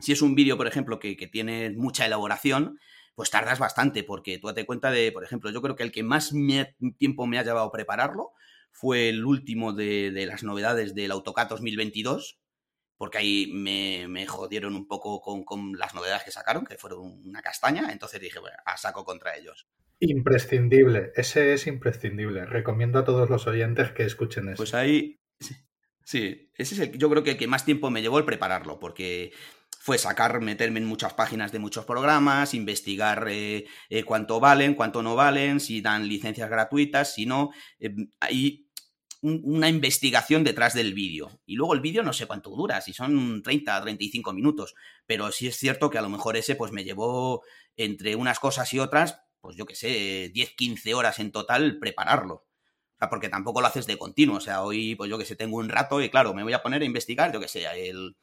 Si 0.00 0.10
es 0.10 0.22
un 0.22 0.34
vídeo, 0.34 0.56
por 0.56 0.66
ejemplo, 0.66 0.98
que, 0.98 1.16
que 1.16 1.28
tiene 1.28 1.70
mucha 1.70 2.04
elaboración, 2.04 2.80
pues 3.16 3.30
tardas 3.30 3.58
bastante, 3.58 4.04
porque 4.04 4.38
tú 4.38 4.46
date 4.46 4.66
cuenta 4.66 4.90
de, 4.90 5.10
por 5.10 5.24
ejemplo, 5.24 5.50
yo 5.50 5.62
creo 5.62 5.74
que 5.74 5.82
el 5.82 5.90
que 5.90 6.02
más 6.02 6.32
tiempo 6.98 7.26
me 7.26 7.38
ha 7.38 7.42
llevado 7.42 7.66
a 7.66 7.72
prepararlo 7.72 8.32
fue 8.70 9.08
el 9.08 9.24
último 9.24 9.72
de, 9.72 10.12
las 10.28 10.44
novedades 10.44 10.94
del 10.94 11.10
AutoCAD 11.10 11.48
2022, 11.48 12.38
porque 12.98 13.16
ahí 13.16 13.50
me, 13.54 14.26
jodieron 14.26 14.76
un 14.76 14.86
poco 14.86 15.22
con, 15.46 15.72
las 15.78 15.94
novedades 15.94 16.24
que 16.24 16.30
sacaron, 16.30 16.66
que 16.66 16.76
fueron 16.76 17.00
una 17.26 17.40
castaña, 17.40 17.90
entonces 17.90 18.20
dije, 18.20 18.38
bueno, 18.38 18.58
a 18.66 18.76
saco 18.76 19.06
contra 19.06 19.34
ellos. 19.34 19.66
Imprescindible, 19.98 21.12
ese 21.16 21.54
es 21.54 21.66
imprescindible. 21.66 22.44
Recomiendo 22.44 22.98
a 22.98 23.04
todos 23.06 23.30
los 23.30 23.46
oyentes 23.46 23.92
que 23.92 24.04
escuchen 24.04 24.50
eso. 24.50 24.58
Pues 24.58 24.74
ahí, 24.74 25.22
sí, 26.04 26.52
ese 26.54 26.74
es 26.74 26.80
el, 26.80 26.98
yo 26.98 27.08
creo 27.08 27.22
que 27.22 27.30
el 27.30 27.38
que 27.38 27.46
más 27.46 27.64
tiempo 27.64 27.88
me 27.88 28.02
llevó 28.02 28.18
el 28.18 28.26
prepararlo, 28.26 28.78
porque 28.78 29.32
fue 29.86 29.98
sacar, 29.98 30.40
meterme 30.40 30.80
en 30.80 30.84
muchas 30.84 31.14
páginas 31.14 31.52
de 31.52 31.60
muchos 31.60 31.84
programas, 31.84 32.54
investigar 32.54 33.28
eh, 33.28 33.66
eh, 33.88 34.02
cuánto 34.02 34.40
valen, 34.40 34.74
cuánto 34.74 35.00
no 35.00 35.14
valen, 35.14 35.60
si 35.60 35.80
dan 35.80 36.08
licencias 36.08 36.50
gratuitas, 36.50 37.14
si 37.14 37.24
no. 37.24 37.50
Eh, 37.78 37.94
hay 38.18 38.66
una 39.22 39.68
investigación 39.68 40.42
detrás 40.42 40.74
del 40.74 40.92
vídeo. 40.92 41.40
Y 41.46 41.54
luego 41.54 41.72
el 41.72 41.80
vídeo 41.80 42.02
no 42.02 42.12
sé 42.12 42.26
cuánto 42.26 42.50
dura, 42.50 42.80
si 42.80 42.92
son 42.92 43.44
30, 43.44 43.80
35 43.80 44.32
minutos, 44.32 44.74
pero 45.06 45.30
sí 45.30 45.46
es 45.46 45.56
cierto 45.56 45.88
que 45.88 45.98
a 45.98 46.02
lo 46.02 46.08
mejor 46.08 46.36
ese 46.36 46.56
pues 46.56 46.72
me 46.72 46.82
llevó 46.82 47.44
entre 47.76 48.16
unas 48.16 48.40
cosas 48.40 48.72
y 48.74 48.80
otras, 48.80 49.20
pues 49.40 49.56
yo 49.56 49.66
qué 49.66 49.76
sé, 49.76 50.32
10, 50.34 50.50
15 50.56 50.94
horas 50.94 51.20
en 51.20 51.30
total 51.30 51.78
prepararlo. 51.78 52.34
O 52.34 52.98
sea, 52.98 53.08
porque 53.08 53.28
tampoco 53.28 53.60
lo 53.60 53.68
haces 53.68 53.86
de 53.86 53.98
continuo. 53.98 54.38
O 54.38 54.40
sea, 54.40 54.62
hoy, 54.62 54.96
pues 54.96 55.08
yo 55.08 55.16
que 55.16 55.24
sé, 55.24 55.36
tengo 55.36 55.58
un 55.58 55.68
rato 55.68 56.02
y 56.02 56.10
claro, 56.10 56.34
me 56.34 56.42
voy 56.42 56.54
a 56.54 56.62
poner 56.64 56.82
a 56.82 56.86
investigar, 56.86 57.32
yo 57.32 57.38
que 57.38 57.46
sé, 57.46 57.66
el 57.88 58.16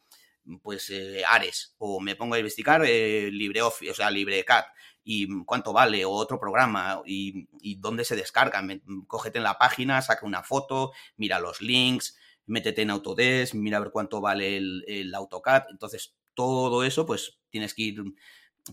pues 0.62 0.90
eh, 0.90 1.24
Ares, 1.28 1.76
o 1.78 2.00
me 2.00 2.16
pongo 2.16 2.36
a 2.36 2.40
investigar 2.40 2.84
eh, 2.86 3.30
LibreOffice, 3.32 3.92
o 3.92 3.96
sea, 3.96 4.12
LibreCAD, 4.12 4.64
y 5.04 5.28
cuánto 5.46 5.74
vale, 5.74 6.06
o 6.06 6.12
otro 6.12 6.40
programa, 6.40 7.02
y, 7.06 7.48
dónde 7.78 8.06
se 8.06 8.16
descarga. 8.16 8.66
cógete 9.08 9.38
en 9.40 9.44
la 9.44 9.58
página, 9.58 10.02
saca 10.02 10.26
una 10.26 10.44
foto, 10.44 10.92
mira 11.18 11.40
los 11.40 11.62
links, 11.62 12.18
métete 12.46 12.82
en 12.82 12.92
Autodesk, 12.92 13.54
mira 13.56 13.78
a 13.78 13.82
ver 13.82 13.92
cuánto 13.92 14.22
vale 14.22 14.58
el, 14.58 14.86
el 14.88 15.14
AutoCAD. 15.14 15.66
Entonces, 15.72 16.16
todo 16.34 16.84
eso, 16.84 17.06
pues 17.06 17.40
tienes 17.50 17.74
que 17.74 17.84
ir 17.84 18.04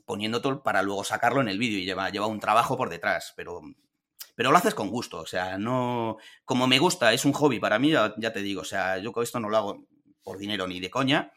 poniendo 0.04 0.40
todo 0.40 0.62
para 0.62 0.83
luego 0.83 1.04
sacarlo 1.04 1.40
en 1.40 1.48
el 1.48 1.59
vídeo 1.59 1.78
y 1.78 1.85
lleva, 1.85 2.11
lleva 2.11 2.26
un 2.26 2.40
trabajo 2.40 2.76
por 2.76 2.90
detrás, 2.90 3.33
pero, 3.37 3.61
pero 4.35 4.52
lo 4.52 4.59
haces 4.59 4.74
con 4.74 4.88
gusto, 4.88 5.18
o 5.18 5.26
sea, 5.26 5.59
no, 5.59 6.18
como 6.44 6.66
me 6.66 6.78
gusta, 6.78 7.12
es 7.12 7.24
un 7.24 7.33
hobby 7.33 7.59
para 7.59 7.78
mí, 7.78 7.90
ya, 7.90 8.33
te 8.33 8.42
digo, 8.42 8.62
o 8.62 8.64
sea, 8.64 8.98
yo 8.98 9.12
con 9.12 9.22
esto 9.22 9.40
no 9.40 9.48
lo 9.48 9.56
hago 9.56 9.87
por 10.22 10.38
dinero 10.38 10.66
ni 10.66 10.80
de 10.80 10.90
coña, 10.90 11.33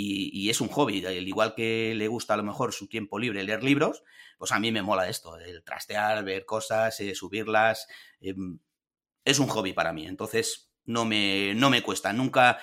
y, 0.00 0.48
es 0.48 0.60
un 0.60 0.68
hobby, 0.68 1.04
al 1.04 1.26
igual 1.26 1.54
que 1.56 1.92
le 1.96 2.06
gusta 2.06 2.34
a 2.34 2.36
lo 2.36 2.44
mejor 2.44 2.72
su 2.72 2.86
tiempo 2.86 3.18
libre 3.18 3.42
leer 3.42 3.64
libros, 3.64 4.04
pues 4.38 4.52
a 4.52 4.60
mí 4.60 4.70
me 4.70 4.82
mola 4.82 5.08
esto, 5.08 5.36
el 5.38 5.64
trastear, 5.64 6.24
ver 6.24 6.44
cosas, 6.44 7.00
eh, 7.00 7.16
subirlas, 7.16 7.88
em, 8.20 8.60
es 9.24 9.40
un 9.40 9.48
hobby 9.48 9.72
para 9.72 9.92
mí, 9.92 10.06
entonces 10.06 10.70
no 10.84 11.04
me, 11.04 11.52
no 11.54 11.68
me 11.68 11.82
cuesta, 11.82 12.12
nunca, 12.12 12.58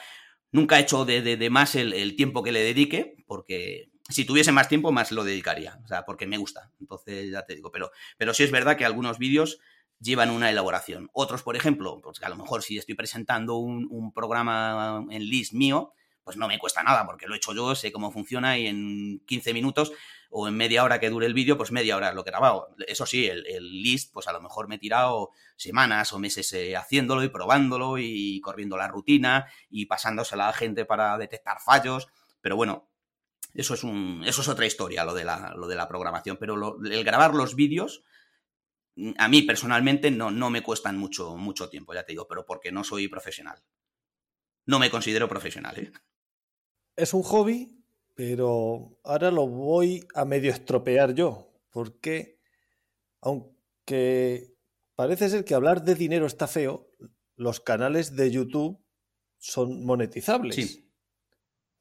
nunca 0.51 0.79
he 0.79 0.83
hecho 0.83 1.03
de, 1.03 1.21
de, 1.21 1.49
más 1.49 1.75
el, 1.75 1.93
el, 1.93 2.15
tiempo 2.15 2.41
que 2.41 2.53
le 2.53 2.63
dedique, 2.63 3.17
porque 3.27 3.91
si 4.09 4.23
tuviese 4.23 4.53
más 4.53 4.69
tiempo, 4.69 4.93
más 4.93 5.11
lo 5.11 5.25
dedicaría, 5.25 5.79
o 5.83 5.87
sea, 5.87 6.05
porque 6.05 6.27
me 6.27 6.37
gusta. 6.37 6.71
Entonces, 6.79 7.31
ya 7.31 7.45
te 7.45 7.55
digo, 7.55 7.71
pero, 7.71 7.91
pero 8.17 8.33
sí 8.33 8.43
es 8.43 8.51
verdad 8.51 8.77
que 8.77 8.85
algunos 8.85 9.17
vídeos 9.17 9.59
llevan 9.99 10.29
una 10.29 10.49
elaboración. 10.49 11.09
Otros, 11.13 11.43
por 11.43 11.55
ejemplo, 11.55 11.99
pues 12.01 12.21
a 12.23 12.29
lo 12.29 12.35
mejor 12.35 12.63
si 12.63 12.77
estoy 12.77 12.95
presentando 12.95 13.55
un, 13.57 14.13
programa 14.13 15.05
en 15.09 15.29
list 15.29 15.53
mío, 15.53 15.93
pues 16.25 16.37
no 16.37 16.47
me 16.47 16.57
cuesta 16.57 16.81
nada, 16.81 17.05
porque 17.05 17.27
lo 17.27 17.35
he 17.35 17.37
hecho 17.37 17.53
yo, 17.53 17.75
sé 17.75 17.91
cómo 17.91 18.11
funciona 18.11 18.57
y 18.57 18.65
en 18.65 19.21
15 19.27 19.53
minutos 19.53 19.93
o 20.31 20.47
en 20.47 20.57
media 20.57 20.83
hora 20.83 20.99
que 20.99 21.11
dure 21.11 21.27
el 21.27 21.35
vídeo, 21.35 21.55
pues 21.55 21.71
media 21.71 21.95
hora 21.95 22.11
lo 22.11 22.21
he 22.21 22.23
grabado. 22.23 22.75
Eso 22.87 23.05
sí, 23.05 23.27
el, 23.27 23.43
list, 23.83 24.11
pues 24.11 24.27
a 24.27 24.33
lo 24.33 24.41
mejor 24.41 24.67
me 24.67 24.75
he 24.75 24.79
tirado 24.79 25.29
semanas 25.55 26.11
o 26.13 26.19
meses 26.19 26.51
eh, 26.53 26.75
haciéndolo 26.75 27.23
y 27.23 27.29
probándolo 27.29 27.99
y 27.99 28.41
corriendo 28.41 28.75
la 28.75 28.87
rutina 28.87 29.45
y 29.69 29.85
pasándosela 29.85 30.45
a 30.45 30.47
la 30.47 30.53
gente 30.53 30.83
para 30.83 31.15
detectar 31.19 31.59
fallos. 31.63 32.07
Pero 32.41 32.55
bueno, 32.55 32.89
eso 33.53 33.75
es, 33.75 33.83
un, 33.83 34.23
eso 34.25 34.41
es 34.41 34.47
otra 34.47 34.65
historia, 34.65 35.05
lo 35.05 35.13
de 35.13 35.25
la, 35.25 35.53
lo 35.55 35.67
de 35.67 35.75
la 35.75 35.87
programación. 35.87 36.37
Pero 36.37 36.83
el 36.83 37.03
grabar 37.03 37.35
los 37.35 37.55
vídeos, 37.55 38.03
mm, 38.95 39.11
a 39.19 39.27
mí 39.27 39.43
personalmente 39.43 40.09
no, 40.09 40.31
no 40.31 40.49
me 40.49 40.63
cuestan 40.63 40.97
mucho, 40.97 41.37
mucho 41.37 41.69
tiempo, 41.69 41.93
ya 41.93 42.03
te 42.03 42.13
digo, 42.13 42.27
pero 42.27 42.47
porque 42.47 42.71
no 42.71 42.83
soy 42.83 43.07
profesional. 43.07 43.63
No 44.65 44.79
me 44.79 44.89
considero 44.89 45.29
profesional. 45.29 45.77
¿eh? 45.77 45.91
Es 46.95 47.13
un 47.13 47.23
hobby, 47.23 47.83
pero 48.13 48.97
ahora 49.03 49.31
lo 49.31 49.47
voy 49.47 50.05
a 50.13 50.25
medio 50.25 50.51
estropear 50.51 51.13
yo, 51.13 51.51
porque 51.69 52.39
aunque 53.21 54.55
parece 54.95 55.29
ser 55.29 55.43
que 55.43 55.53
hablar 55.53 55.83
de 55.83 55.95
dinero 55.95 56.25
está 56.25 56.47
feo, 56.47 56.89
los 57.35 57.59
canales 57.59 58.15
de 58.15 58.31
YouTube 58.31 58.81
son 59.37 59.85
monetizables. 59.85 60.55
Sí. 60.55 60.91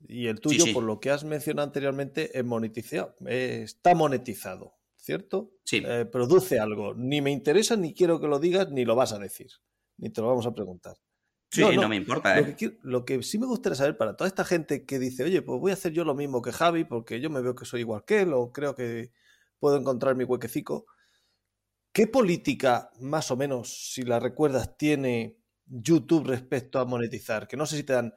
Y 0.06 0.26
el 0.26 0.40
tuyo, 0.40 0.64
por 0.74 0.82
lo 0.82 1.00
que 1.00 1.10
has 1.10 1.24
mencionado 1.24 1.66
anteriormente, 1.66 2.36
es 2.36 2.44
monetizado, 2.44 3.14
está 3.26 3.94
monetizado, 3.94 4.74
¿cierto? 4.96 5.52
Sí. 5.64 5.82
Eh, 5.86 6.04
produce 6.04 6.58
algo. 6.58 6.94
Ni 6.94 7.22
me 7.22 7.30
interesa, 7.30 7.76
ni 7.76 7.94
quiero 7.94 8.20
que 8.20 8.26
lo 8.26 8.38
digas, 8.38 8.70
ni 8.70 8.84
lo 8.84 8.96
vas 8.96 9.12
a 9.12 9.18
decir. 9.18 9.50
Ni 9.96 10.10
te 10.10 10.20
lo 10.20 10.26
vamos 10.26 10.46
a 10.46 10.52
preguntar. 10.52 10.96
Sí, 11.54 11.76
no, 11.76 11.88
me 11.88 11.96
importa. 11.96 12.40
Lo, 12.40 12.46
¿eh? 12.48 12.56
que 12.56 12.78
lo, 12.82 13.04
que 13.04 13.22
sí 13.22 13.38
me 13.38 13.46
gustaría 13.46 13.76
saber 13.76 13.96
para 13.96 14.16
toda 14.16 14.26
esta 14.26 14.44
gente 14.44 14.84
que 14.84 14.98
dice, 14.98 15.22
oye, 15.22 15.40
pues 15.40 15.60
voy 15.60 15.70
a 15.70 15.74
hacer 15.74 15.92
yo 15.92 16.04
lo 16.04 16.14
mismo 16.14 16.42
que 16.42 16.50
Javi, 16.50 16.84
porque 16.84 17.20
yo 17.20 17.30
me 17.30 17.40
veo 17.40 17.54
que 17.54 17.64
soy 17.64 17.80
igual 17.80 18.04
que 18.04 18.22
él, 18.22 18.32
o 18.32 18.50
creo 18.52 18.74
que 18.74 19.12
puedo 19.60 19.76
encontrar 19.76 20.16
mi 20.16 20.24
huequecico. 20.24 20.86
¿Qué 21.92 22.08
política, 22.08 22.90
más 23.00 23.30
o 23.30 23.36
menos, 23.36 23.92
si 23.92 24.02
la 24.02 24.18
recuerdas, 24.18 24.76
tiene 24.76 25.38
YouTube 25.64 26.26
respecto 26.26 26.80
a 26.80 26.84
monetizar? 26.84 27.46
Que 27.46 27.56
no 27.56 27.66
sé 27.66 27.76
si 27.76 27.84
te 27.84 27.92
dan 27.92 28.14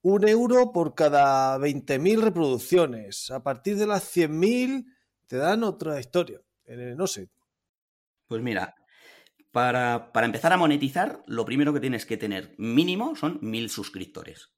un 0.00 0.26
euro 0.26 0.72
por 0.72 0.96
cada 0.96 1.56
20.000 1.58 2.20
reproducciones. 2.20 3.30
A 3.30 3.44
partir 3.44 3.76
de 3.76 3.86
las 3.86 4.04
100.000 4.16 4.86
te 5.28 5.36
dan 5.36 5.62
otra 5.62 6.00
historia. 6.00 6.40
Eh, 6.64 6.94
no 6.96 7.06
sé. 7.06 7.30
Pues 8.26 8.42
mira, 8.42 8.74
para, 9.52 10.12
para, 10.12 10.26
empezar 10.26 10.52
a 10.52 10.56
monetizar, 10.56 11.22
lo 11.26 11.44
primero 11.44 11.72
que 11.72 11.80
tienes 11.80 12.06
que 12.06 12.16
tener 12.16 12.54
mínimo 12.58 13.14
son 13.16 13.40
1.000 13.40 13.68
suscriptores. 13.68 14.50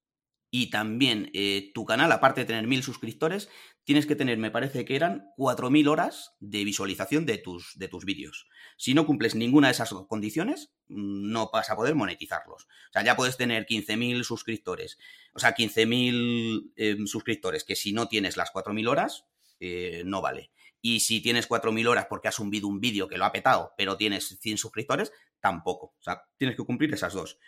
Y 0.57 0.71
también 0.71 1.33
eh, 1.35 1.73
tu 1.75 1.85
canal, 1.85 2.13
aparte 2.13 2.43
de 2.43 2.47
tener 2.47 2.65
1.000 2.65 2.83
suscriptores, 2.83 3.49
tienes 3.83 4.07
que 4.07 4.15
tener, 4.15 4.39
me 4.39 4.53
parece 4.53 4.85
que 4.85 4.95
eran 4.95 5.27
4.000 5.37 5.89
horas 5.89 6.37
de 6.39 6.63
visualización 6.63 7.27
de 7.27 7.39
tus, 7.39 7.77
de 7.77 7.89
tus 7.89 8.05
vídeos. 8.05 8.47
Si 8.77 8.95
no 8.95 9.05
cumples 9.05 9.35
ninguna 9.35 9.67
de 9.67 9.73
esas 9.73 9.93
condiciones, 10.09 10.73
no 10.87 11.51
vas 11.53 11.71
a 11.71 11.77
poder 11.77 11.97
monetizarlos. 11.97 12.65
O 12.65 12.93
sea, 12.93 13.03
ya 13.03 13.17
puedes 13.17 13.37
tener 13.37 13.67
15.000 13.67 14.23
suscriptores, 14.23 14.97
o 15.35 15.41
sea, 15.41 15.57
15.000 15.57 16.73
em, 16.77 17.07
suscriptores, 17.09 17.65
que 17.65 17.75
si 17.75 17.93
no 17.93 18.07
tienes 18.07 18.37
las 18.37 18.53
4.000 18.53 18.89
horas, 18.89 19.27
eh, 19.59 20.03
no 20.07 20.23
vale. 20.23 20.53
Y 20.87 21.01
si 21.01 21.23
tienes 21.23 21.49
4.000 21.49 21.89
horas 21.89 22.07
porque 22.11 22.29
has 22.29 22.35
subido 22.35 22.69
un 22.69 22.79
vídeo 22.79 23.09
que 23.09 23.17
lo 23.17 23.25
ha 23.25 23.33
petado, 23.33 23.73
pero 23.79 23.97
tienes 23.97 24.37
100 24.39 24.59
suscriptores, 24.59 25.13
tampoco. 25.41 25.95
O 25.99 26.03
sea, 26.03 26.25
tienes 26.37 26.59
que 26.59 26.65
cumplir 26.65 26.93
esas 26.93 27.15
dos. 27.15 27.39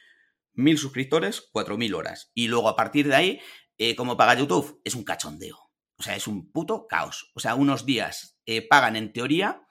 1.000 0.54 0.78
suscriptores, 0.78 1.50
4.000 1.52 1.94
horas. 1.94 2.30
Y 2.32 2.48
luego 2.48 2.70
a 2.70 2.76
partir 2.76 3.08
de 3.08 3.14
ahí, 3.14 3.40
eh, 3.76 3.94
como 3.94 4.16
paga 4.16 4.38
YouTube, 4.38 4.80
es 4.84 4.94
un 4.94 5.04
cachondeo. 5.04 5.58
O 5.98 6.02
sea, 6.02 6.16
es 6.16 6.26
un 6.26 6.50
puto 6.50 6.86
caos. 6.86 7.30
O 7.34 7.40
sea, 7.40 7.56
unos 7.56 7.84
días 7.84 8.38
eh, 8.46 8.66
pagan 8.66 8.96
en 8.96 9.12
teoría, 9.12 9.62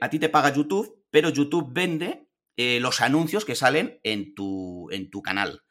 a 0.00 0.08
ti 0.08 0.18
te 0.20 0.28
paga 0.28 0.54
YouTube, 0.54 1.04
pero 1.10 1.28
YouTube 1.28 1.72
vende 1.72 2.30
eh, 2.56 2.78
los 2.78 3.00
anuncios 3.00 3.44
que 3.44 3.56
salen 3.56 3.98
en 4.04 4.34
tu, 4.36 4.88
en 4.92 5.10
tu 5.10 5.22
canal. 5.22 5.64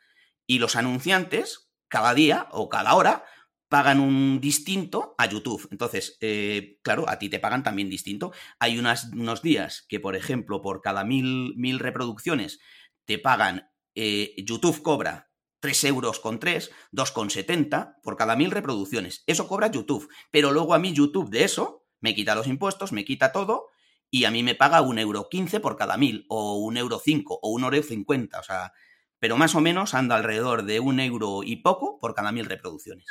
Y 0.45 0.59
los 0.59 0.75
anunciantes, 0.75 1.71
cada 1.87 2.13
día 2.13 2.49
o 2.51 2.67
cada 2.67 2.93
hora, 2.95 3.23
pagan 3.69 3.99
un 3.99 4.41
distinto 4.41 5.15
a 5.17 5.27
YouTube. 5.27 5.67
Entonces, 5.71 6.17
eh, 6.21 6.79
claro, 6.81 7.07
a 7.07 7.19
ti 7.19 7.29
te 7.29 7.39
pagan 7.39 7.63
también 7.63 7.89
distinto. 7.89 8.33
Hay 8.59 8.79
unos 8.79 9.41
días 9.41 9.85
que, 9.87 9.99
por 9.99 10.15
ejemplo, 10.15 10.61
por 10.61 10.81
cada 10.81 11.03
mil, 11.03 11.53
mil 11.55 11.79
reproducciones 11.79 12.59
te 13.05 13.19
pagan, 13.19 13.71
eh, 13.95 14.33
YouTube 14.37 14.81
cobra 14.81 15.31
3 15.61 15.83
euros 15.85 16.19
con 16.19 16.39
3, 16.39 16.71
2,70 16.91 17.97
por 18.01 18.17
cada 18.17 18.35
mil 18.35 18.51
reproducciones. 18.51 19.23
Eso 19.27 19.47
cobra 19.47 19.71
YouTube. 19.71 20.09
Pero 20.31 20.51
luego 20.51 20.73
a 20.73 20.79
mí 20.79 20.93
YouTube 20.93 21.29
de 21.29 21.43
eso 21.43 21.85
me 21.99 22.15
quita 22.15 22.35
los 22.35 22.47
impuestos, 22.47 22.91
me 22.91 23.05
quita 23.05 23.31
todo 23.31 23.67
y 24.09 24.25
a 24.25 24.31
mí 24.31 24.41
me 24.41 24.55
paga 24.55 24.81
un 24.81 24.97
euro 24.97 25.27
quince 25.29 25.59
por 25.59 25.77
cada 25.77 25.97
mil, 25.97 26.25
o 26.29 26.55
un 26.57 26.77
euro 26.77 26.99
cinco, 27.03 27.39
o 27.43 27.51
un 27.51 27.63
euro 27.63 27.83
cincuenta, 27.83 28.39
o 28.39 28.43
sea, 28.43 28.73
pero 29.19 29.37
más 29.37 29.53
o 29.53 29.61
menos 29.61 29.93
anda 29.93 30.15
alrededor 30.15 30.63
de 30.63 30.79
un 30.79 30.99
euro 30.99 31.43
y 31.43 31.57
poco 31.57 31.99
por 31.99 32.15
cada 32.15 32.31
mil 32.31 32.45
reproducciones. 32.45 33.05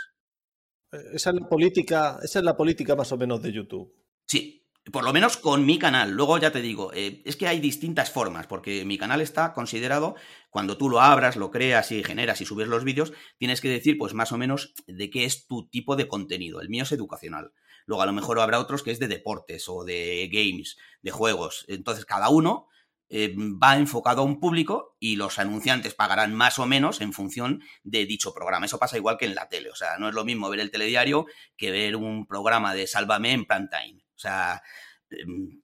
Esa 0.90 1.31
es 1.31 1.37
la 1.37 1.48
política, 1.48 2.18
esa 2.22 2.38
es 2.38 2.44
la 2.44 2.57
política 2.57 2.96
más 2.96 3.12
o 3.12 3.18
menos 3.18 3.42
de 3.42 3.53
YouTube. 3.53 3.92
Sí, 4.27 4.66
por 4.90 5.05
lo 5.05 5.12
menos 5.12 5.37
con 5.37 5.66
mi 5.66 5.79
canal. 5.79 6.12
Luego 6.12 6.38
ya 6.38 6.51
te 6.51 6.62
digo, 6.62 6.92
eh, 6.94 7.22
es 7.27 7.37
que 7.37 7.46
hay 7.46 7.61
distintas 7.61 8.11
formas, 8.11 8.46
porque 8.46 8.85
mi 8.85 8.96
canal 8.96 9.20
está 9.20 9.53
considerado, 9.53 10.14
cuando 10.51 10.79
tú 10.79 10.88
lo 10.88 11.01
abras, 11.01 11.37
lo 11.37 11.51
creas 11.51 11.92
y 11.92 12.03
generas 12.03 12.40
y 12.40 12.46
subes 12.46 12.68
los 12.68 12.85
vídeos, 12.85 13.12
tienes 13.37 13.61
que 13.61 13.68
decir, 13.68 13.98
pues 13.98 14.14
más 14.14 14.33
o 14.33 14.38
menos, 14.38 14.72
de 14.87 15.11
qué 15.11 15.24
es 15.24 15.46
tu 15.46 15.68
tipo 15.68 15.94
de 15.94 16.09
contenido. 16.09 16.61
El 16.61 16.70
mío 16.70 16.85
es 16.85 16.92
educacional. 16.92 17.53
Luego 17.85 18.03
a 18.03 18.07
lo 18.07 18.12
mejor 18.12 18.40
habrá 18.40 18.59
otros 18.59 18.83
que 18.83 18.90
es 18.90 18.98
de 18.98 19.09
deportes 19.09 19.68
o 19.68 19.85
de 19.85 20.29
games, 20.33 20.77
de 21.03 21.11
juegos. 21.11 21.64
Entonces 21.68 22.05
cada 22.05 22.29
uno 22.31 22.68
eh, 23.11 23.35
va 23.37 23.77
enfocado 23.77 24.23
a 24.23 24.25
un 24.25 24.40
público 24.40 24.97
y 24.99 25.16
los 25.16 25.38
anunciantes 25.38 25.94
pagarán 25.94 26.35
más 26.35 26.59
o 26.59 26.66
menos 26.66 27.01
en 27.01 27.12
función 27.12 27.62
de 27.83 28.07
dicho 28.07 28.35
programa. 28.35 28.66
Eso 28.66 28.79
pasa 28.79 28.97
igual 28.97 29.16
que 29.18 29.27
en 29.27 29.35
la 29.35 29.49
tele. 29.49 29.71
O 29.71 29.75
sea, 29.75 29.99
no 29.99 30.09
es 30.09 30.14
lo 30.14 30.25
mismo 30.25 30.51
ver 30.51 30.61
el 30.61 30.71
telediario 30.71 31.27
que 31.57 31.71
ver 31.71 31.97
un 31.97 32.27
programa 32.27 32.75
de 32.75 32.87
Sálvame 32.87 33.33
en 33.33 33.44
Plantain. 33.44 33.99
O 33.99 34.18
sea, 34.18 34.62
em, 35.11 35.62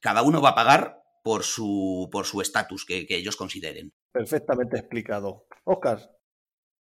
cada 0.00 0.22
uno 0.22 0.40
va 0.40 0.50
a 0.50 0.54
pagar 0.54 1.02
por 1.22 1.42
su 1.42 2.08
por 2.10 2.24
su 2.24 2.40
estatus 2.40 2.84
que, 2.84 3.06
ellos 3.08 3.36
consideren. 3.36 3.92
Perfectamente 4.12 4.78
explicado. 4.78 5.46
Oscar. 5.64 6.10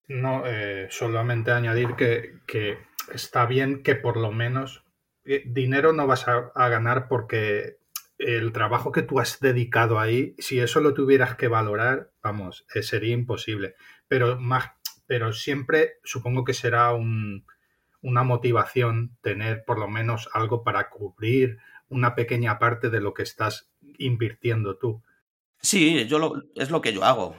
No, 0.08 0.44
eh, 0.46 0.88
solamente 0.92 1.52
añadir 1.52 1.96
que, 1.96 2.42
que 2.46 2.78
está 3.12 3.48
bien 3.48 3.82
que 3.82 3.96
por 3.96 4.18
lo 4.18 4.32
menos 4.32 4.86
eh, 5.26 5.44
dinero 5.46 5.92
no 5.92 6.06
vas 6.06 6.28
a, 6.28 6.70
ganar 6.70 7.08
porque 7.08 7.80
el 8.18 8.52
trabajo 8.52 8.92
que 8.92 9.02
tú 9.02 9.20
has 9.20 9.40
dedicado 9.40 10.00
ahí, 10.00 10.36
si 10.38 10.60
eso 10.60 10.80
lo 10.80 10.94
tuvieras 10.94 11.36
que 11.36 11.48
valorar, 11.48 12.12
vamos, 12.24 12.66
eh, 12.74 12.84
sería 12.84 13.14
imposible. 13.14 13.76
Pero 14.08 14.40
más, 14.40 14.72
pero 15.06 15.34
siempre 15.34 16.00
supongo 16.04 16.44
que 16.44 16.54
será 16.54 16.94
una 16.94 18.24
motivación 18.24 19.18
tener 19.22 19.66
por 19.66 19.80
lo 19.80 19.88
menos 19.88 20.30
algo 20.34 20.64
para 20.64 20.90
cubrir 20.90 21.58
una 21.90 22.16
pequeña 22.16 22.58
parte 22.60 22.90
de 22.90 23.02
lo 23.02 23.14
que 23.14 23.24
estás 23.24 23.70
invirtiendo 23.98 24.78
tú. 24.78 25.04
Sí, 25.60 26.06
yo 26.08 26.20
lo, 26.20 26.44
es 26.56 26.70
lo 26.70 26.82
que 26.82 26.94
yo 26.94 27.04
hago. 27.04 27.36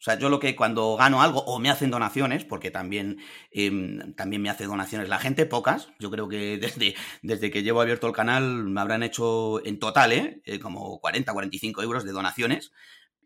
O 0.00 0.02
sea, 0.02 0.18
yo 0.18 0.30
lo 0.30 0.40
que 0.40 0.56
cuando 0.56 0.96
gano 0.96 1.20
algo 1.20 1.40
o 1.40 1.58
me 1.58 1.68
hacen 1.68 1.90
donaciones, 1.90 2.46
porque 2.46 2.70
también, 2.70 3.18
em, 3.50 4.14
también 4.14 4.40
me 4.40 4.48
hace 4.48 4.64
donaciones 4.64 5.10
la 5.10 5.18
gente, 5.18 5.44
pocas. 5.44 5.90
Yo 5.98 6.10
creo 6.10 6.26
que 6.26 6.56
desde, 6.58 6.94
desde 7.22 7.50
que 7.50 7.62
llevo 7.62 7.82
abierto 7.82 8.06
el 8.06 8.14
canal 8.14 8.64
me 8.64 8.80
habrán 8.80 9.02
hecho 9.02 9.64
en 9.66 9.78
total, 9.78 10.12
¿eh? 10.12 10.40
eh 10.46 10.58
como 10.58 11.00
40, 11.00 11.32
45 11.32 11.82
euros 11.82 12.04
de 12.04 12.12
donaciones. 12.12 12.72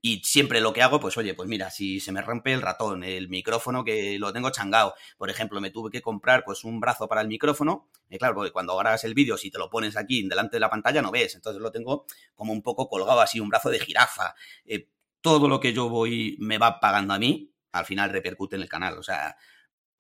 Y 0.03 0.21
siempre 0.25 0.61
lo 0.61 0.73
que 0.73 0.83
hago, 0.83 1.01
pues 1.01 1.17
oye, 1.17 1.33
pues 1.35 1.49
mira, 1.49 1.71
si 1.71 2.01
se 2.01 2.13
me 2.13 2.21
rompe 2.23 2.53
el 2.53 2.61
ratón, 2.61 3.05
el 3.05 3.29
micrófono 3.29 3.85
que 3.85 4.19
lo 4.19 4.33
tengo 4.33 4.51
changado, 4.51 4.95
por 5.17 5.31
ejemplo, 5.31 5.61
me 5.61 5.71
tuve 5.71 5.91
que 5.91 6.03
comprar 6.03 6.45
pues 6.45 6.65
un 6.65 6.81
brazo 6.81 7.09
para 7.09 7.23
el 7.23 7.29
micrófono, 7.29 7.89
y 8.11 8.19
claro, 8.19 8.35
porque 8.35 8.53
cuando 8.53 8.77
grabas 8.77 9.05
el 9.05 9.15
vídeo, 9.15 9.39
si 9.39 9.51
te 9.51 9.59
lo 9.59 9.71
pones 9.71 9.97
aquí 9.97 10.29
delante 10.29 10.57
de 10.57 10.61
la 10.61 10.69
pantalla 10.69 11.01
no 11.01 11.11
ves, 11.11 11.37
entonces 11.37 11.63
lo 11.63 11.73
tengo 11.73 12.05
como 12.35 12.53
un 12.53 12.63
poco 12.63 12.89
colgado 12.89 13.21
así, 13.23 13.41
un 13.41 13.49
brazo 13.49 13.71
de 13.71 13.79
jirafa. 13.81 14.35
Eh, 14.67 14.89
todo 15.25 15.49
lo 15.49 15.59
que 15.59 15.73
yo 15.73 15.89
voy 15.89 16.37
me 16.39 16.59
va 16.59 16.81
pagando 16.81 17.15
a 17.15 17.19
mí, 17.19 17.51
al 17.73 17.87
final 17.87 18.11
repercute 18.11 18.57
en 18.57 18.63
el 18.63 18.69
canal, 18.69 18.99
o 18.99 19.03
sea, 19.03 19.37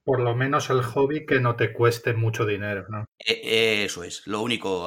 por 0.05 0.20
lo 0.20 0.37
menos 0.37 0.68
el 0.68 0.83
hobby 0.83 1.25
que 1.25 1.41
no 1.41 1.57
te 1.57 1.72
cueste 1.72 2.12
mucho 2.12 2.45
dinero, 2.45 2.85
¿no? 2.91 3.07
E, 3.18 3.85
eso 3.85 4.05
es. 4.05 4.27
Lo 4.27 4.43
único, 4.43 4.87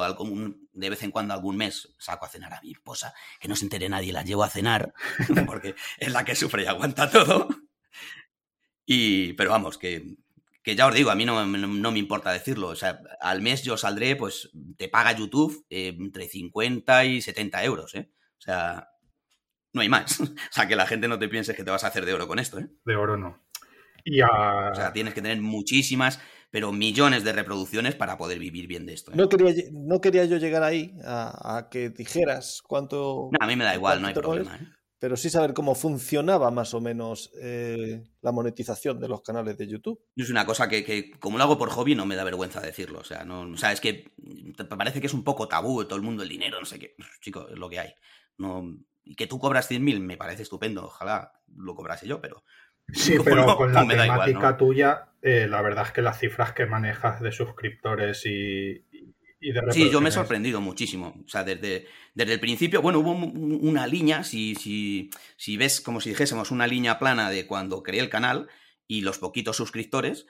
de 0.72 0.90
vez 0.90 1.02
en 1.02 1.10
cuando, 1.10 1.34
algún 1.34 1.56
mes, 1.56 1.92
saco 1.98 2.24
a 2.24 2.28
cenar 2.28 2.54
a 2.54 2.60
mi 2.62 2.70
esposa, 2.70 3.12
que 3.40 3.48
no 3.48 3.56
se 3.56 3.64
entere 3.64 3.88
nadie, 3.88 4.12
la 4.12 4.22
llevo 4.22 4.44
a 4.44 4.48
cenar, 4.48 4.94
porque 5.46 5.74
es 5.98 6.12
la 6.12 6.24
que 6.24 6.36
sufre 6.36 6.62
y 6.62 6.66
aguanta 6.66 7.10
todo. 7.10 7.48
Y, 8.86 9.32
pero 9.32 9.50
vamos, 9.50 9.76
que, 9.76 10.18
que 10.62 10.76
ya 10.76 10.86
os 10.86 10.94
digo, 10.94 11.10
a 11.10 11.16
mí 11.16 11.24
no, 11.24 11.44
no, 11.44 11.90
me 11.90 11.98
importa 11.98 12.30
decirlo. 12.30 12.68
O 12.68 12.76
sea, 12.76 13.00
al 13.20 13.42
mes 13.42 13.64
yo 13.64 13.76
saldré, 13.76 14.14
pues 14.14 14.50
te 14.76 14.88
paga 14.88 15.18
YouTube 15.18 15.66
eh, 15.68 15.96
entre 15.98 16.28
50 16.28 17.06
y 17.06 17.22
70 17.22 17.64
euros, 17.64 17.96
¿eh? 17.96 18.12
O 18.38 18.40
sea, 18.40 18.88
no 19.78 19.82
hay 19.82 19.88
más. 19.88 20.20
O 20.20 20.52
sea, 20.52 20.66
que 20.66 20.76
la 20.76 20.86
gente 20.86 21.08
no 21.08 21.18
te 21.18 21.28
piense 21.28 21.54
que 21.54 21.64
te 21.64 21.70
vas 21.70 21.84
a 21.84 21.88
hacer 21.88 22.04
de 22.04 22.12
oro 22.12 22.28
con 22.28 22.38
esto, 22.38 22.58
¿eh? 22.58 22.68
De 22.84 22.96
oro 22.96 23.16
no. 23.16 23.40
O 24.06 24.74
sea, 24.74 24.92
tienes 24.92 25.14
que 25.14 25.22
tener 25.22 25.40
muchísimas, 25.40 26.20
pero 26.50 26.72
millones 26.72 27.24
de 27.24 27.32
reproducciones 27.32 27.94
para 27.94 28.16
poder 28.16 28.38
vivir 28.38 28.66
bien 28.66 28.86
de 28.86 28.94
esto. 28.94 29.12
¿eh? 29.12 29.16
No, 29.16 29.28
quería, 29.28 29.64
no 29.72 30.00
quería 30.00 30.24
yo 30.24 30.38
llegar 30.38 30.62
ahí 30.62 30.94
a, 31.04 31.68
que 31.70 31.90
dijeras 31.90 32.62
cuánto... 32.66 33.30
a 33.38 33.46
mí 33.46 33.56
me 33.56 33.64
da 33.64 33.74
igual, 33.74 34.00
no 34.00 34.08
hay 34.08 34.14
problema. 34.14 34.56
¿eh? 34.56 34.68
Pero 35.00 35.16
sí 35.16 35.30
saber 35.30 35.54
cómo 35.54 35.76
funcionaba 35.76 36.50
más 36.50 36.74
o 36.74 36.80
menos 36.80 37.30
eh, 37.40 38.02
la 38.20 38.32
monetización 38.32 38.98
de 38.98 39.06
los 39.06 39.22
canales 39.22 39.56
de 39.56 39.68
YouTube. 39.68 40.00
Es 40.16 40.28
una 40.28 40.44
cosa 40.44 40.68
que, 40.68 41.12
como 41.20 41.38
lo 41.38 41.44
hago 41.44 41.56
por 41.56 41.70
hobby, 41.70 41.94
no 41.94 42.04
me 42.04 42.16
da 42.16 42.24
vergüenza 42.24 42.60
decirlo. 42.60 42.98
O 42.98 43.04
sea, 43.04 43.24
no, 43.24 43.42
o 43.42 43.56
sea, 43.56 43.70
es 43.70 43.80
que 43.80 44.10
me 44.16 44.64
parece 44.64 45.00
que 45.00 45.06
es 45.06 45.14
un 45.14 45.22
poco 45.22 45.46
tabú 45.46 45.84
todo 45.84 45.94
el 45.94 46.02
mundo 46.02 46.24
el 46.24 46.28
dinero, 46.28 46.58
no 46.58 46.66
sé 46.66 46.80
qué. 46.80 46.96
Chico, 47.20 47.46
es 47.48 47.56
lo 47.56 47.68
que 47.68 47.78
hay. 47.78 47.94
No, 48.38 48.76
y 49.08 49.14
que 49.14 49.26
tú 49.26 49.38
cobras 49.38 49.70
100.000 49.70 50.00
me 50.00 50.16
parece 50.16 50.42
estupendo. 50.42 50.84
Ojalá 50.84 51.32
lo 51.56 51.74
cobrase 51.74 52.06
yo, 52.06 52.20
pero 52.20 52.44
Sí, 52.92 53.16
pero 53.24 53.56
con 53.56 53.72
la 53.72 53.86
temática 53.86 54.56
tuya, 54.56 55.08
eh, 55.22 55.46
la 55.48 55.62
verdad 55.62 55.86
es 55.86 55.92
que 55.92 56.02
las 56.02 56.18
cifras 56.18 56.52
que 56.52 56.66
manejas 56.66 57.20
de 57.20 57.32
suscriptores 57.32 58.24
y, 58.24 58.84
de 59.40 59.62
Sí, 59.70 59.90
yo 59.90 60.00
me 60.00 60.08
he 60.08 60.12
sorprendido 60.12 60.60
muchísimo. 60.60 61.14
O 61.24 61.28
sea, 61.28 61.44
desde, 61.44 61.86
desde 62.14 62.34
el 62.34 62.40
principio, 62.40 62.82
bueno, 62.82 62.98
hubo 62.98 63.12
una 63.12 63.86
línea, 63.86 64.24
si, 64.24 64.54
si, 64.54 65.10
si 65.36 65.56
ves 65.56 65.80
como 65.80 66.00
si 66.00 66.10
dijésemos 66.10 66.50
una 66.50 66.66
línea 66.66 66.98
plana 66.98 67.30
de 67.30 67.46
cuando 67.46 67.82
creé 67.82 68.00
el 68.00 68.10
canal 68.10 68.48
y 68.86 69.02
los 69.02 69.18
poquitos 69.18 69.56
suscriptores, 69.56 70.26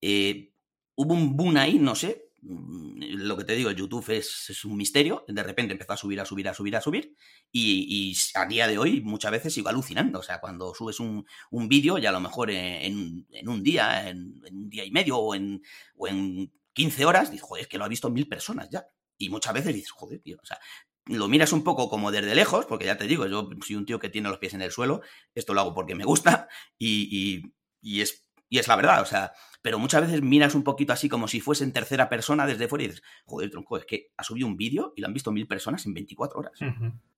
eh, 0.00 0.52
hubo 0.96 1.14
un 1.14 1.36
boom 1.36 1.56
ahí, 1.56 1.78
no 1.78 1.94
sé, 1.94 2.27
lo 2.42 3.36
que 3.36 3.44
te 3.44 3.54
digo, 3.54 3.70
YouTube 3.70 4.08
es, 4.10 4.64
un 4.64 4.76
misterio. 4.76 5.24
De 5.26 5.42
repente 5.42 5.72
empezó 5.72 5.92
a 5.92 5.96
subir, 5.96 6.20
a 6.20 6.24
subir, 6.24 6.48
a 6.48 6.54
subir, 6.54 6.76
a 6.76 6.80
subir. 6.80 7.16
Y, 7.50 8.16
a 8.34 8.46
día 8.46 8.66
de 8.68 8.78
hoy 8.78 9.00
muchas 9.00 9.32
veces 9.32 9.52
sigo 9.52 9.68
alucinando. 9.68 10.20
O 10.20 10.22
sea, 10.22 10.40
cuando 10.40 10.74
subes 10.74 11.00
un, 11.00 11.24
vídeo, 11.68 11.98
ya 11.98 12.10
a 12.10 12.12
lo 12.12 12.20
mejor 12.20 12.50
en, 12.50 13.26
un 13.46 13.62
día, 13.62 14.08
en, 14.08 14.40
un 14.50 14.70
día 14.70 14.84
y 14.84 14.90
medio 14.90 15.18
o 15.18 15.34
en, 15.34 15.62
o 15.96 16.06
en 16.08 16.52
15 16.74 17.04
horas, 17.04 17.30
dices, 17.30 17.46
joder, 17.46 17.62
es 17.62 17.68
que 17.68 17.78
lo 17.78 17.84
ha 17.84 17.88
visto 17.88 18.10
mil 18.10 18.28
personas 18.28 18.68
ya. 18.70 18.86
Y 19.16 19.30
muchas 19.30 19.52
veces 19.52 19.74
dices, 19.74 19.90
joder, 19.90 20.20
tío, 20.20 20.38
o 20.40 20.46
sea, 20.46 20.60
lo 21.06 21.26
miras 21.26 21.52
un 21.52 21.64
poco 21.64 21.88
como 21.88 22.12
desde 22.12 22.34
lejos, 22.34 22.66
porque 22.66 22.84
ya 22.84 22.96
te 22.96 23.06
digo, 23.06 23.26
yo 23.26 23.50
soy 23.66 23.76
un 23.76 23.84
tío 23.84 23.98
que 23.98 24.10
tiene 24.10 24.28
los 24.28 24.38
pies 24.38 24.54
en 24.54 24.62
el 24.62 24.70
suelo, 24.70 25.00
esto 25.34 25.54
lo 25.54 25.62
hago 25.62 25.74
porque 25.74 25.96
me 25.96 26.04
gusta 26.04 26.48
y, 26.78 27.52
y 27.80 28.00
es 28.00 28.27
y 28.48 28.58
es 28.58 28.68
la 28.68 28.76
verdad, 28.76 29.02
o 29.02 29.04
sea, 29.04 29.32
pero 29.62 29.78
muchas 29.78 30.02
veces 30.02 30.22
miras 30.22 30.54
un 30.54 30.64
poquito 30.64 30.92
así 30.92 31.08
como 31.08 31.28
si 31.28 31.40
fuese 31.40 31.64
en 31.64 31.72
tercera 31.72 32.08
persona 32.08 32.46
desde 32.46 32.68
fuera 32.68 32.84
y 32.84 32.88
dices, 32.88 33.02
joder, 33.26 33.50
tronco, 33.50 33.76
es 33.76 33.84
que 33.84 34.12
ha 34.16 34.24
subido 34.24 34.46
un 34.46 34.56
vídeo 34.56 34.92
y 34.96 35.00
lo 35.00 35.08
han 35.08 35.14
visto 35.14 35.32
mil 35.32 35.46
personas 35.46 35.84
en 35.86 35.94
24 35.94 36.40
horas. 36.40 36.58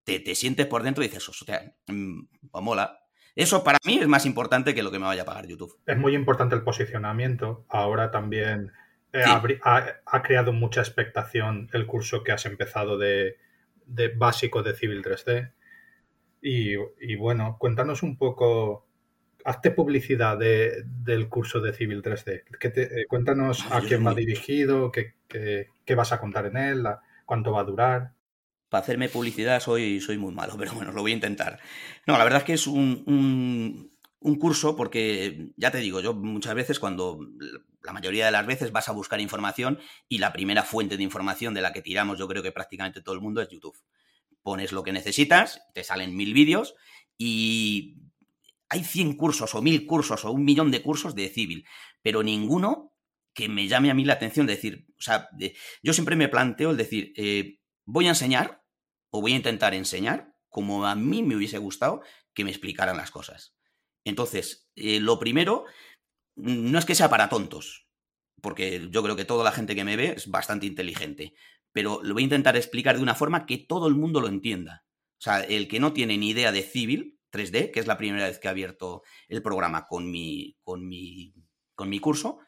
te, 0.04 0.34
sientes 0.34 0.66
por 0.66 0.82
dentro 0.82 1.04
y 1.04 1.08
dices, 1.08 1.28
o 1.28 1.32
sea, 1.32 1.72
mmm, 1.86 2.22
mola. 2.54 2.98
Eso 3.36 3.62
para 3.62 3.78
mí 3.86 3.98
es 3.98 4.08
más 4.08 4.26
importante 4.26 4.74
que 4.74 4.82
lo 4.82 4.90
que 4.90 4.98
me 4.98 5.06
vaya 5.06 5.22
a 5.22 5.26
pagar 5.26 5.46
YouTube. 5.46 5.78
Es 5.86 5.96
muy 5.96 6.14
importante 6.14 6.56
el 6.56 6.62
posicionamiento. 6.62 7.64
Ahora 7.68 8.10
también 8.10 8.72
eh, 9.12 9.22
ha, 9.62 10.22
creado 10.22 10.52
mucha 10.52 10.80
expectación 10.80 11.68
el 11.72 11.86
curso 11.86 12.24
que 12.24 12.32
has 12.32 12.44
empezado 12.46 12.98
de, 12.98 13.36
básico 14.16 14.62
de 14.62 14.74
Civil 14.74 15.04
3D. 15.04 15.52
Y, 16.42 16.74
y 17.00 17.16
bueno, 17.16 17.56
cuéntanos 17.60 18.02
un 18.02 18.16
poco 18.16 18.89
hazte 19.44 19.70
publicidad 19.70 20.38
del 20.38 21.28
curso 21.28 21.60
de 21.60 21.72
Civil 21.72 22.02
3D. 22.02 22.42
Eh, 22.62 23.06
cuéntanos 23.08 23.66
a 23.70 23.80
quién 23.80 24.06
va 24.06 24.14
dirigido, 24.14 24.90
qué, 24.92 25.94
vas 25.94 26.12
a 26.12 26.20
contar 26.20 26.46
en 26.46 26.56
él, 26.56 26.86
cuánto 27.26 27.52
va 27.52 27.60
a 27.60 27.64
durar. 27.64 28.12
Para 28.68 28.82
hacerme 28.82 29.08
publicidad 29.08 29.60
soy, 29.60 30.00
soy 30.00 30.18
muy 30.18 30.32
malo, 30.32 30.54
pero 30.58 30.72
bueno, 30.72 30.92
lo 30.92 31.02
voy 31.02 31.12
a 31.12 31.14
intentar. 31.14 31.58
No, 32.06 32.18
la 32.18 32.24
verdad 32.24 32.40
es 32.40 32.44
que 32.44 32.52
es 32.54 32.66
un, 32.66 33.90
curso 34.38 34.76
porque, 34.76 35.50
ya 35.56 35.70
te 35.70 35.78
digo, 35.78 36.00
yo 36.00 36.14
muchas 36.14 36.54
veces 36.54 36.78
cuando, 36.78 37.18
la 37.82 37.92
mayoría 37.92 38.26
de 38.26 38.32
las 38.32 38.46
veces 38.46 38.72
vas 38.72 38.88
a 38.88 38.92
buscar 38.92 39.20
información 39.20 39.78
y 40.08 40.18
la 40.18 40.32
primera 40.32 40.62
fuente 40.62 40.96
de 40.96 41.02
información 41.02 41.54
de 41.54 41.62
la 41.62 41.72
que 41.72 41.82
tiramos 41.82 42.18
yo 42.18 42.28
creo 42.28 42.42
que 42.42 42.52
prácticamente 42.52 43.02
todo 43.02 43.14
el 43.14 43.20
mundo 43.20 43.40
es 43.40 43.48
YouTube. 43.48 43.76
Pones 44.42 44.72
lo 44.72 44.82
que 44.82 44.92
necesitas, 44.92 45.62
te 45.74 45.84
salen 45.84 46.16
mil 46.16 46.32
vídeos 46.32 46.74
y 47.18 47.99
hay 48.70 48.84
100 48.84 49.16
cursos 49.16 49.54
o 49.54 49.60
1000 49.60 49.86
cursos 49.86 50.24
o 50.24 50.30
un 50.30 50.44
millón 50.44 50.70
de 50.70 50.82
cursos 50.82 51.14
de 51.14 51.28
civil, 51.28 51.66
pero 52.02 52.22
ninguno 52.22 52.94
que 53.34 53.48
me 53.48 53.68
llame 53.68 53.90
a 53.90 53.94
mí 53.94 54.04
la 54.04 54.14
atención 54.14 54.46
de 54.46 54.54
decir, 54.54 54.86
o 54.98 55.02
sea, 55.02 55.28
yo 55.82 55.92
siempre 55.92 56.16
me 56.16 56.28
planteo 56.28 56.70
el 56.70 56.76
decir, 56.76 57.12
eh, 57.16 57.58
voy 57.84 58.06
a 58.06 58.10
enseñar 58.10 58.62
o 59.10 59.20
voy 59.20 59.32
a 59.32 59.36
intentar 59.36 59.74
enseñar 59.74 60.34
como 60.48 60.86
a 60.86 60.94
mí 60.94 61.22
me 61.22 61.36
hubiese 61.36 61.58
gustado 61.58 62.02
que 62.32 62.44
me 62.44 62.50
explicaran 62.50 62.96
las 62.96 63.10
cosas. 63.10 63.54
Entonces, 64.04 64.68
eh, 64.76 65.00
lo 65.00 65.18
primero, 65.18 65.64
no 66.36 66.78
es 66.78 66.84
que 66.84 66.94
sea 66.94 67.10
para 67.10 67.28
tontos, 67.28 67.88
porque 68.40 68.88
yo 68.90 69.02
creo 69.02 69.16
que 69.16 69.24
toda 69.24 69.44
la 69.44 69.52
gente 69.52 69.74
que 69.74 69.84
me 69.84 69.96
ve 69.96 70.14
es 70.16 70.28
bastante 70.28 70.66
inteligente, 70.66 71.34
pero 71.72 72.00
lo 72.02 72.14
voy 72.14 72.22
a 72.22 72.24
intentar 72.24 72.56
explicar 72.56 72.96
de 72.96 73.02
una 73.02 73.14
forma 73.14 73.46
que 73.46 73.58
todo 73.58 73.86
el 73.86 73.94
mundo 73.94 74.20
lo 74.20 74.28
entienda. 74.28 74.84
O 75.18 75.22
sea, 75.22 75.40
el 75.40 75.68
que 75.68 75.80
no 75.80 75.92
tiene 75.92 76.16
ni 76.18 76.30
idea 76.30 76.50
de 76.50 76.62
civil, 76.62 77.19
3D, 77.30 77.70
que 77.70 77.80
es 77.80 77.86
la 77.86 77.98
primera 77.98 78.26
vez 78.26 78.38
que 78.38 78.48
he 78.48 78.50
abierto 78.50 79.02
el 79.28 79.42
programa 79.42 79.86
con 79.86 80.10
mi, 80.10 80.56
con 80.62 80.86
mi, 80.88 81.34
con 81.74 81.88
mi 81.88 81.98
curso, 81.98 82.38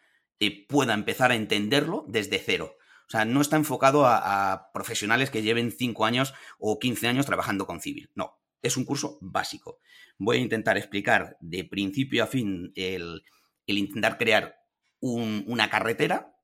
eh, 0.40 0.66
pueda 0.66 0.94
empezar 0.94 1.30
a 1.30 1.36
entenderlo 1.36 2.04
desde 2.08 2.38
cero. 2.38 2.76
O 3.06 3.10
sea, 3.10 3.24
no 3.24 3.40
está 3.40 3.56
enfocado 3.56 4.06
a, 4.06 4.70
profesionales 4.72 5.30
que 5.30 5.42
lleven 5.42 5.70
5 5.70 6.04
años 6.04 6.34
o 6.58 6.78
15 6.78 7.08
años 7.08 7.26
trabajando 7.26 7.66
con 7.66 7.80
civil. 7.80 8.10
No, 8.14 8.40
es 8.62 8.76
un 8.76 8.84
curso 8.84 9.18
básico. 9.20 9.80
Voy 10.18 10.38
a 10.38 10.40
intentar 10.40 10.78
explicar 10.78 11.36
de 11.40 11.64
principio 11.64 12.24
a 12.24 12.26
fin 12.26 12.72
el, 12.74 13.22
intentar 13.66 14.18
crear 14.18 14.56
una 15.00 15.68
carretera 15.68 16.34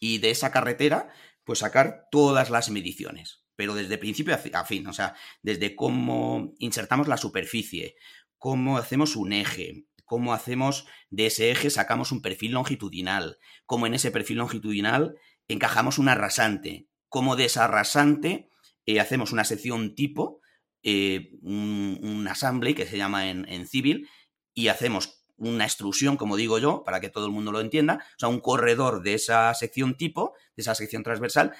y 0.00 0.18
de 0.18 0.30
esa 0.30 0.50
carretera 0.50 1.08
pues 1.44 1.60
sacar 1.60 2.08
todas 2.10 2.50
las 2.50 2.70
mediciones 2.70 3.43
pero 3.56 3.74
desde 3.74 3.98
principio 3.98 4.34
a 4.34 4.64
fin, 4.64 4.86
o 4.86 4.92
sea, 4.92 5.14
desde 5.42 5.76
cómo 5.76 6.52
insertamos 6.58 7.08
la 7.08 7.16
superficie, 7.16 7.96
cómo 8.38 8.78
hacemos 8.78 9.16
un 9.16 9.32
eje, 9.32 9.86
cómo 10.04 10.34
hacemos 10.34 10.86
de 11.10 11.26
ese 11.26 11.50
eje 11.50 11.70
sacamos 11.70 12.12
un 12.12 12.22
perfil 12.22 12.52
longitudinal, 12.52 13.38
cómo 13.66 13.86
en 13.86 13.94
ese 13.94 14.10
perfil 14.10 14.38
longitudinal 14.38 15.16
encajamos 15.48 15.98
un 15.98 16.08
arrasante, 16.08 16.88
cómo 17.08 17.36
de 17.36 17.46
esa 17.46 17.64
arrasante 17.64 18.50
eh, 18.86 19.00
hacemos 19.00 19.32
una 19.32 19.44
sección 19.44 19.94
tipo, 19.94 20.40
eh, 20.82 21.30
un, 21.42 22.26
assembly 22.28 22.74
que 22.74 22.86
se 22.86 22.96
llama 22.96 23.30
en, 23.30 23.48
en 23.48 23.66
civil, 23.66 24.08
y 24.54 24.68
hacemos 24.68 25.24
una 25.36 25.64
extrusión, 25.64 26.16
como 26.16 26.36
digo 26.36 26.58
yo, 26.58 26.84
para 26.84 27.00
que 27.00 27.10
todo 27.10 27.26
el 27.26 27.32
mundo 27.32 27.52
lo 27.52 27.60
entienda, 27.60 28.04
o 28.16 28.18
sea, 28.18 28.28
un 28.28 28.40
corredor 28.40 29.02
de 29.02 29.14
esa 29.14 29.52
sección 29.54 29.96
tipo, 29.96 30.34
de 30.56 30.62
esa 30.62 30.74
sección 30.74 31.02
transversal, 31.02 31.54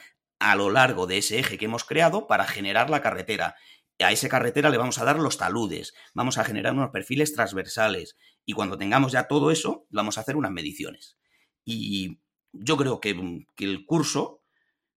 a 0.45 0.57
lo 0.57 0.71
largo 0.71 1.07
de 1.07 1.19
ese 1.19 1.39
eje 1.39 1.57
que 1.57 1.65
hemos 1.65 1.85
creado 1.85 2.27
para 2.27 2.45
generar 2.47 2.91
la 2.91 3.01
carretera. 3.01 3.57
A 3.99 4.13
esa 4.13 4.29
carretera 4.29 4.69
le 4.69 4.77
vamos 4.77 4.99
a 4.99 5.05
dar 5.05 5.19
los 5.19 5.39
taludes, 5.39 5.95
vamos 6.13 6.37
a 6.37 6.45
generar 6.45 6.75
unos 6.75 6.91
perfiles 6.91 7.33
transversales 7.33 8.17
y 8.45 8.53
cuando 8.53 8.77
tengamos 8.77 9.13
ya 9.13 9.27
todo 9.27 9.51
eso, 9.51 9.87
vamos 9.89 10.19
a 10.19 10.21
hacer 10.21 10.37
unas 10.37 10.51
mediciones. 10.51 11.17
Y 11.65 12.21
yo 12.53 12.77
creo 12.77 13.01
que, 13.01 13.45
el 13.57 13.87
curso, 13.87 14.43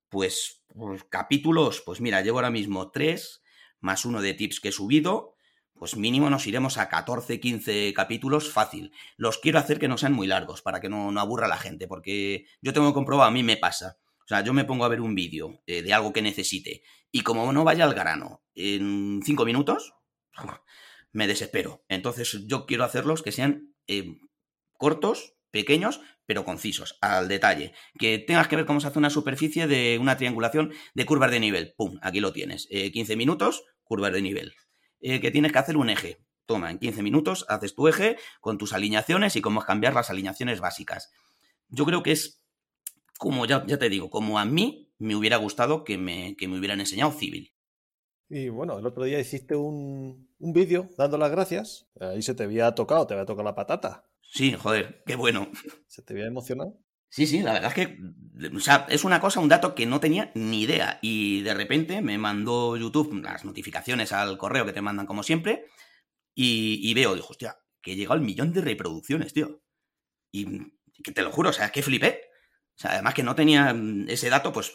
pues, 0.09 0.65
capítulos, 1.09 1.81
pues 1.85 2.01
mira, 2.01 2.21
llevo 2.21 2.39
ahora 2.39 2.51
mismo 2.51 2.91
tres, 2.91 3.41
más 3.79 4.03
uno 4.03 4.21
de 4.21 4.33
tips 4.33 4.59
que 4.59 4.69
he 4.69 4.73
subido, 4.73 5.35
pues 5.75 5.95
mínimo 5.95 6.29
nos 6.29 6.45
iremos 6.45 6.77
a 6.77 6.89
14, 6.89 7.39
15 7.39 7.93
capítulos 7.93 8.51
fácil. 8.51 8.91
Los 9.15 9.37
quiero 9.37 9.59
hacer 9.59 9.79
que 9.79 9.87
no 9.87 9.97
sean 9.97 10.11
muy 10.11 10.27
largos 10.27 10.61
para 10.61 10.81
que 10.81 10.89
no, 10.89 11.09
no 11.11 11.21
aburra 11.21 11.47
la 11.47 11.57
gente, 11.57 11.87
porque 11.87 12.47
yo 12.61 12.73
tengo 12.73 12.93
comprobado, 12.93 13.29
a 13.29 13.31
mí 13.31 13.43
me 13.43 13.55
pasa. 13.55 13.97
O 14.28 14.30
sea, 14.30 14.43
yo 14.43 14.53
me 14.53 14.65
pongo 14.65 14.84
a 14.84 14.89
ver 14.89 14.99
un 14.99 15.15
vídeo 15.15 15.61
eh, 15.65 15.82
de 15.82 15.93
algo 15.93 16.11
que 16.11 16.21
necesite 16.21 16.84
y 17.11 17.21
como 17.21 17.51
no 17.53 17.63
vaya 17.63 17.86
al 17.86 17.93
grano 17.93 18.43
en 18.55 19.21
5 19.23 19.45
minutos, 19.45 19.93
me 21.13 21.28
desespero. 21.28 21.86
Entonces 21.88 22.45
yo 22.45 22.65
quiero 22.65 22.84
hacerlos 22.84 23.23
que 23.23 23.32
sean 23.32 23.73
eh, 23.88 24.19
cortos, 24.73 25.36
pequeños, 25.49 26.01
pero 26.25 26.43
concisos, 26.43 26.97
al 27.01 27.30
detalle. 27.30 27.73
Que 27.97 28.19
tengas 28.19 28.49
que 28.49 28.57
ver 28.57 28.65
cómo 28.65 28.82
se 28.82 28.88
hace 28.88 28.99
una 28.99 29.09
superficie 29.09 29.65
de 29.65 29.97
una 29.97 30.17
triangulación 30.17 30.73
de 30.93 31.05
curvas 31.05 31.32
de 31.32 31.39
nivel. 31.39 31.73
¡Pum! 31.78 31.97
Aquí 32.01 32.19
lo 32.19 32.34
tienes. 32.34 32.67
15 32.67 33.13
eh, 33.13 33.15
minutos, 33.15 33.63
curvas 33.84 34.11
de 34.11 34.21
nivel. 34.21 34.53
Eh, 34.99 35.21
que 35.21 35.32
tienes 35.32 35.53
que 35.53 35.59
hacer 35.59 35.78
un 35.78 35.89
eje. 35.89 36.19
Toma, 36.45 36.69
en 36.69 36.80
15 36.80 37.01
minutos 37.01 37.45
haces 37.49 37.75
tu 37.75 37.88
eje 37.88 38.17
con 38.41 38.57
tus 38.57 38.73
alineaciones 38.73 39.36
y 39.36 39.41
cómo 39.41 39.61
cambiar 39.61 39.93
las 39.93 40.09
alineaciones 40.09 40.59
básicas. 40.59 41.11
Yo 41.69 41.86
creo 41.86 42.03
que 42.03 42.11
es 42.11 42.41
como 43.18 43.45
ya, 43.45 43.65
ya 43.65 43.78
te 43.78 43.89
digo, 43.89 44.09
como 44.09 44.39
a 44.39 44.45
mí 44.45 44.93
me 44.99 45.15
hubiera 45.15 45.38
gustado 45.38 45.84
que 45.84 45.97
me, 45.97 46.36
que 46.36 46.47
me 46.47 46.57
hubieran 46.57 46.80
enseñado 46.80 47.11
civil. 47.11 47.53
Y 48.30 48.49
bueno, 48.49 48.78
el 48.78 48.86
otro 48.86 49.05
día 49.05 49.20
hiciste 49.20 49.55
un, 49.55 50.30
un 50.39 50.53
vídeo 50.53 50.89
dando 50.97 51.18
las 51.18 51.32
gracias. 51.32 51.88
Ahí 51.99 52.22
se 52.22 52.36
te 52.36 52.43
había 52.43 52.74
tocado, 52.76 53.07
te 53.07 53.13
había 53.13 53.26
tocado 53.26 53.45
la 53.45 53.55
patata. 53.55 54.09
Sí, 54.22 54.53
joder, 54.53 55.03
qué 55.05 55.15
bueno. 55.15 55.49
¿Se 55.88 56.01
te 56.01 56.13
había 56.13 56.28
emocionado? 56.28 56.78
Sí, 57.09 57.26
sí, 57.26 57.41
la 57.41 57.53
verdad 57.53 57.72
es 57.76 57.88
que 57.88 57.97
o 58.55 58.59
sea, 58.59 58.86
es 58.89 59.03
una 59.03 59.20
cosa, 59.20 59.39
un 59.39 59.49
dato 59.49 59.74
que 59.74 59.86
no 59.86 59.99
tenía 59.99 60.32
ni 60.36 60.61
idea. 60.61 60.99
Y 61.01 61.41
de 61.41 61.53
repente 61.53 62.01
me 62.01 62.18
mandó 62.18 62.78
YouTube 62.78 63.22
las 63.24 63.45
notificaciones 63.45 64.11
al 64.11 64.38
correo 64.38 64.65
que 64.65 64.74
te 64.74 64.82
mandan 64.82 65.05
como 65.05 65.24
siempre. 65.24 65.65
Y, 66.36 66.93
veo, 66.93 67.15
dijo, 67.15 67.30
hostia, 67.32 67.57
que 67.82 67.93
he 67.93 67.95
llegado 67.95 68.13
al 68.13 68.22
millón 68.22 68.53
de 68.53 68.61
reproducciones, 68.61 69.34
tío. 69.34 69.63
Y 70.32 70.45
que 71.03 71.11
te 71.11 71.24
lo 71.24 71.32
juro, 71.32 71.49
o 71.49 71.53
sea, 71.53 71.68
es 71.68 71.72
que 71.72 71.82
flipé. 71.82 72.26
O 72.78 72.80
sea, 72.80 72.91
además 72.91 73.15
que 73.15 73.23
no 73.23 73.34
tenía 73.34 73.75
ese 74.07 74.30
dato, 74.30 74.53
pues 74.53 74.73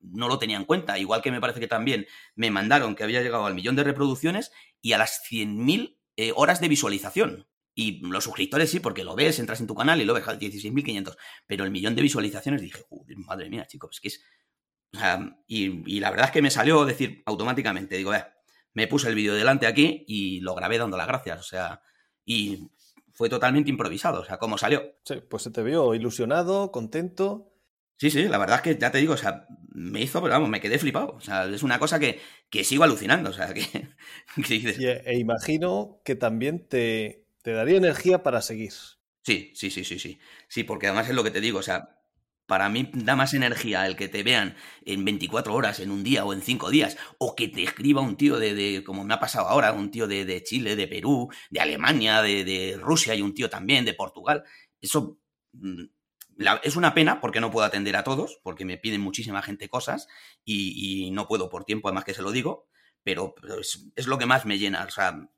no 0.00 0.28
lo 0.28 0.38
tenía 0.38 0.56
en 0.56 0.64
cuenta. 0.64 0.96
Igual 0.98 1.22
que 1.22 1.32
me 1.32 1.40
parece 1.40 1.58
que 1.58 1.66
también 1.66 2.06
me 2.36 2.52
mandaron 2.52 2.94
que 2.94 3.02
había 3.02 3.20
llegado 3.20 3.46
al 3.46 3.54
millón 3.54 3.74
de 3.74 3.82
reproducciones 3.82 4.52
y 4.80 4.92
a 4.92 4.98
las 4.98 5.22
100.000 5.28 5.98
eh, 6.16 6.32
horas 6.36 6.60
de 6.60 6.68
visualización. 6.68 7.48
Y 7.74 8.06
los 8.06 8.24
suscriptores 8.24 8.70
sí, 8.70 8.78
porque 8.78 9.02
lo 9.02 9.16
ves, 9.16 9.40
entras 9.40 9.60
en 9.60 9.66
tu 9.66 9.74
canal 9.74 10.00
y 10.00 10.04
lo 10.04 10.14
ves 10.14 10.28
a 10.28 10.38
16.500. 10.38 11.16
Pero 11.48 11.64
el 11.64 11.72
millón 11.72 11.96
de 11.96 12.02
visualizaciones 12.02 12.60
dije, 12.60 12.84
madre 13.16 13.50
mía, 13.50 13.66
chicos, 13.66 13.96
es 13.96 14.00
que 14.00 14.08
es... 14.08 14.24
Y, 15.48 15.98
la 15.98 16.10
verdad 16.10 16.26
es 16.26 16.32
que 16.32 16.42
me 16.42 16.50
salió 16.50 16.84
decir 16.84 17.22
automáticamente, 17.26 17.96
digo, 17.96 18.14
eh, 18.14 18.24
me 18.74 18.86
puse 18.86 19.08
el 19.08 19.16
vídeo 19.16 19.34
delante 19.34 19.66
aquí 19.66 20.04
y 20.06 20.40
lo 20.40 20.54
grabé 20.54 20.78
dando 20.78 20.96
las 20.96 21.08
gracias. 21.08 21.40
O 21.40 21.44
sea, 21.44 21.80
y 22.24 22.70
fue 23.22 23.28
totalmente 23.28 23.70
improvisado, 23.70 24.22
o 24.22 24.24
sea, 24.24 24.38
cómo 24.38 24.58
salió. 24.58 24.96
Sí, 25.04 25.22
pues 25.28 25.44
se 25.44 25.52
te 25.52 25.62
vio 25.62 25.94
ilusionado, 25.94 26.72
contento. 26.72 27.54
Sí, 27.96 28.10
sí, 28.10 28.24
la 28.24 28.36
verdad 28.36 28.56
es 28.56 28.62
que 28.62 28.76
ya 28.76 28.90
te 28.90 28.98
digo, 28.98 29.14
o 29.14 29.16
sea, 29.16 29.46
me 29.68 30.00
hizo, 30.00 30.20
pero 30.20 30.34
vamos, 30.34 30.48
me 30.48 30.60
quedé 30.60 30.76
flipado. 30.76 31.14
O 31.14 31.20
sea, 31.20 31.44
es 31.44 31.62
una 31.62 31.78
cosa 31.78 32.00
que, 32.00 32.18
que 32.50 32.64
sigo 32.64 32.82
alucinando. 32.82 33.30
O 33.30 33.32
sea, 33.32 33.54
que. 33.54 33.62
e 35.04 35.18
imagino 35.20 36.00
que 36.04 36.16
también 36.16 36.66
te, 36.66 37.28
te 37.42 37.52
daría 37.52 37.76
energía 37.76 38.24
para 38.24 38.42
seguir. 38.42 38.72
Sí, 39.22 39.52
sí, 39.54 39.70
sí, 39.70 39.84
sí, 39.84 40.00
sí. 40.00 40.18
Sí, 40.48 40.64
porque 40.64 40.88
además 40.88 41.08
es 41.08 41.14
lo 41.14 41.22
que 41.22 41.30
te 41.30 41.40
digo, 41.40 41.60
o 41.60 41.62
sea, 41.62 42.01
para 42.46 42.68
mí 42.68 42.90
da 42.92 43.16
más 43.16 43.34
energía 43.34 43.86
el 43.86 43.96
que 43.96 44.08
te 44.08 44.22
vean 44.22 44.56
en 44.84 45.04
24 45.04 45.54
horas, 45.54 45.80
en 45.80 45.90
un 45.90 46.02
día 46.02 46.24
o 46.24 46.32
en 46.32 46.42
5 46.42 46.70
días, 46.70 46.96
o 47.18 47.34
que 47.34 47.48
te 47.48 47.62
escriba 47.62 48.02
un 48.02 48.16
tío 48.16 48.38
de, 48.38 48.82
como 48.84 49.04
me 49.04 49.14
ha 49.14 49.20
pasado 49.20 49.48
ahora, 49.48 49.72
un 49.72 49.90
tío 49.90 50.06
de, 50.06 50.42
Chile, 50.42 50.76
de 50.76 50.88
Perú, 50.88 51.30
de 51.50 51.60
Alemania, 51.60 52.22
de, 52.22 52.78
Rusia 52.80 53.14
y 53.14 53.22
un 53.22 53.34
tío 53.34 53.48
también 53.48 53.84
de 53.84 53.94
Portugal. 53.94 54.44
Eso 54.80 55.18
mm, 55.52 55.84
es 56.62 56.76
una 56.76 56.94
pena 56.94 57.20
porque 57.20 57.40
no 57.40 57.50
puedo 57.50 57.66
atender 57.66 57.96
a 57.96 58.04
todos, 58.04 58.40
porque 58.42 58.64
me 58.64 58.78
piden 58.78 59.00
muchísima 59.00 59.42
gente 59.42 59.68
cosas 59.68 60.08
y, 60.44 61.10
no 61.12 61.28
puedo 61.28 61.48
por 61.48 61.64
tiempo, 61.64 61.88
además 61.88 62.04
que 62.04 62.14
se 62.14 62.22
lo 62.22 62.32
digo, 62.32 62.68
pero, 63.04 63.34
es, 63.96 64.06
lo 64.06 64.18
que 64.18 64.26
más 64.26 64.46
me 64.46 64.58
llena. 64.58 64.84
O 64.84 64.90
sea, 64.90 65.28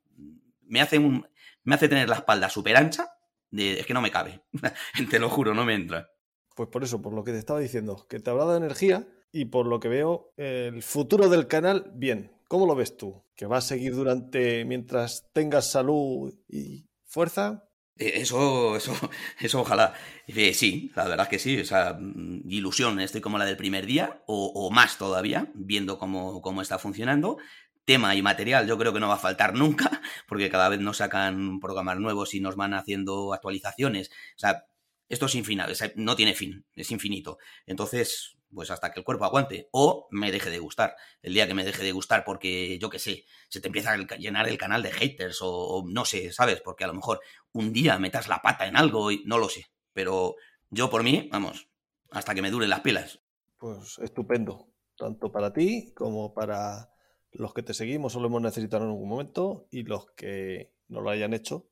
me 0.63 0.81
hace, 0.81 0.97
un, 0.97 1.27
me 1.63 1.75
hace 1.75 1.87
tener 1.87 2.09
la 2.09 2.15
espalda 2.15 2.49
súper 2.49 2.77
ancha, 2.77 3.07
de, 3.51 3.79
es 3.79 3.85
que 3.85 3.93
no 3.93 4.01
me 4.01 4.11
cabe, 4.11 4.43
te 5.09 5.19
lo 5.19 5.29
juro, 5.29 5.53
no 5.53 5.65
me 5.65 5.75
entra. 5.75 6.09
Pues 6.55 6.69
por 6.69 6.83
eso, 6.83 7.01
por 7.01 7.13
lo 7.13 7.23
que 7.23 7.31
te 7.31 7.37
estaba 7.37 7.59
diciendo, 7.59 8.07
que 8.09 8.19
te 8.19 8.29
habrá 8.29 8.45
dado 8.45 8.57
energía 8.57 9.07
y 9.31 9.45
por 9.45 9.67
lo 9.67 9.79
que 9.79 9.89
veo, 9.89 10.31
el 10.37 10.81
futuro 10.81 11.29
del 11.29 11.47
canal, 11.47 11.91
bien. 11.93 12.31
¿Cómo 12.47 12.65
lo 12.65 12.75
ves 12.75 12.95
tú? 12.95 13.23
¿Que 13.35 13.45
va 13.45 13.57
a 13.57 13.61
seguir 13.61 13.95
durante 13.95 14.63
mientras 14.65 15.27
tengas 15.33 15.69
salud 15.69 16.33
y 16.47 16.85
fuerza? 17.03 17.65
Eh, 17.97 18.13
eso, 18.15 18.75
eso, 18.75 18.93
eso 19.39 19.61
ojalá. 19.61 19.93
Eh, 20.27 20.53
sí, 20.53 20.91
la 20.95 21.05
verdad 21.05 21.25
es 21.25 21.29
que 21.29 21.39
sí. 21.39 21.59
O 21.59 21.65
sea, 21.65 21.97
mm, 21.99 22.43
ilusión, 22.49 22.99
estoy 22.99 23.21
como 23.21 23.37
la 23.37 23.45
del 23.45 23.57
primer 23.57 23.85
día, 23.85 24.21
o, 24.27 24.69
más 24.71 24.97
todavía, 24.97 25.51
viendo 25.53 25.97
cómo, 25.97 26.41
cómo, 26.41 26.61
está 26.61 26.79
funcionando. 26.79 27.37
Tema 27.85 28.15
y 28.15 28.21
material, 28.21 28.67
yo 28.67 28.77
creo 28.77 28.93
que 28.93 28.99
no 28.99 29.07
va 29.07 29.15
a 29.15 29.17
faltar 29.17 29.53
nunca, 29.53 30.01
porque 30.27 30.49
cada 30.49 30.69
vez 30.69 30.79
nos 30.79 30.97
sacan 30.97 31.59
programas 31.59 31.99
nuevos 31.99 32.33
y 32.33 32.39
nos 32.39 32.55
van 32.55 32.73
haciendo 32.73 33.33
actualizaciones. 33.33 34.09
O 34.35 34.39
sea, 34.39 34.65
esto 35.09 35.25
es 35.27 35.35
infinito, 35.35 35.71
no 35.95 36.15
tiene 36.15 36.33
fin, 36.33 36.65
es 36.73 36.91
infinito. 36.91 37.37
Entonces, 37.65 38.37
pues 38.53 38.71
hasta 38.71 38.91
que 38.91 38.99
el 38.99 39.05
cuerpo 39.05 39.25
aguante 39.25 39.67
o 39.71 40.07
me 40.11 40.31
deje 40.31 40.49
de 40.49 40.59
gustar. 40.59 40.95
El 41.21 41.33
día 41.33 41.47
que 41.47 41.53
me 41.53 41.65
deje 41.65 41.83
de 41.83 41.91
gustar 41.91 42.23
porque, 42.23 42.79
yo 42.79 42.89
qué 42.89 42.99
sé, 42.99 43.25
se 43.49 43.61
te 43.61 43.67
empieza 43.67 43.93
a 43.93 43.97
llenar 44.17 44.47
el 44.47 44.57
canal 44.57 44.81
de 44.81 44.91
haters 44.91 45.39
o, 45.41 45.83
no 45.87 46.05
sé, 46.05 46.31
¿sabes? 46.31 46.61
Porque 46.61 46.83
a 46.83 46.87
lo 46.87 46.93
mejor 46.93 47.19
un 47.51 47.73
día 47.73 47.99
metas 47.99 48.27
la 48.27 48.41
pata 48.41 48.65
en 48.65 48.77
algo 48.77 49.11
y 49.11 49.23
no 49.25 49.37
lo 49.37 49.49
sé. 49.49 49.65
Pero 49.93 50.35
yo 50.69 50.89
por 50.89 51.03
mí, 51.03 51.29
vamos, 51.31 51.67
hasta 52.11 52.33
que 52.33 52.41
me 52.41 52.51
duren 52.51 52.69
las 52.69 52.81
pilas. 52.81 53.19
Pues 53.57 53.99
estupendo, 53.99 54.69
tanto 54.97 55.31
para 55.31 55.53
ti 55.53 55.93
como 55.93 56.33
para 56.33 56.89
los 57.31 57.53
que 57.53 57.63
te 57.63 57.73
seguimos 57.73 58.15
o 58.15 58.19
lo 58.19 58.27
hemos 58.27 58.41
necesitado 58.41 58.85
en 58.85 58.91
algún 58.91 59.09
momento 59.09 59.67
y 59.69 59.83
los 59.83 60.11
que 60.11 60.73
no 60.87 61.01
lo 61.01 61.09
hayan 61.09 61.33
hecho, 61.33 61.67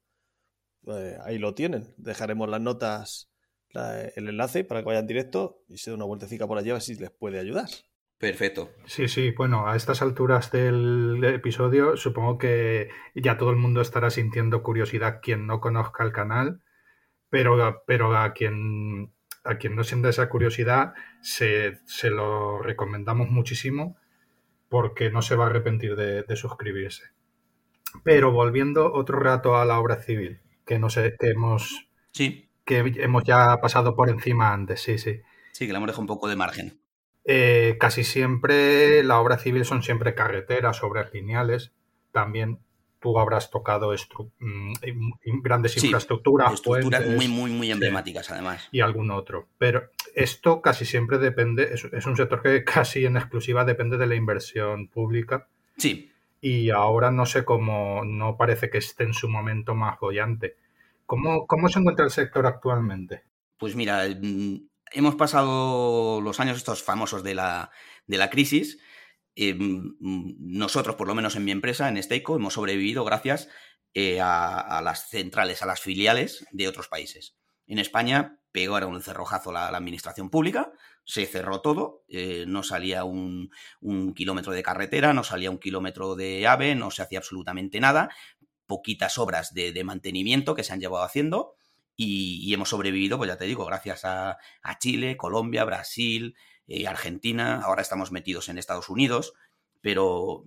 eh, 0.88 1.18
ahí 1.24 1.38
lo 1.38 1.54
tienen. 1.54 1.94
Dejaremos 1.98 2.50
las 2.50 2.62
notas, 2.62 3.30
el 4.16 4.30
enlace 4.30 4.64
para 4.64 4.82
que 4.82 4.88
vayan 4.88 5.08
directo 5.08 5.64
y 5.68 5.78
se 5.78 5.92
den 5.92 6.00
una 6.00 6.06
vueltecita 6.06 6.48
por 6.48 6.58
allí 6.58 6.70
a 6.70 6.74
ver 6.74 6.82
si 6.82 6.96
les 6.96 7.12
puede 7.12 7.40
ayudar. 7.40 7.68
Perfecto. 8.18 8.72
Sí, 8.86 9.08
sí, 9.10 9.32
bueno, 9.32 9.68
a 9.68 9.76
estas 9.76 10.02
alturas 10.02 10.52
del 10.52 11.22
episodio 11.26 11.98
supongo 11.98 12.38
que 12.38 12.90
ya 13.16 13.38
todo 13.38 13.50
el 13.50 13.58
mundo 13.58 13.82
estará 13.82 14.10
sintiendo 14.10 14.64
curiosidad 14.64 15.20
quien 15.22 15.46
no 15.46 15.60
conozca 15.60 16.04
el 16.04 16.14
canal, 16.14 16.62
pero, 17.30 17.84
pero 17.86 18.16
a 18.16 18.34
quien 18.34 19.12
a 19.44 19.58
quien 19.58 19.76
no 19.76 19.84
sienta 19.84 20.08
esa 20.08 20.30
curiosidad 20.30 20.94
se, 21.22 21.82
lo 22.10 22.62
recomendamos 22.62 23.30
muchísimo 23.30 23.98
porque 24.70 25.10
no 25.10 25.22
se 25.22 25.36
va 25.36 25.46
a 25.46 25.48
arrepentir 25.48 25.98
de, 25.98 26.24
de 26.24 26.36
suscribirse. 26.38 27.04
Pero 28.06 28.32
volviendo 28.32 28.94
otro 28.94 29.20
rato 29.20 29.58
a 29.58 29.66
la 29.66 29.80
obra 29.80 29.98
civil 29.98 30.43
que 30.66 30.80
no 30.80 30.90
sé, 30.90 31.16
que 31.20 31.30
hemos. 31.30 31.88
Sí. 32.12 32.50
Que 32.66 32.80
hemos 32.98 33.24
ya 33.24 33.60
pasado 33.62 33.96
por 33.96 34.10
encima 34.10 34.54
antes, 34.54 34.82
sí, 34.82 34.98
sí. 34.98 35.20
Sí, 35.52 35.68
que 35.68 35.74
le 35.74 35.78
hemos 35.78 35.88
dejado 35.88 36.02
un 36.02 36.08
poco 36.08 36.28
de 36.30 36.36
margen. 36.36 36.80
Eh, 37.26 37.78
casi 37.80 38.04
siempre 38.04 39.04
la 39.04 39.20
obra 39.20 39.38
civil 39.38 39.66
son 39.66 39.84
siempre 39.84 40.16
carreteras, 40.16 40.82
obras 40.84 41.14
lineales. 41.14 41.72
También 42.12 42.60
tú 43.00 43.20
habrás 43.20 43.52
tocado 43.52 43.94
mm, 44.40 44.74
grandes 45.42 45.84
infraestructuras. 45.84 46.54
Estructuras 46.54 47.06
muy, 47.06 47.28
muy, 47.28 47.52
muy 47.52 47.70
emblemáticas, 47.70 48.32
además. 48.32 48.70
Y 48.72 48.80
algún 48.80 49.12
otro. 49.12 49.50
Pero 49.58 49.90
esto 50.16 50.62
casi 50.62 50.86
siempre 50.86 51.18
depende, 51.18 51.70
es, 51.74 51.84
es, 51.84 52.06
un 52.06 52.16
sector 52.16 52.42
que 52.42 52.64
casi 52.64 53.06
en 53.06 53.18
exclusiva 53.18 53.66
depende 53.66 53.98
de 53.98 54.08
la 54.08 54.16
inversión 54.16 54.88
pública. 54.88 55.48
Sí 55.78 56.13
y 56.46 56.72
ahora 56.72 57.10
no 57.10 57.26
sé 57.26 57.46
cómo, 57.46 58.04
no 58.04 58.36
parece 58.36 58.70
que 58.70 58.80
esté 58.80 59.06
en 59.06 59.14
su 59.14 59.30
momento 59.30 59.76
más 59.76 59.98
bollante. 59.98 60.58
¿Cómo, 61.06 61.48
cómo 61.48 61.70
se 61.70 61.80
encuentra 61.80 62.04
el 62.04 62.12
sector 62.12 62.46
actualmente? 62.46 63.24
Pues 63.58 63.78
mira, 63.78 64.06
mm, 64.10 64.68
hemos 64.92 65.16
pasado 65.16 66.20
los 66.20 66.42
años 66.42 66.58
estos 66.58 66.84
famosos 66.84 67.24
de 67.24 67.36
la, 67.36 67.72
de 68.08 68.18
la 68.18 68.30
crisis. 68.30 68.78
Eh, 69.38 69.54
mm, 69.54 70.36
nosotros, 70.38 70.98
por 70.98 71.08
lo 71.08 71.16
menos 71.16 71.38
en 71.38 71.46
mi 71.46 71.52
empresa, 71.52 71.88
en 71.88 72.04
Steico, 72.04 72.36
hemos 72.36 72.56
sobrevivido 72.56 73.06
gracias 73.06 73.48
eh, 73.94 74.20
a, 74.22 74.82
las 74.84 75.08
centrales, 75.08 75.64
a 75.64 75.66
las 75.66 75.80
filiales 75.80 76.46
de 76.52 76.68
otros 76.68 76.90
países. 76.90 77.38
En 77.68 77.80
España 77.80 78.42
pegó 78.52 78.74
ahora 78.74 78.88
un 78.88 79.02
cerrojazo 79.02 79.54
la, 79.54 79.72
la 79.72 79.78
administración 79.78 80.30
pública, 80.30 80.74
se 81.06 81.26
cerró 81.26 81.62
todo, 81.62 82.04
eh, 82.08 82.46
no 82.48 82.64
salía 82.64 83.04
un, 83.04 83.52
kilómetro 84.16 84.54
de 84.54 84.64
carretera, 84.64 85.14
no 85.14 85.24
salía 85.24 85.52
un 85.52 85.60
kilómetro 85.60 86.16
de 86.16 86.48
ave, 86.48 86.76
no 86.76 86.92
se 86.92 87.02
hacía 87.02 87.20
absolutamente 87.20 87.80
nada, 87.80 88.10
poquitas 88.66 89.18
obras 89.18 89.54
de, 89.54 89.84
mantenimiento 89.84 90.56
que 90.56 90.64
se 90.64 90.74
han 90.74 90.80
llevado 90.80 91.04
haciendo 91.04 91.56
y, 91.96 92.54
hemos 92.54 92.70
sobrevivido, 92.70 93.18
pues 93.18 93.28
ya 93.28 93.38
te 93.38 93.46
digo, 93.46 93.66
gracias 93.66 94.06
a, 94.06 94.38
Chile, 94.80 95.18
Colombia, 95.18 95.66
Brasil, 95.66 96.36
eh, 96.68 96.88
Argentina, 96.88 97.62
ahora 97.64 97.82
estamos 97.82 98.12
metidos 98.12 98.50
en 98.50 98.58
Estados 98.58 98.90
Unidos, 98.90 99.34
pero 99.82 100.46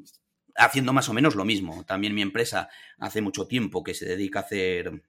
haciendo 0.56 0.92
más 0.92 1.08
o 1.08 1.12
menos 1.12 1.34
lo 1.34 1.44
mismo. 1.44 1.84
También 1.84 2.14
mi 2.14 2.22
empresa 2.22 2.68
hace 2.98 3.20
mucho 3.20 3.46
tiempo 3.46 3.84
que 3.84 3.94
se 3.94 4.06
dedica 4.06 4.40
a 4.40 4.42
hacer 4.42 5.02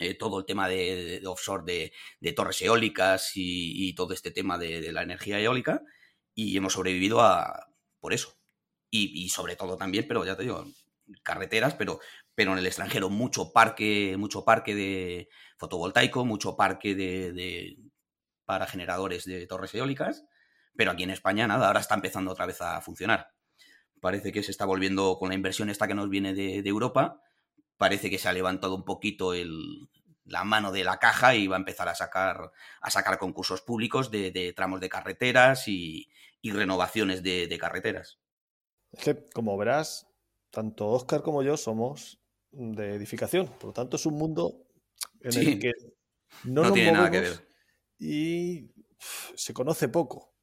eh, 0.00 0.14
todo 0.14 0.38
el 0.38 0.46
tema 0.46 0.68
de, 0.68 1.22
offshore 1.26 1.92
de, 2.20 2.32
torres 2.32 2.60
eólicas 2.62 3.32
y, 3.34 3.94
todo 3.94 4.14
este 4.14 4.30
tema 4.30 4.58
de, 4.58 4.92
la 4.92 5.02
energía 5.02 5.38
eólica 5.38 5.82
y 6.34 6.56
hemos 6.56 6.72
sobrevivido 6.72 7.20
a, 7.20 7.68
por 8.00 8.12
eso. 8.12 8.36
Y, 8.90 9.28
sobre 9.28 9.54
todo 9.54 9.76
también, 9.76 10.06
pero 10.08 10.24
ya 10.24 10.36
te 10.36 10.42
digo, 10.42 10.64
carreteras, 11.22 11.74
pero, 11.74 12.00
pero 12.34 12.52
en 12.52 12.58
el 12.58 12.66
extranjero 12.66 13.08
mucho 13.10 13.52
parque, 13.52 14.16
mucho 14.18 14.44
parque 14.44 14.74
de 14.74 15.28
fotovoltaico, 15.58 16.24
mucho 16.24 16.56
parque 16.56 16.94
de, 16.94 17.78
para 18.46 18.66
generadores 18.66 19.26
de 19.26 19.46
torres 19.46 19.74
eólicas, 19.74 20.24
pero 20.74 20.90
aquí 20.92 21.02
en 21.02 21.10
España 21.10 21.46
nada, 21.46 21.66
ahora 21.66 21.80
está 21.80 21.94
empezando 21.94 22.32
otra 22.32 22.46
vez 22.46 22.60
a 22.62 22.80
funcionar. 22.80 23.32
Parece 24.00 24.32
que 24.32 24.42
se 24.42 24.50
está 24.50 24.64
volviendo 24.64 25.18
con 25.18 25.28
la 25.28 25.34
inversión 25.34 25.68
esta 25.68 25.86
que 25.86 25.94
nos 25.94 26.08
viene 26.08 26.32
de, 26.34 26.66
Europa, 26.66 27.20
parece 27.80 28.10
que 28.10 28.18
se 28.18 28.28
ha 28.28 28.34
levantado 28.34 28.74
un 28.74 28.84
poquito 28.84 29.32
el, 29.32 29.88
la 30.26 30.44
mano 30.44 30.70
de 30.70 30.84
la 30.84 30.98
caja 30.98 31.34
y 31.34 31.46
va 31.46 31.56
a 31.56 31.58
empezar 31.58 31.88
a 31.88 31.94
sacar, 31.94 32.52
a 32.82 32.90
sacar 32.90 33.16
concursos 33.16 33.62
públicos 33.62 34.10
de, 34.10 34.52
tramos 34.54 34.82
de 34.82 34.90
carreteras 34.90 35.66
y, 35.66 36.10
renovaciones 36.42 37.22
de, 37.22 37.56
carreteras. 37.58 38.18
Es 38.92 39.02
que, 39.02 39.28
como 39.30 39.56
verás, 39.56 40.06
tanto 40.50 40.88
Oscar 40.88 41.22
como 41.22 41.42
yo 41.42 41.56
somos 41.56 42.20
de 42.50 42.96
edificación, 42.96 43.46
por 43.46 43.68
lo 43.68 43.72
tanto 43.72 43.96
es 43.96 44.04
un 44.04 44.18
mundo 44.18 44.66
en 45.22 45.38
el 45.38 45.58
que 45.58 45.72
no, 46.44 46.70
tiene 46.74 46.92
nada 46.92 47.10
que 47.10 47.20
ver. 47.20 47.48
Y 47.98 48.74
se 49.34 49.54
conoce 49.54 49.88
poco. 49.88 50.34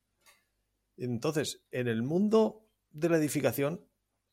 Entonces, 0.95 1.63
en 1.69 1.87
el 1.87 2.01
mundo 2.01 2.67
de 2.89 3.09
la 3.09 3.17
edificación 3.17 3.87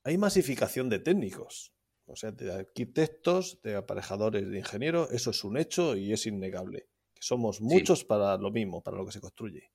hay 0.04 0.16
masificación 0.16 0.88
de 0.88 1.00
técnicos, 1.00 1.73
o 2.06 2.16
sea, 2.16 2.32
de 2.32 2.52
arquitectos, 2.52 3.60
de 3.62 3.76
aparejadores, 3.76 4.48
de 4.48 4.58
ingenieros, 4.58 5.10
eso 5.12 5.30
es 5.30 5.44
un 5.44 5.56
hecho 5.56 5.96
y 5.96 6.12
es 6.12 6.26
innegable. 6.26 6.88
Que 7.14 7.22
somos 7.22 7.60
muchos 7.60 8.04
para 8.04 8.36
lo 8.36 8.50
mismo, 8.50 8.82
para 8.82 8.96
lo 8.96 9.06
que 9.06 9.12
se 9.12 9.20
construye. 9.20 9.70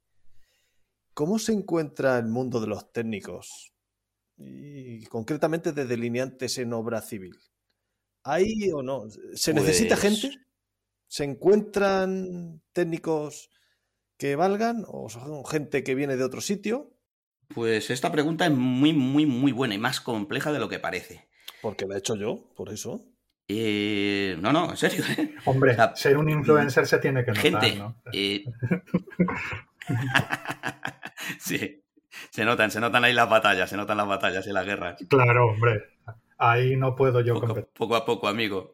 ¿Cómo 1.14 1.40
se 1.40 1.54
encuentra 1.54 2.18
el 2.18 2.28
mundo 2.28 2.62
de 2.62 2.68
los 2.68 2.92
técnicos 2.92 3.74
y 4.38 5.04
concretamente 5.06 5.72
de 5.74 5.86
delineantes 5.86 6.58
en 6.60 6.74
obra 6.74 7.02
civil? 7.02 7.36
¿Hay 8.24 8.72
o 8.74 8.84
no? 8.84 9.06
¿Se 9.34 9.54
necesita 9.54 9.96
pues 9.96 10.22
gente? 10.22 10.38
¿Se 11.08 11.24
encuentran 11.24 12.62
técnicos 12.74 13.50
que 14.18 14.36
valgan 14.36 14.86
o 14.88 15.10
son 15.10 15.46
gente 15.46 15.84
que 15.84 15.96
viene 15.96 16.16
de 16.18 16.24
otro 16.24 16.42
sitio? 16.42 16.94
Pues 17.48 17.90
esta 17.90 18.12
pregunta 18.12 18.46
es 18.46 18.52
muy, 18.52 18.94
muy, 18.94 19.26
muy 19.26 19.52
buena 19.52 19.74
y 19.74 19.80
más 19.80 20.02
compleja 20.02 20.52
de 20.52 20.60
lo 20.60 20.70
que 20.70 20.78
parece. 20.78 21.28
Porque 21.62 21.86
la 21.86 21.96
he 21.96 22.00
hecho 22.00 22.16
yo, 22.16 22.52
por 22.56 22.70
eso. 22.72 23.06
Eh, 23.48 24.38
no, 24.40 24.54
no, 24.54 24.70
en 24.72 24.78
serio. 24.78 25.04
¿eh? 25.18 25.36
Hombre, 25.46 25.76
ser 25.96 26.18
un 26.18 26.30
influencer 26.30 26.86
se 26.86 27.00
tiene 27.00 27.26
que 27.26 27.32
notar, 27.32 27.44
gente, 27.44 27.76
¿no? 27.76 28.02
Eh, 28.14 28.46
sí, 31.40 31.84
se 32.30 32.46
notan, 32.46 32.70
se 32.70 32.80
notan 32.80 33.04
ahí 33.04 33.14
las 33.14 33.30
batallas, 33.30 33.70
se 33.70 33.78
notan 33.78 33.98
las 33.98 34.08
batallas 34.08 34.46
y 34.46 34.52
las 34.52 34.66
guerras. 34.66 35.04
Claro, 35.10 35.48
hombre. 35.48 35.98
Ahí 36.38 36.76
no 36.76 36.96
puedo 36.96 37.22
yo 37.22 37.40
poco, 37.40 37.68
poco 37.74 37.96
a 37.96 38.06
poco, 38.06 38.28
amigo. 38.28 38.74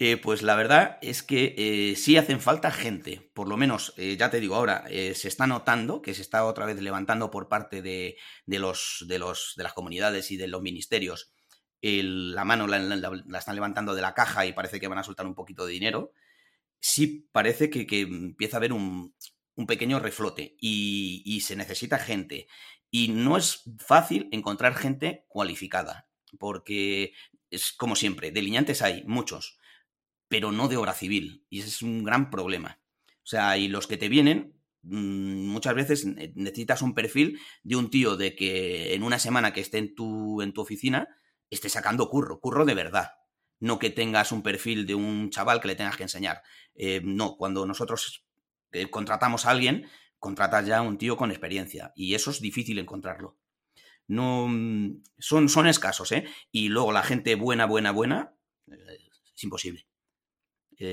Eh, 0.00 0.16
pues 0.16 0.42
la 0.42 0.56
verdad 0.56 0.98
es 1.02 1.22
que 1.22 1.54
eh, 1.56 1.94
sí 1.96 2.16
hacen 2.16 2.40
falta 2.40 2.72
gente, 2.72 3.30
por 3.32 3.48
lo 3.48 3.56
menos, 3.56 3.94
eh, 3.96 4.16
ya 4.18 4.28
te 4.28 4.40
digo 4.40 4.56
ahora, 4.56 4.84
se 4.88 5.28
está 5.28 5.46
notando 5.46 6.02
que 6.02 6.14
se 6.14 6.22
está 6.22 6.44
otra 6.44 6.66
vez 6.66 6.80
levantando 6.80 7.30
por 7.30 7.48
parte 7.48 7.80
de, 7.80 8.16
los, 8.46 9.04
de, 9.06 9.20
los, 9.20 9.54
de 9.56 9.62
las 9.62 9.72
comunidades 9.72 10.32
y 10.32 10.36
de 10.36 10.48
los 10.48 10.62
ministerios. 10.62 11.32
La 12.02 12.44
mano 12.44 12.66
la, 12.66 13.38
están 13.38 13.54
levantando 13.54 13.94
de 13.94 14.02
la 14.02 14.14
caja 14.14 14.46
y 14.46 14.52
parece 14.52 14.80
que 14.80 14.88
van 14.88 14.98
a 14.98 15.04
soltar 15.04 15.26
un 15.26 15.34
poquito 15.34 15.66
de 15.66 15.72
dinero. 15.72 16.12
Sí 16.80 17.28
parece 17.32 17.70
que, 17.70 18.00
empieza 18.00 18.56
a 18.56 18.58
haber 18.58 18.72
un, 18.72 19.14
pequeño 19.66 19.98
reflote 20.00 20.56
y, 20.60 21.22
y 21.24 21.40
se 21.40 21.56
necesita 21.56 21.98
gente. 21.98 22.48
Y 22.90 23.08
no 23.08 23.36
es 23.36 23.62
fácil 23.78 24.28
encontrar 24.32 24.74
gente 24.74 25.24
cualificada, 25.28 26.08
porque 26.38 27.12
es 27.50 27.72
como 27.72 27.96
siempre, 27.96 28.30
delineantes 28.30 28.82
hay 28.82 29.04
muchos 29.04 29.58
pero 30.34 30.50
no 30.50 30.66
de 30.66 30.76
obra 30.76 30.94
civil. 30.94 31.44
Y 31.48 31.60
ese 31.60 31.68
es 31.68 31.82
un 31.82 32.02
gran 32.02 32.28
problema. 32.30 32.80
O 33.22 33.26
sea, 33.26 33.56
y 33.56 33.68
los 33.68 33.86
que 33.86 33.96
te 33.96 34.08
vienen, 34.08 34.54
mm, 34.82 35.46
muchas 35.46 35.76
veces 35.76 36.06
necesitas 36.06 36.82
un 36.82 36.92
perfil 36.92 37.38
de 37.62 37.76
un 37.76 37.88
tío 37.88 38.16
de 38.16 38.34
que 38.34 38.94
en 38.94 39.04
una 39.04 39.20
semana 39.20 39.52
que 39.52 39.60
esté 39.60 39.78
en 39.78 39.94
tu, 39.94 40.42
en 40.42 40.52
tu 40.52 40.60
oficina 40.60 41.08
esté 41.54 41.68
sacando 41.68 42.08
curro, 42.08 42.40
curro 42.40 42.64
de 42.64 42.74
verdad. 42.74 43.12
No 43.60 43.78
que 43.78 43.90
tengas 43.90 44.32
un 44.32 44.42
perfil 44.42 44.86
de 44.86 44.94
un 44.94 45.30
chaval 45.30 45.60
que 45.60 45.68
le 45.68 45.76
tengas 45.76 45.96
que 45.96 46.02
enseñar. 46.02 46.42
Eh, 46.74 47.00
no, 47.04 47.36
cuando 47.36 47.66
nosotros 47.66 48.24
eh, 48.72 48.90
contratamos 48.90 49.46
a 49.46 49.50
alguien, 49.50 49.88
contratas 50.18 50.66
ya 50.66 50.78
a 50.78 50.82
un 50.82 50.98
tío 50.98 51.16
con 51.16 51.30
experiencia. 51.30 51.92
Y 51.94 52.14
eso 52.14 52.30
es 52.30 52.40
difícil 52.40 52.78
encontrarlo. 52.78 53.38
No, 54.06 54.48
mm, 54.48 55.02
son, 55.18 55.48
son 55.48 55.66
escasos, 55.66 56.12
¿eh? 56.12 56.26
Y 56.50 56.68
luego 56.68 56.92
la 56.92 57.02
gente 57.02 57.36
buena, 57.36 57.66
buena, 57.66 57.92
buena, 57.92 58.34
eh, 58.70 58.98
es 59.34 59.44
imposible. 59.44 59.86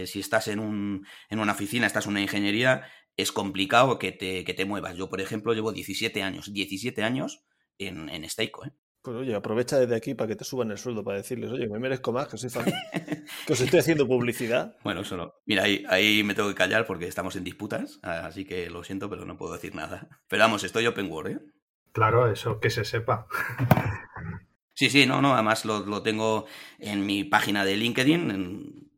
Si 0.06 0.20
estás 0.20 0.48
en, 0.48 0.60
un, 0.60 1.08
en, 1.30 1.40
una 1.40 1.54
oficina, 1.54 1.88
estás 1.88 2.06
en 2.06 2.12
una 2.12 2.22
ingeniería, 2.22 2.86
es 3.18 3.32
complicado 3.32 3.98
que 4.00 4.12
te, 4.12 4.44
que 4.44 4.54
te, 4.54 4.66
muevas. 4.66 4.96
Yo, 4.96 5.10
por 5.10 5.22
ejemplo, 5.22 5.54
llevo 5.54 5.72
17 5.72 6.22
años, 6.22 6.54
17 6.54 7.04
años 7.04 7.44
en, 7.78 8.08
en 8.10 8.30
Steico. 8.30 8.66
¿eh? 8.66 8.74
Pues 9.02 9.18
oye, 9.18 9.34
aprovecha 9.34 9.80
desde 9.80 9.96
aquí 9.96 10.14
para 10.14 10.28
que 10.28 10.36
te 10.36 10.44
suban 10.44 10.70
el 10.70 10.78
sueldo, 10.78 11.04
para 11.04 11.18
decirles, 11.18 11.52
oye, 11.52 11.68
me 11.68 11.80
merezco 11.80 12.12
más, 12.12 12.28
que 12.28 12.38
soy 12.38 12.52
fan, 12.52 12.66
que 13.48 13.54
os 13.54 13.60
estoy 13.60 13.80
haciendo 13.80 14.08
publicidad. 14.08 14.76
Bueno, 14.84 15.02
eso 15.02 15.18
no. 15.18 15.34
Mira, 15.46 15.64
ahí, 15.64 15.84
ahí 15.90 16.24
me 16.24 16.36
tengo 16.36 16.50
que 16.50 16.56
callar 16.56 16.86
porque 16.86 17.08
estamos 17.08 17.36
en 17.36 17.44
disputas, 17.44 18.00
así 18.04 18.46
que 18.46 18.70
lo 18.70 18.84
siento, 18.84 19.10
pero 19.10 19.26
no 19.26 19.38
puedo 19.38 19.54
decir 19.54 19.74
nada. 19.74 20.08
Pero 20.28 20.44
vamos, 20.44 20.64
estoy 20.64 20.86
open 20.86 21.12
word, 21.12 21.32
¿eh? 21.32 21.40
Claro, 21.92 22.32
eso, 22.32 22.60
que 22.60 22.70
se 22.70 22.86
sepa. 22.86 23.28
Sí, 24.74 24.90
sí, 24.90 25.06
no, 25.06 25.22
no, 25.22 25.34
además 25.34 25.66
lo, 25.66 25.86
lo 25.86 26.02
tengo 26.02 26.48
en 26.80 27.06
mi 27.06 27.24
página 27.24 27.66
de 27.66 27.76
LinkedIn, 27.76 28.32
en, 28.32 28.92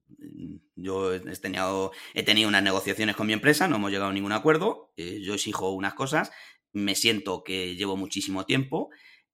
yo 0.76 1.14
he 1.14 1.20
tenido, 1.20 1.92
he 2.14 2.24
tenido 2.24 2.48
unas 2.48 2.64
negociaciones 2.64 3.16
con 3.16 3.28
mi 3.28 3.34
empresa, 3.34 3.68
no 3.68 3.78
hemos 3.78 3.92
llegado 3.92 4.12
a 4.12 4.14
ningún 4.14 4.32
acuerdo, 4.32 4.94
eh, 4.98 5.20
yo 5.22 5.34
exijo 5.34 5.72
unas 5.72 5.94
cosas, 5.94 6.32
me 6.72 6.96
siento 6.96 7.44
que 7.44 7.76
llevo 7.76 7.98
muchísimo 7.98 8.46
tiempo, 8.46 8.90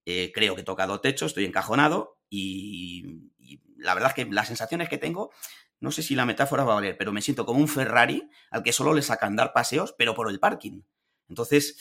eh, 0.06 0.32
creo 0.34 0.56
que 0.56 0.62
he 0.62 0.66
tocado 0.66 1.02
techo, 1.02 1.26
estoy 1.26 1.45
encajonado 1.45 2.18
y, 2.30 3.30
la 3.78 3.93
verdad 3.93 4.10
es 4.16 4.26
que 4.26 4.32
las 4.32 4.47
sensaciones 4.47 4.89
que 4.89 4.97
tengo, 4.97 5.32
no 5.80 5.91
sé 5.91 6.04
si 6.04 6.14
la 6.14 6.26
metáfora 6.26 6.64
va 6.66 6.74
a 6.74 6.76
valer, 6.76 6.97
pero 6.97 7.14
me 7.14 7.22
siento 7.22 7.45
como 7.45 7.60
un 7.60 7.68
Ferrari 7.68 8.30
al 8.52 8.62
que 8.62 8.74
solo 8.74 8.93
le 8.93 9.02
sacan 9.02 9.36
dar 9.36 9.54
paseos, 9.54 9.95
pero 9.97 10.14
por 10.14 10.30
el 10.30 10.39
parking. 10.39 10.82
Entonces, 11.30 11.78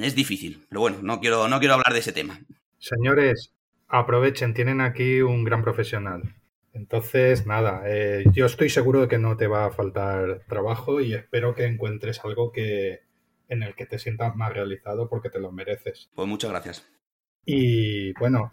es 0.00 0.14
difícil, 0.14 0.66
pero 0.68 0.80
bueno, 0.80 0.98
no 1.02 1.20
quiero, 1.20 1.48
no 1.48 1.58
quiero 1.58 1.74
hablar 1.74 1.92
de 1.92 2.00
ese 2.00 2.12
tema. 2.12 2.40
Señores, 2.78 3.52
aprovechen, 3.88 4.54
tienen 4.54 4.80
aquí 4.80 5.20
un 5.20 5.44
gran 5.44 5.62
profesional. 5.62 6.34
Entonces, 6.72 7.46
nada, 7.46 7.82
eh, 7.86 8.24
yo 8.32 8.46
estoy 8.46 8.68
seguro 8.68 9.02
de 9.02 9.08
que 9.08 9.18
no 9.18 9.36
te 9.36 9.46
va 9.46 9.66
a 9.66 9.70
faltar 9.70 10.42
trabajo 10.48 11.00
y 11.00 11.14
espero 11.14 11.54
que 11.54 11.66
encuentres 11.66 12.24
algo 12.24 12.50
que 12.50 13.02
en 13.48 13.62
el 13.62 13.74
que 13.74 13.86
te 13.86 13.98
sientas 13.98 14.34
más 14.36 14.52
realizado 14.52 15.08
porque 15.08 15.30
te 15.30 15.40
lo 15.40 15.52
mereces. 15.52 16.10
Pues 16.14 16.28
muchas 16.28 16.50
gracias. 16.50 16.86
Y 17.46 18.12
bueno, 18.14 18.50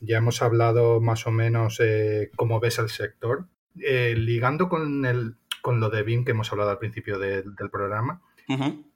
ya 0.00 0.18
hemos 0.18 0.42
hablado 0.42 1.00
más 1.00 1.26
o 1.26 1.30
menos 1.30 1.80
eh, 1.80 2.30
cómo 2.36 2.60
ves 2.60 2.78
el 2.78 2.90
sector. 2.90 3.46
Eh, 3.80 4.14
ligando 4.16 4.68
con, 4.68 5.06
el, 5.06 5.36
con 5.62 5.80
lo 5.80 5.88
de 5.88 6.02
BIM 6.02 6.24
que 6.24 6.32
hemos 6.32 6.52
hablado 6.52 6.70
al 6.70 6.78
principio 6.78 7.18
del 7.18 7.54
programa, 7.70 8.22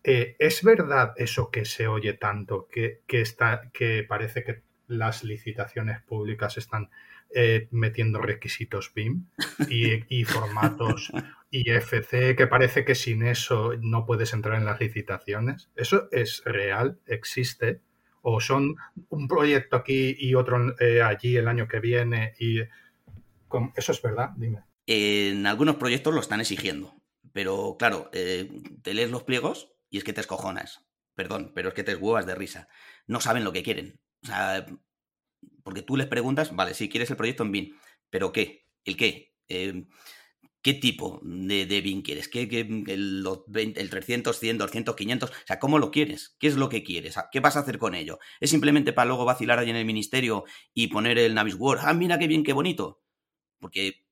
¿es 0.03 0.65
verdad 0.65 1.15
eso 1.17 1.51
que 1.51 1.65
se 1.65 1.87
oye 1.87 2.15
tanto, 2.15 2.69
que, 2.71 3.03
que, 3.07 3.21
está, 3.21 3.71
que 3.73 4.05
parece 4.07 4.43
que 4.43 4.63
las 4.89 5.25
licitaciones 5.25 6.03
públicas 6.03 6.59
están 6.59 6.91
eh, 7.35 7.69
metiendo 7.71 8.21
requisitos 8.21 8.93
BIM 8.95 9.27
y, 9.69 10.25
formatos 10.25 11.13
IFC, 11.51 12.37
que 12.37 12.47
parece 12.47 12.85
que 12.85 12.95
sin 12.95 13.25
eso 13.27 13.73
no 13.81 14.07
puedes 14.07 14.33
entrar 14.33 14.57
en 14.59 14.65
las 14.65 14.81
licitaciones. 14.81 15.71
¿Eso 15.75 16.09
es 16.13 16.43
real? 16.45 17.01
¿Existe? 17.07 17.81
¿O 18.23 18.41
son 18.41 18.77
un 19.09 19.29
proyecto 19.29 19.77
aquí 19.77 20.17
y 20.19 20.35
otro 20.35 20.75
eh, 20.79 21.03
allí 21.03 21.37
el 21.37 21.49
año 21.49 21.69
que 21.69 21.81
viene? 21.81 22.35
y 22.39 22.61
¿Eso 23.77 23.93
es 23.93 24.03
verdad? 24.03 24.31
Dime. 24.37 24.63
En 24.87 25.47
algunos 25.47 25.77
proyectos 25.77 26.15
lo 26.15 26.21
están 26.21 26.41
exigiendo, 26.41 26.95
pero 27.33 27.77
claro, 27.79 28.11
eh, 28.13 28.49
te 28.83 28.95
lees 28.95 29.11
los 29.11 29.23
pliegos 29.23 29.73
y 29.91 29.99
es 29.99 30.05
que 30.05 30.13
te 30.13 30.21
escojonas. 30.21 30.85
Perdón, 31.15 31.53
pero 31.55 31.69
es 31.69 31.75
que 31.75 31.85
te 31.85 31.95
huevas 31.95 32.27
de 32.27 32.35
risa. 32.35 32.69
No 33.07 33.21
saben 33.21 33.45
lo 33.45 33.53
que 33.53 33.63
quieren. 33.63 34.01
O 34.23 34.27
sea, 34.27 34.67
porque 35.65 35.83
tú 35.83 35.97
les 35.97 36.09
preguntas, 36.09 36.55
vale, 36.57 36.75
si 36.75 36.91
quieres 36.91 37.11
el 37.11 37.17
proyecto 37.19 37.45
en 37.45 37.53
BIM, 37.53 37.77
pero 38.11 38.33
¿qué? 38.33 38.67
¿El 38.85 38.97
qué? 38.99 39.35
Em, 39.49 39.89
¿Qué 40.63 40.73
tipo 40.75 41.21
de, 41.23 41.67
de 41.67 41.81
BIM 41.83 42.03
quieres? 42.03 42.29
¿Qué, 42.29 42.49
qué- 42.49 42.61
el, 42.89 43.23
los 43.23 43.45
20 43.49 43.81
el 43.81 43.91
300, 43.91 44.39
100, 44.41 44.57
200, 44.59 44.97
500? 44.97 45.31
O 45.31 45.35
sea, 45.47 45.59
¿cómo 45.59 45.79
lo 45.79 45.91
quieres? 45.91 46.37
¿Qué 46.39 46.47
es 46.47 46.57
lo 46.57 46.71
que 46.71 46.83
quieres? 46.83 47.17
¿Qué 47.33 47.41
vas 47.41 47.57
a 47.57 47.61
hacer 47.61 47.79
con 47.79 47.95
ello? 47.95 48.19
¿Es 48.41 48.51
simplemente 48.51 48.93
para 48.95 49.07
luego 49.09 49.27
vacilar 49.27 49.59
ahí 49.59 49.69
en 49.71 49.77
el 49.77 49.85
ministerio 49.85 50.45
y 50.73 50.89
poner 50.89 51.19
el 51.19 51.35
Navisworks? 51.35 51.85
¡Ah, 51.85 51.93
mira 51.95 52.19
qué 52.19 52.27
bien, 52.29 52.45
qué 52.45 52.55
bonito! 52.55 53.03
Porque 53.61 54.05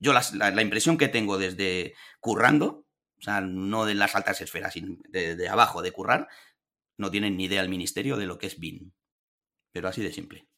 yo 0.00 0.12
la, 0.12 0.22
la 0.52 0.62
impresión 0.62 0.98
que 0.98 1.08
tengo 1.08 1.38
desde 1.38 1.94
currando, 2.20 2.86
o 3.18 3.22
sea, 3.22 3.40
no 3.42 3.86
de 3.86 3.94
las 3.94 4.14
altas 4.16 4.40
esferas, 4.40 4.74
sino 4.74 4.96
de, 5.08 5.36
de 5.36 5.48
abajo, 5.48 5.82
de 5.82 5.92
currar, 5.92 6.28
no 6.98 7.10
tienen 7.12 7.36
ni 7.38 7.46
idea 7.46 7.62
el 7.62 7.70
ministerio 7.70 8.16
de 8.18 8.26
lo 8.26 8.38
que 8.38 8.48
es 8.48 8.60
BIM. 8.60 8.92
Pero 9.72 9.88
así 9.88 10.02
de 10.02 10.12
simple. 10.12 10.48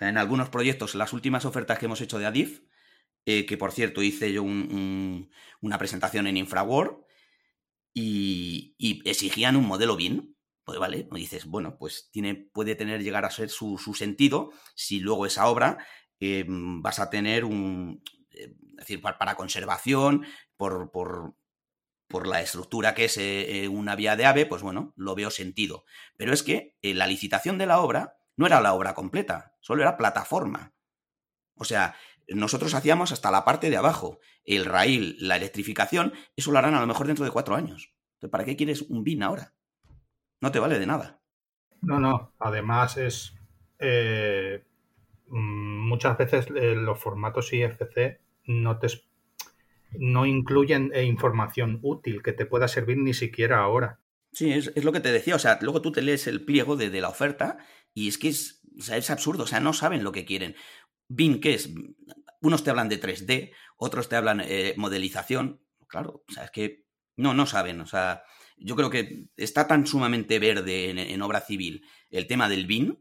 En 0.00 0.18
algunos 0.18 0.50
proyectos, 0.50 0.94
las 0.94 1.12
últimas 1.12 1.44
ofertas 1.44 1.78
que 1.78 1.86
hemos 1.86 2.00
hecho 2.00 2.18
de 2.18 2.26
Adif, 2.26 2.60
eh, 3.26 3.46
que 3.46 3.56
por 3.58 3.72
cierto 3.72 4.02
hice 4.02 4.32
yo 4.32 4.42
un- 4.42 4.68
un- 4.72 5.30
una 5.60 5.78
presentación 5.78 6.26
en 6.26 6.36
InfraWorld 6.38 6.98
y, 7.94 8.74
y 8.78 9.08
exigían 9.08 9.56
un 9.56 9.66
modelo 9.66 9.96
BIM. 9.96 10.34
Pues 10.64 10.78
vale, 10.78 11.06
me 11.12 11.20
dices, 11.20 11.46
bueno, 11.46 11.76
pues 11.78 12.08
tiene, 12.10 12.34
puede 12.34 12.74
tener, 12.74 13.02
llegar 13.02 13.24
a 13.24 13.30
ser 13.30 13.50
su, 13.50 13.78
sentido 13.96 14.50
si 14.74 14.98
luego 15.00 15.24
esa 15.26 15.46
obra 15.48 15.78
eh, 16.20 16.44
vas 16.48 16.98
a 16.98 17.08
tener 17.10 17.44
un, 17.44 18.02
eh, 18.32 18.52
es 18.70 18.76
decir, 18.78 19.00
para, 19.00 19.36
conservación, 19.36 20.26
por, 20.56 20.90
por, 20.90 21.36
por 22.08 22.26
la 22.26 22.40
estructura 22.42 22.94
que 22.94 23.06
es 23.06 23.16
eh, 23.18 23.68
una 23.68 23.96
vía 23.96 24.16
de 24.16 24.26
AVE, 24.26 24.46
pues 24.46 24.62
bueno, 24.62 24.92
lo 24.96 25.14
veo 25.14 25.30
sentido. 25.30 25.84
Pero 26.16 26.32
es 26.32 26.42
que 26.42 26.76
la 26.82 27.06
licitación 27.06 27.58
de 27.58 27.66
la 27.66 27.80
obra 27.80 28.16
no 28.36 28.46
era 28.46 28.60
la 28.60 28.74
obra 28.74 28.94
completa, 28.94 29.56
solo 29.60 29.82
era 29.82 29.96
plataforma. 29.96 30.74
O 31.56 31.64
sea, 31.64 31.94
nosotros 32.28 32.74
hacíamos 32.74 33.12
hasta 33.12 33.30
la 33.30 33.44
parte 33.44 33.70
de 33.70 33.76
abajo. 33.76 34.20
El 34.44 34.64
raíl, 34.64 35.16
la 35.20 35.36
electrificación, 35.36 36.12
eso 36.36 36.52
lo 36.52 36.58
harán 36.58 36.74
a 36.74 36.80
lo 36.80 36.86
mejor 36.86 37.06
dentro 37.06 37.24
de 37.24 37.30
cuatro 37.30 37.54
años. 37.56 37.94
Entonces, 38.16 38.30
¿Para 38.32 38.44
qué 38.44 38.56
quieres 38.56 38.82
un 38.82 39.04
BIN 39.04 39.22
ahora? 39.22 39.54
No 40.40 40.52
te 40.52 40.60
vale 40.60 40.78
de 40.78 40.86
nada. 40.86 41.22
No, 41.80 41.98
no. 42.00 42.32
Además 42.38 42.96
es 42.96 43.34
eh, 43.78 44.62
mm, 45.28 45.88
muchas 45.88 46.18
veces 46.18 46.46
eh, 46.54 46.74
los 46.74 46.98
formatos 47.00 47.52
IFC 47.52 48.20
no 48.46 48.78
te 48.78 48.86
es- 48.88 49.04
no 49.92 50.26
incluyen 50.26 50.92
eh, 50.94 51.04
información 51.04 51.80
útil 51.82 52.22
que 52.22 52.32
te 52.32 52.46
pueda 52.46 52.68
servir 52.68 52.98
ni 52.98 53.14
siquiera 53.14 53.60
ahora. 53.60 54.00
Sí, 54.32 54.52
es, 54.52 54.72
es 54.74 54.84
lo 54.84 54.92
que 54.92 55.00
te 55.00 55.12
decía. 55.12 55.34
O 55.36 55.38
sea, 55.38 55.58
luego 55.62 55.80
tú 55.82 55.92
te 55.92 56.02
lees 56.02 56.26
el 56.26 56.44
pliego 56.44 56.76
de, 56.76 56.90
de 56.90 57.00
la 57.00 57.08
oferta 57.08 57.58
y 57.96 58.08
es 58.08 58.18
que 58.18 58.28
es, 58.28 58.60
o 58.78 58.82
sea, 58.82 58.98
es 58.98 59.08
absurdo. 59.08 59.44
O 59.44 59.46
sea, 59.46 59.58
no 59.58 59.72
saben 59.72 60.04
lo 60.04 60.12
que 60.12 60.26
quieren. 60.26 60.54
BIM, 61.08 61.40
¿qué 61.40 61.54
es? 61.54 61.70
Unos 62.42 62.62
te 62.62 62.68
hablan 62.68 62.90
de 62.90 63.00
3D, 63.00 63.54
otros 63.78 64.10
te 64.10 64.16
hablan 64.16 64.42
eh, 64.44 64.74
modelización. 64.76 65.64
Claro, 65.88 66.22
o 66.28 66.32
sea, 66.32 66.44
es 66.44 66.50
que 66.50 66.84
no, 67.16 67.32
no 67.32 67.46
saben. 67.46 67.80
O 67.80 67.86
sea, 67.86 68.22
yo 68.58 68.76
creo 68.76 68.90
que 68.90 69.30
está 69.38 69.66
tan 69.66 69.86
sumamente 69.86 70.38
verde 70.38 70.90
en, 70.90 71.22
obra 71.22 71.40
civil 71.40 71.86
el 72.10 72.26
tema 72.26 72.50
del 72.50 72.66
BIM 72.66 72.98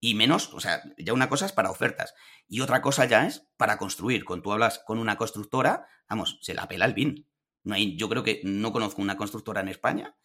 y 0.00 0.16
menos, 0.16 0.52
o 0.54 0.58
sea, 0.58 0.82
ya 0.98 1.12
una 1.12 1.28
cosa 1.28 1.46
es 1.46 1.52
para 1.52 1.70
ofertas 1.70 2.12
y 2.48 2.60
otra 2.60 2.82
cosa 2.82 3.04
ya 3.04 3.24
es 3.28 3.46
para 3.56 3.78
construir. 3.78 4.24
Cuando 4.24 4.42
tú 4.42 4.52
hablas 4.52 4.80
con 4.84 4.98
una 4.98 5.16
constructora, 5.16 5.86
vamos, 6.08 6.40
se 6.42 6.54
la 6.54 6.66
pela 6.66 6.86
el 6.86 6.94
BIM. 6.94 7.26
No 7.62 7.76
hay, 7.76 7.96
yo 7.96 8.08
creo 8.08 8.24
que 8.24 8.40
no 8.42 8.72
conozco 8.72 9.00
una 9.00 9.16
constructora 9.16 9.60
en 9.60 9.68
España 9.68 10.16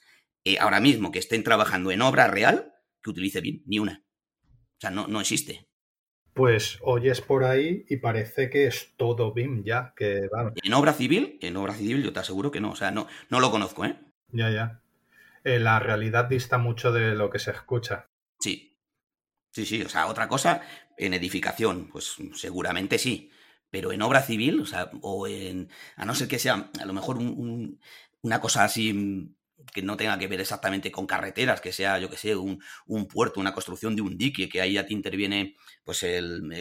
eh, 0.43 0.57
ahora 0.59 0.79
mismo 0.79 1.11
que 1.11 1.19
estén 1.19 1.43
trabajando 1.43 1.91
en 1.91 2.01
obra 2.01 2.27
real 2.27 2.73
que 3.03 3.11
utilice 3.11 3.41
BIM, 3.41 3.61
ni 3.67 3.77
una. 3.77 4.06
O 4.77 4.81
sea, 4.81 4.89
no, 4.91 5.07
no 5.07 5.19
existe. 5.19 5.67
Pues 6.33 6.77
oyes 6.83 7.19
por 7.21 7.43
ahí 7.43 7.83
y 7.89 7.97
parece 7.97 8.49
que 8.51 8.67
es 8.67 8.93
todo 8.95 9.33
BIM 9.33 9.63
ya, 9.63 9.93
que 9.95 10.27
vamos, 10.31 10.53
En 10.61 10.73
obra 10.73 10.93
civil, 10.93 11.39
en 11.41 11.57
obra 11.57 11.73
civil 11.73 12.03
yo 12.03 12.13
te 12.13 12.19
aseguro 12.19 12.51
que 12.51 12.61
no. 12.61 12.71
O 12.71 12.75
sea, 12.75 12.91
no, 12.91 13.07
no 13.29 13.39
lo 13.39 13.49
conozco, 13.49 13.85
¿eh? 13.85 13.97
ya, 14.29 14.49
ya. 14.51 14.81
Eh, 15.43 15.59
la 15.59 15.79
realidad 15.79 16.25
dista 16.25 16.57
mucho 16.57 16.91
de 16.91 17.15
lo 17.15 17.29
que 17.29 17.39
se 17.39 17.51
escucha. 17.51 18.07
Sí. 18.39 18.77
Sí, 19.51 19.65
sí. 19.65 19.81
O 19.81 19.89
sea, 19.89 20.07
otra 20.07 20.27
cosa, 20.27 20.61
en 20.97 21.13
edificación, 21.15 21.87
pues 21.89 22.17
seguramente 22.35 22.99
sí. 22.99 23.31
Pero 23.71 23.91
en 23.91 24.01
obra 24.03 24.21
civil, 24.21 24.59
o 24.59 24.65
sea, 24.65 24.91
o 25.01 25.27
en. 25.27 25.69
A 25.95 26.05
no 26.05 26.13
ser 26.13 26.27
que 26.27 26.37
sea 26.39 26.69
a 26.79 26.85
lo 26.85 26.93
mejor 26.93 27.17
un- 27.17 27.29
un- 27.37 27.79
una 28.21 28.39
cosa 28.41 28.63
así 28.63 29.33
que 29.73 29.81
no 29.81 29.97
tenga 29.97 30.17
que 30.19 30.27
ver 30.27 30.39
exactamente 30.41 30.91
con 30.91 31.07
carreteras, 31.07 31.61
que 31.61 31.71
sea, 31.73 31.99
yo 31.99 32.09
que 32.09 32.17
sé, 32.17 32.35
un, 32.35 32.61
un 32.85 33.07
puerto, 33.07 33.39
una 33.39 33.53
construcción 33.53 33.95
de 33.95 34.01
un 34.03 34.17
dique, 34.17 34.49
que 34.49 34.61
ahí 34.61 34.73
ya 34.73 34.85
te 34.85 34.93
interviene 34.93 35.55
pues 35.83 36.03
el, 36.03 36.51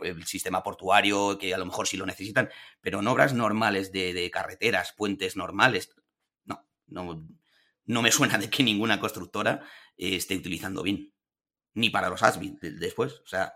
el- 0.00 0.26
sistema 0.26 0.62
portuario, 0.62 1.38
que 1.38 1.54
a 1.54 1.58
lo 1.58 1.66
mejor 1.66 1.86
sí 1.86 1.96
lo 1.96 2.06
necesitan, 2.06 2.48
pero 2.80 3.00
en 3.00 3.06
obras 3.06 3.34
normales 3.34 3.92
de, 3.92 4.12
de 4.12 4.30
carreteras, 4.30 4.92
puentes 4.96 5.36
normales, 5.36 5.90
no, 6.44 6.66
no, 6.86 7.26
no 7.86 8.02
me 8.02 8.12
suena 8.12 8.38
de 8.38 8.50
que 8.50 8.62
ninguna 8.62 9.00
constructora 9.00 9.62
esté 9.96 10.36
utilizando 10.36 10.82
BIM. 10.82 11.10
Ni 11.74 11.90
para 11.90 12.08
los 12.10 12.22
ASBIN 12.22 12.58
de- 12.60 12.72
después. 12.72 13.20
O 13.24 13.26
sea, 13.26 13.54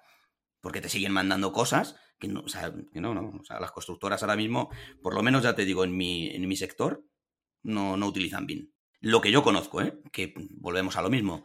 porque 0.61 0.81
te 0.81 0.89
siguen 0.89 1.12
mandando 1.12 1.53
cosas 1.53 1.97
que 2.18 2.29
no, 2.29 2.41
o 2.41 2.47
que 2.93 3.01
no, 3.01 3.14
no. 3.14 3.39
O 3.41 3.45
sea, 3.45 3.61
las 3.61 3.72
constructoras 3.72 4.22
ahora 4.22 4.37
mismo, 4.37 4.70
por 5.03 5.14
lo 5.14 5.22
menos 5.22 5.43
ya 5.43 5.55
te 5.55 5.64
digo, 5.64 5.85
en 5.85 5.97
mi, 5.97 6.31
en 6.31 6.49
mi 6.49 6.57
sector, 6.57 7.05
no, 7.65 7.97
no 7.97 8.07
utilizan 8.07 8.47
BIM. 8.47 8.71
Lo 9.01 9.21
que 9.21 9.31
yo 9.31 9.43
conozco, 9.43 9.83
¿eh? 9.83 10.01
que 10.12 10.33
volvemos 10.51 10.97
a 10.97 11.03
lo 11.03 11.11
mismo. 11.11 11.45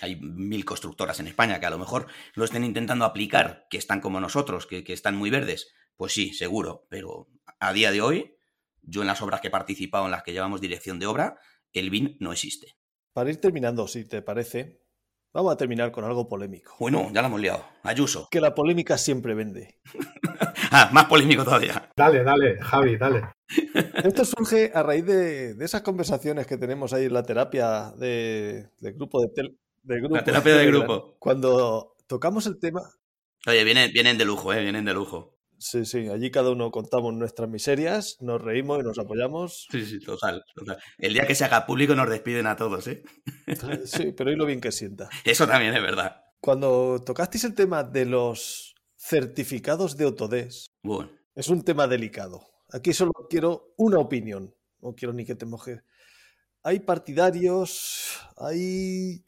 Hay 0.00 0.16
mil 0.16 0.64
constructoras 0.64 1.20
en 1.20 1.26
España 1.28 1.60
que 1.60 1.66
a 1.66 1.70
lo 1.70 1.78
mejor 1.78 2.06
lo 2.34 2.44
estén 2.44 2.64
intentando 2.64 3.04
aplicar, 3.04 3.66
que 3.70 3.78
están 3.78 4.00
como 4.00 4.20
nosotros, 4.20 4.66
que, 4.66 4.82
que 4.82 4.92
están 4.92 5.16
muy 5.16 5.30
verdes. 5.30 5.72
Pues 5.96 6.12
sí, 6.12 6.32
seguro. 6.32 6.86
Pero 6.90 7.28
a 7.60 7.72
día 7.72 7.92
de 7.92 8.00
hoy, 8.00 8.36
yo 8.82 9.02
en 9.02 9.06
las 9.06 9.22
obras 9.22 9.40
que 9.40 9.48
he 9.48 9.50
participado, 9.50 10.06
en 10.06 10.10
las 10.10 10.22
que 10.22 10.32
llevamos 10.32 10.60
dirección 10.60 10.98
de 10.98 11.06
obra, 11.06 11.38
el 11.72 11.90
BIM 11.90 12.16
no 12.20 12.32
existe. 12.32 12.76
Para 13.12 13.30
ir 13.30 13.40
terminando, 13.40 13.88
si 13.88 14.04
te 14.04 14.22
parece, 14.22 14.82
vamos 15.36 15.52
a 15.52 15.56
terminar 15.56 15.92
con 15.92 16.04
algo 16.04 16.28
polémico. 16.28 16.74
Bueno, 16.80 17.08
ya 17.12 17.20
la 17.22 17.28
hemos 17.28 17.40
liado. 17.40 17.64
Ayuso. 17.82 18.28
Que 18.30 18.40
la 18.40 18.54
polémica 18.54 18.98
siempre 18.98 19.34
vende. 19.34 19.78
Ah, 20.72 20.90
más 20.92 21.04
polémico 21.04 21.44
todavía. 21.44 21.90
Dale, 21.96 22.24
dale, 22.24 22.58
Javi, 22.60 22.96
dale. 22.96 23.22
Esto 24.02 24.24
surge 24.24 24.72
a 24.74 24.82
raíz 24.82 25.06
de, 25.06 25.54
de 25.54 25.64
esas 25.64 25.82
conversaciones 25.82 26.46
que 26.46 26.58
tenemos 26.58 26.92
ahí 26.92 27.04
en 27.04 27.14
la 27.14 27.22
terapia 27.22 27.92
de, 27.96 28.68
de 28.80 28.92
grupo 28.92 29.20
de, 29.22 29.28
tel- 29.28 29.56
de 29.84 30.00
grupo. 30.00 30.16
La 30.16 30.24
terapia 30.24 30.56
de 30.56 30.66
grupo. 30.66 31.16
Cuando 31.20 31.94
tocamos 32.08 32.46
el 32.46 32.58
tema, 32.58 32.82
Oye, 33.46 33.62
vienen, 33.62 33.92
vienen 33.92 34.18
de 34.18 34.24
lujo, 34.24 34.52
¿eh? 34.52 34.60
Vienen 34.60 34.84
de 34.84 34.92
lujo. 34.92 35.35
Sí, 35.58 35.84
sí, 35.84 36.08
allí 36.08 36.30
cada 36.30 36.50
uno 36.50 36.70
contamos 36.70 37.14
nuestras 37.14 37.48
miserias, 37.48 38.16
nos 38.20 38.40
reímos 38.40 38.80
y 38.80 38.82
nos 38.82 38.98
apoyamos. 38.98 39.66
Sí, 39.70 39.84
sí, 39.84 40.00
total, 40.00 40.44
total. 40.54 40.78
El 40.98 41.14
día 41.14 41.26
que 41.26 41.34
se 41.34 41.44
haga 41.44 41.66
público 41.66 41.94
nos 41.94 42.08
despiden 42.08 42.46
a 42.46 42.56
todos, 42.56 42.86
¿eh? 42.88 43.02
Sí, 43.84 44.12
pero 44.16 44.30
y 44.30 44.36
lo 44.36 44.46
bien 44.46 44.60
que 44.60 44.72
sienta. 44.72 45.08
Eso 45.24 45.46
también 45.46 45.74
es 45.74 45.82
verdad. 45.82 46.22
Cuando 46.40 47.02
tocasteis 47.04 47.44
el 47.44 47.54
tema 47.54 47.82
de 47.82 48.04
los 48.06 48.74
certificados 48.96 49.96
de 49.96 50.04
Autodesk, 50.04 50.70
Bueno, 50.82 51.10
es 51.34 51.48
un 51.48 51.62
tema 51.62 51.86
delicado. 51.86 52.46
Aquí 52.70 52.92
solo 52.92 53.12
quiero 53.28 53.74
una 53.76 53.98
opinión. 53.98 54.54
No 54.80 54.94
quiero 54.94 55.12
ni 55.12 55.24
que 55.24 55.34
te 55.34 55.46
mojes. 55.46 55.82
Hay 56.62 56.80
partidarios, 56.80 58.18
hay 58.36 59.22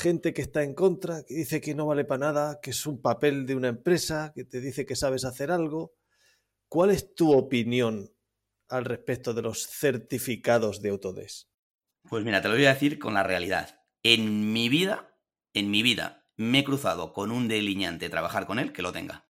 gente 0.00 0.34
que 0.34 0.42
está 0.42 0.64
en 0.64 0.74
contra, 0.74 1.22
que 1.24 1.34
dice 1.34 1.60
que 1.60 1.74
no 1.74 1.86
vale 1.86 2.04
para 2.04 2.26
nada, 2.26 2.60
que 2.60 2.70
es 2.70 2.86
un 2.86 3.00
papel 3.00 3.46
de 3.46 3.54
una 3.54 3.68
empresa, 3.68 4.32
que 4.34 4.44
te 4.44 4.60
dice 4.60 4.86
que 4.86 4.96
sabes 4.96 5.24
hacer 5.24 5.50
algo. 5.50 5.94
¿Cuál 6.68 6.90
es 6.90 7.14
tu 7.14 7.32
opinión 7.32 8.12
al 8.68 8.84
respecto 8.84 9.34
de 9.34 9.42
los 9.42 9.66
certificados 9.66 10.82
de 10.82 10.90
Autodesk? 10.90 11.50
pues 12.08 12.24
mira, 12.24 12.40
te 12.40 12.48
lo 12.48 12.54
voy 12.54 12.64
a 12.64 12.72
decir 12.72 12.98
con 12.98 13.14
la 13.14 13.22
realidad. 13.22 13.82
En 14.02 14.52
mi 14.52 14.68
vida, 14.68 15.16
en 15.52 15.70
mi 15.70 15.82
vida, 15.82 16.26
me 16.36 16.60
he 16.60 16.64
cruzado 16.64 17.12
con 17.12 17.30
un 17.30 17.48
delineante 17.48 18.08
trabajar 18.08 18.46
con 18.46 18.58
él 18.58 18.72
que 18.72 18.82
lo 18.82 18.92
tenga. 18.92 19.28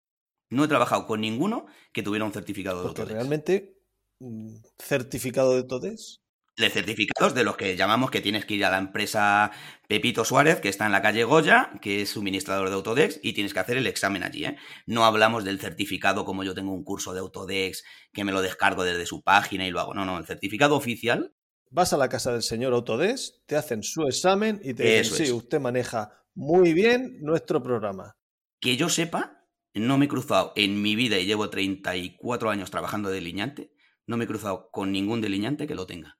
No 0.50 0.64
he 0.64 0.68
trabajado 0.68 1.06
con 1.06 1.20
ninguno 1.20 1.66
que 1.92 2.02
tuviera 2.02 2.24
un 2.24 2.32
certificado 2.32 2.82
de 2.82 2.88
Autodesk. 2.88 3.12
realmente, 3.12 3.80
mm, 4.20 4.56
certificado 4.78 5.52
de 5.52 5.60
Autodesk, 5.60 6.20
de 6.58 6.70
certificados 6.70 7.34
de 7.34 7.44
los 7.44 7.56
que 7.56 7.76
llamamos 7.76 8.10
que 8.10 8.20
tienes 8.20 8.44
que 8.44 8.54
ir 8.54 8.64
a 8.64 8.70
la 8.70 8.78
empresa 8.78 9.50
Pepito 9.86 10.24
Suárez, 10.24 10.60
que 10.60 10.68
está 10.68 10.86
en 10.86 10.92
la 10.92 11.02
calle 11.02 11.24
Goya, 11.24 11.70
que 11.80 12.02
es 12.02 12.10
suministrador 12.10 12.68
de 12.68 12.74
Autodesk, 12.74 13.20
y 13.22 13.32
tienes 13.32 13.54
que 13.54 13.60
hacer 13.60 13.76
el 13.76 13.86
examen 13.86 14.22
allí. 14.22 14.44
¿eh? 14.44 14.56
No 14.86 15.04
hablamos 15.04 15.44
del 15.44 15.60
certificado 15.60 16.24
como 16.24 16.44
yo 16.44 16.54
tengo 16.54 16.72
un 16.72 16.84
curso 16.84 17.14
de 17.14 17.20
Autodesk, 17.20 17.84
que 18.12 18.24
me 18.24 18.32
lo 18.32 18.42
descargo 18.42 18.84
desde 18.84 19.06
su 19.06 19.22
página 19.22 19.66
y 19.66 19.70
lo 19.70 19.80
hago. 19.80 19.94
No, 19.94 20.04
no, 20.04 20.18
el 20.18 20.26
certificado 20.26 20.76
oficial, 20.76 21.32
Vas 21.70 21.92
a 21.92 21.98
la 21.98 22.08
casa 22.08 22.32
del 22.32 22.42
señor 22.42 22.72
Autodesk, 22.72 23.44
te 23.44 23.54
hacen 23.54 23.82
su 23.82 24.06
examen 24.06 24.58
y 24.64 24.72
te 24.72 24.84
dicen, 24.84 25.16
sí, 25.16 25.22
es. 25.24 25.32
usted 25.32 25.60
maneja 25.60 26.24
muy 26.34 26.72
bien 26.72 27.18
nuestro 27.20 27.62
programa. 27.62 28.16
que 28.60 28.76
yo 28.76 28.88
sepa, 28.88 29.44
no 29.74 29.98
me 29.98 30.06
he 30.06 30.08
cruzado 30.08 30.52
en 30.56 30.80
mi 30.80 30.96
vida 30.96 31.18
y 31.18 31.26
llevo 31.26 31.50
34 31.50 32.50
años 32.50 32.70
trabajando 32.70 33.10
de 33.10 33.16
delineante, 33.16 33.70
no 34.06 34.16
me 34.16 34.24
he 34.24 34.26
cruzado 34.26 34.70
con 34.72 34.92
ningún 34.92 35.20
delineante 35.20 35.66
que 35.66 35.74
lo 35.74 35.86
tenga. 35.86 36.17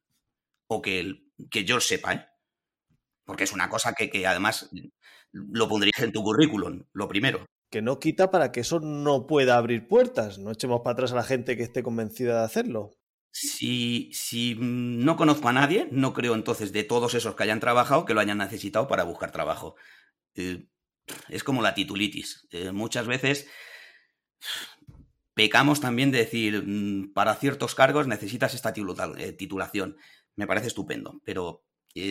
O 0.69 0.81
que, 0.83 1.01
el- 1.01 1.33
que 1.51 1.65
yo 1.65 1.81
sepa, 1.81 2.13
¿eh? 2.15 2.27
Porque 3.25 3.45
es 3.45 3.53
una 3.53 3.69
cosa 3.69 3.93
que, 3.93 4.09
que 4.11 4.27
además 4.27 4.71
lo 5.33 5.69
pondrías 5.69 5.99
en 6.01 6.13
tu 6.13 6.23
currículum, 6.23 6.85
lo 6.93 7.09
primero. 7.09 7.45
que 7.71 7.83
no 7.83 7.99
quita 7.99 8.31
para 8.31 8.51
que 8.51 8.61
eso 8.61 8.81
no 8.81 9.27
pueda 9.27 9.57
abrir 9.59 9.87
puertas. 9.89 10.39
No 10.39 10.51
echemos 10.53 10.81
para 10.81 10.93
atrás 10.95 11.13
a 11.13 11.17
la 11.17 11.23
gente 11.25 11.57
que 11.57 11.63
esté 11.65 11.83
convencida 11.83 12.39
de 12.39 12.45
hacerlo. 12.47 12.93
Si, 13.31 14.11
si 14.15 14.57
no 14.59 15.17
conozco 15.17 15.49
a 15.49 15.53
nadie, 15.53 15.87
no 15.93 16.15
creo 16.15 16.35
entonces 16.35 16.73
de 16.73 16.83
todos 16.85 17.13
esos 17.15 17.35
que 17.35 17.43
hayan 17.43 17.61
trabajado 17.61 18.07
que 18.07 18.15
lo 18.15 18.21
hayan 18.21 18.39
necesitado 18.39 18.89
para 18.89 19.05
buscar 19.05 19.31
trabajo. 19.33 19.77
Eh, 20.35 20.67
es 21.29 21.45
como 21.45 21.61
la 21.61 21.75
titulitis. 21.75 22.47
Eh, 22.51 22.73
muchas 22.73 23.07
veces 23.07 23.47
pecamos 25.35 25.81
también 25.81 26.11
de 26.11 26.19
decir, 26.19 26.63
mm, 26.67 27.13
para 27.13 27.35
ciertos 27.37 27.75
cargos 27.75 28.07
necesitas 28.07 28.55
esta 28.55 28.73
eh, 29.19 29.33
titulación. 29.33 29.97
Me 30.39 30.47
parece 30.47 30.69
estupendo, 30.69 31.21
pero 31.25 31.65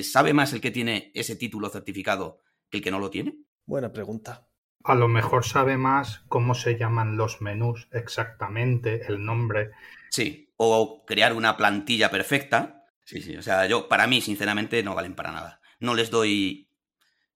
¿sabe 0.04 0.34
más 0.34 0.52
el 0.52 0.60
que 0.60 0.70
tiene 0.70 1.14
ese 1.16 1.38
título 1.38 1.70
certificado 1.70 2.42
que 2.70 2.80
el 2.80 2.84
que 2.84 2.92
no 2.92 3.00
lo 3.00 3.10
tiene? 3.10 3.38
Buena 3.66 3.94
pregunta. 3.94 4.50
A 4.84 4.96
lo 4.96 5.08
mejor 5.08 5.46
sabe 5.46 5.78
más 5.78 6.26
cómo 6.28 6.54
se 6.54 6.78
llaman 6.78 7.16
los 7.16 7.42
menús 7.42 7.88
exactamente, 7.94 9.06
el 9.08 9.24
nombre. 9.24 9.72
Sí, 10.12 10.54
o 10.58 11.06
crear 11.06 11.32
una 11.32 11.56
plantilla 11.56 12.12
perfecta. 12.12 12.84
Sí, 13.06 13.22
sí, 13.22 13.38
o 13.38 13.42
sea, 13.42 13.66
yo, 13.66 13.88
para 13.88 14.08
mí, 14.08 14.20
sinceramente, 14.20 14.84
no 14.84 14.94
valen 14.94 15.16
para 15.16 15.32
nada. 15.32 15.62
No 15.80 15.96
les 15.96 16.12
doy. 16.12 16.70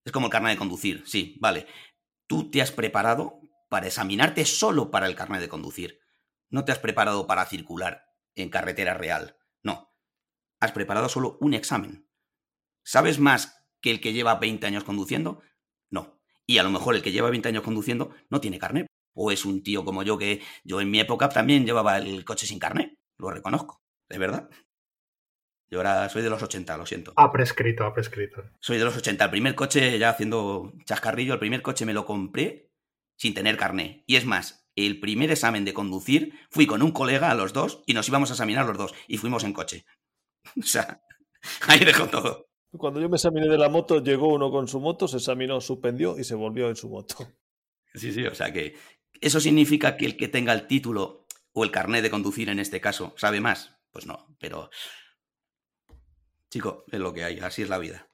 Es 0.04 0.12
como 0.12 0.26
el 0.26 0.32
carnet 0.34 0.52
de 0.52 0.58
conducir, 0.58 1.04
sí, 1.06 1.38
vale. 1.40 1.68
Tú 2.28 2.52
te 2.52 2.62
has 2.62 2.74
preparado 2.74 3.40
para 3.70 3.88
examinarte 3.88 4.44
solo 4.44 4.92
para 4.92 5.08
el 5.08 5.16
carnet 5.16 5.40
de 5.40 5.48
conducir. 5.48 6.02
No 6.50 6.66
te 6.66 6.74
has 6.74 6.80
preparado 6.80 7.28
para 7.28 7.46
circular 7.46 8.08
en 8.36 8.50
carretera 8.50 8.94
real. 8.94 9.38
Has 10.62 10.72
preparado 10.72 11.10
solo 11.10 11.38
un 11.42 11.56
examen. 11.56 12.08
¿Sabes 12.84 13.20
más 13.20 13.66
que 13.82 13.90
el 13.90 14.00
que 14.00 14.14
lleva 14.14 14.36
20 14.36 14.66
años 14.68 14.84
conduciendo? 14.84 15.42
No. 15.90 16.22
Y 16.46 16.60
a 16.60 16.64
lo 16.64 16.70
mejor 16.70 16.96
el 16.96 17.02
que 17.02 17.12
lleva 17.12 17.32
20 17.32 17.50
años 17.50 17.64
conduciendo 17.64 18.12
no 18.30 18.40
tiene 18.40 18.60
carnet. 18.60 18.86
O 19.14 19.32
es 19.32 19.44
un 19.44 19.64
tío 19.64 19.84
como 19.84 20.04
yo 20.04 20.20
que 20.20 20.42
yo 20.64 20.80
en 20.80 20.92
mi 20.92 21.00
época 21.00 21.30
también 21.30 21.66
llevaba 21.66 21.98
el 21.98 22.24
coche 22.24 22.46
sin 22.46 22.60
carnet. 22.60 22.94
Lo 23.18 23.32
reconozco. 23.32 23.82
De 24.08 24.20
verdad. 24.20 24.50
Yo 25.70 25.80
ahora 25.80 26.08
soy 26.10 26.22
de 26.22 26.30
los 26.30 26.44
80, 26.44 26.78
lo 26.78 26.86
siento. 26.86 27.14
Ha 27.16 27.32
prescrito, 27.32 27.86
ha 27.86 27.94
prescrito. 27.94 28.44
Soy 28.60 28.78
de 28.78 28.86
los 28.86 28.96
80. 28.96 29.24
El 29.24 29.32
primer 29.32 29.56
coche, 29.56 29.98
ya 29.98 30.10
haciendo 30.10 30.74
chascarrillo, 30.86 31.34
el 31.34 31.40
primer 31.40 31.62
coche 31.62 31.86
me 31.86 31.94
lo 31.94 32.06
compré 32.06 32.72
sin 33.18 33.34
tener 33.34 33.58
carné. 33.58 34.04
Y 34.06 34.18
es 34.18 34.26
más, 34.26 34.70
el 34.76 35.00
primer 35.00 35.32
examen 35.32 35.66
de 35.66 35.74
conducir 35.74 36.34
fui 36.50 36.68
con 36.68 36.84
un 36.84 36.92
colega 36.92 37.32
a 37.32 37.36
los 37.36 37.54
dos 37.54 37.84
y 37.88 37.94
nos 37.94 38.08
íbamos 38.10 38.30
a 38.30 38.34
examinar 38.34 38.66
los 38.68 38.78
dos. 38.78 38.94
Y 39.08 39.18
fuimos 39.18 39.44
en 39.44 39.54
coche. 39.54 39.86
o 40.60 40.64
sea, 40.64 41.02
ahí 41.68 41.80
dejo 41.80 42.08
todo. 42.08 42.48
Cuando 42.78 43.02
yo 43.02 43.10
me 43.10 43.18
examiné 43.18 43.48
de 43.50 43.58
la 43.58 43.70
moto, 43.70 44.02
llegó 44.02 44.34
uno 44.34 44.50
con 44.50 44.68
su 44.68 44.80
moto, 44.80 45.08
se 45.08 45.18
examinó, 45.18 45.60
suspendió 45.60 46.18
y 46.18 46.24
se 46.24 46.36
volvió 46.36 46.70
en 46.70 46.76
su 46.76 46.90
moto. 46.90 47.16
Sí, 47.94 48.14
sí, 48.14 48.26
o 48.26 48.34
sea 48.34 48.54
que 48.54 48.76
eso 49.20 49.42
significa 49.42 49.98
que 49.98 50.06
el 50.06 50.16
que 50.16 50.30
tenga 50.30 50.54
el 50.54 50.68
título 50.68 51.26
o 51.52 51.64
el 51.66 51.72
carnet 51.72 52.02
de 52.02 52.10
conducir 52.10 52.48
en 52.50 52.60
este 52.60 52.80
caso 52.80 53.14
sabe 53.18 53.42
más. 53.42 53.76
Pues 53.92 54.06
no, 54.06 54.38
pero 54.40 54.70
Chico, 56.52 56.84
es 56.92 57.00
lo 57.00 57.14
que 57.14 57.24
hay, 57.24 57.40
así 57.40 57.62
es 57.62 57.70
la 57.70 57.78
vida. 57.78 58.10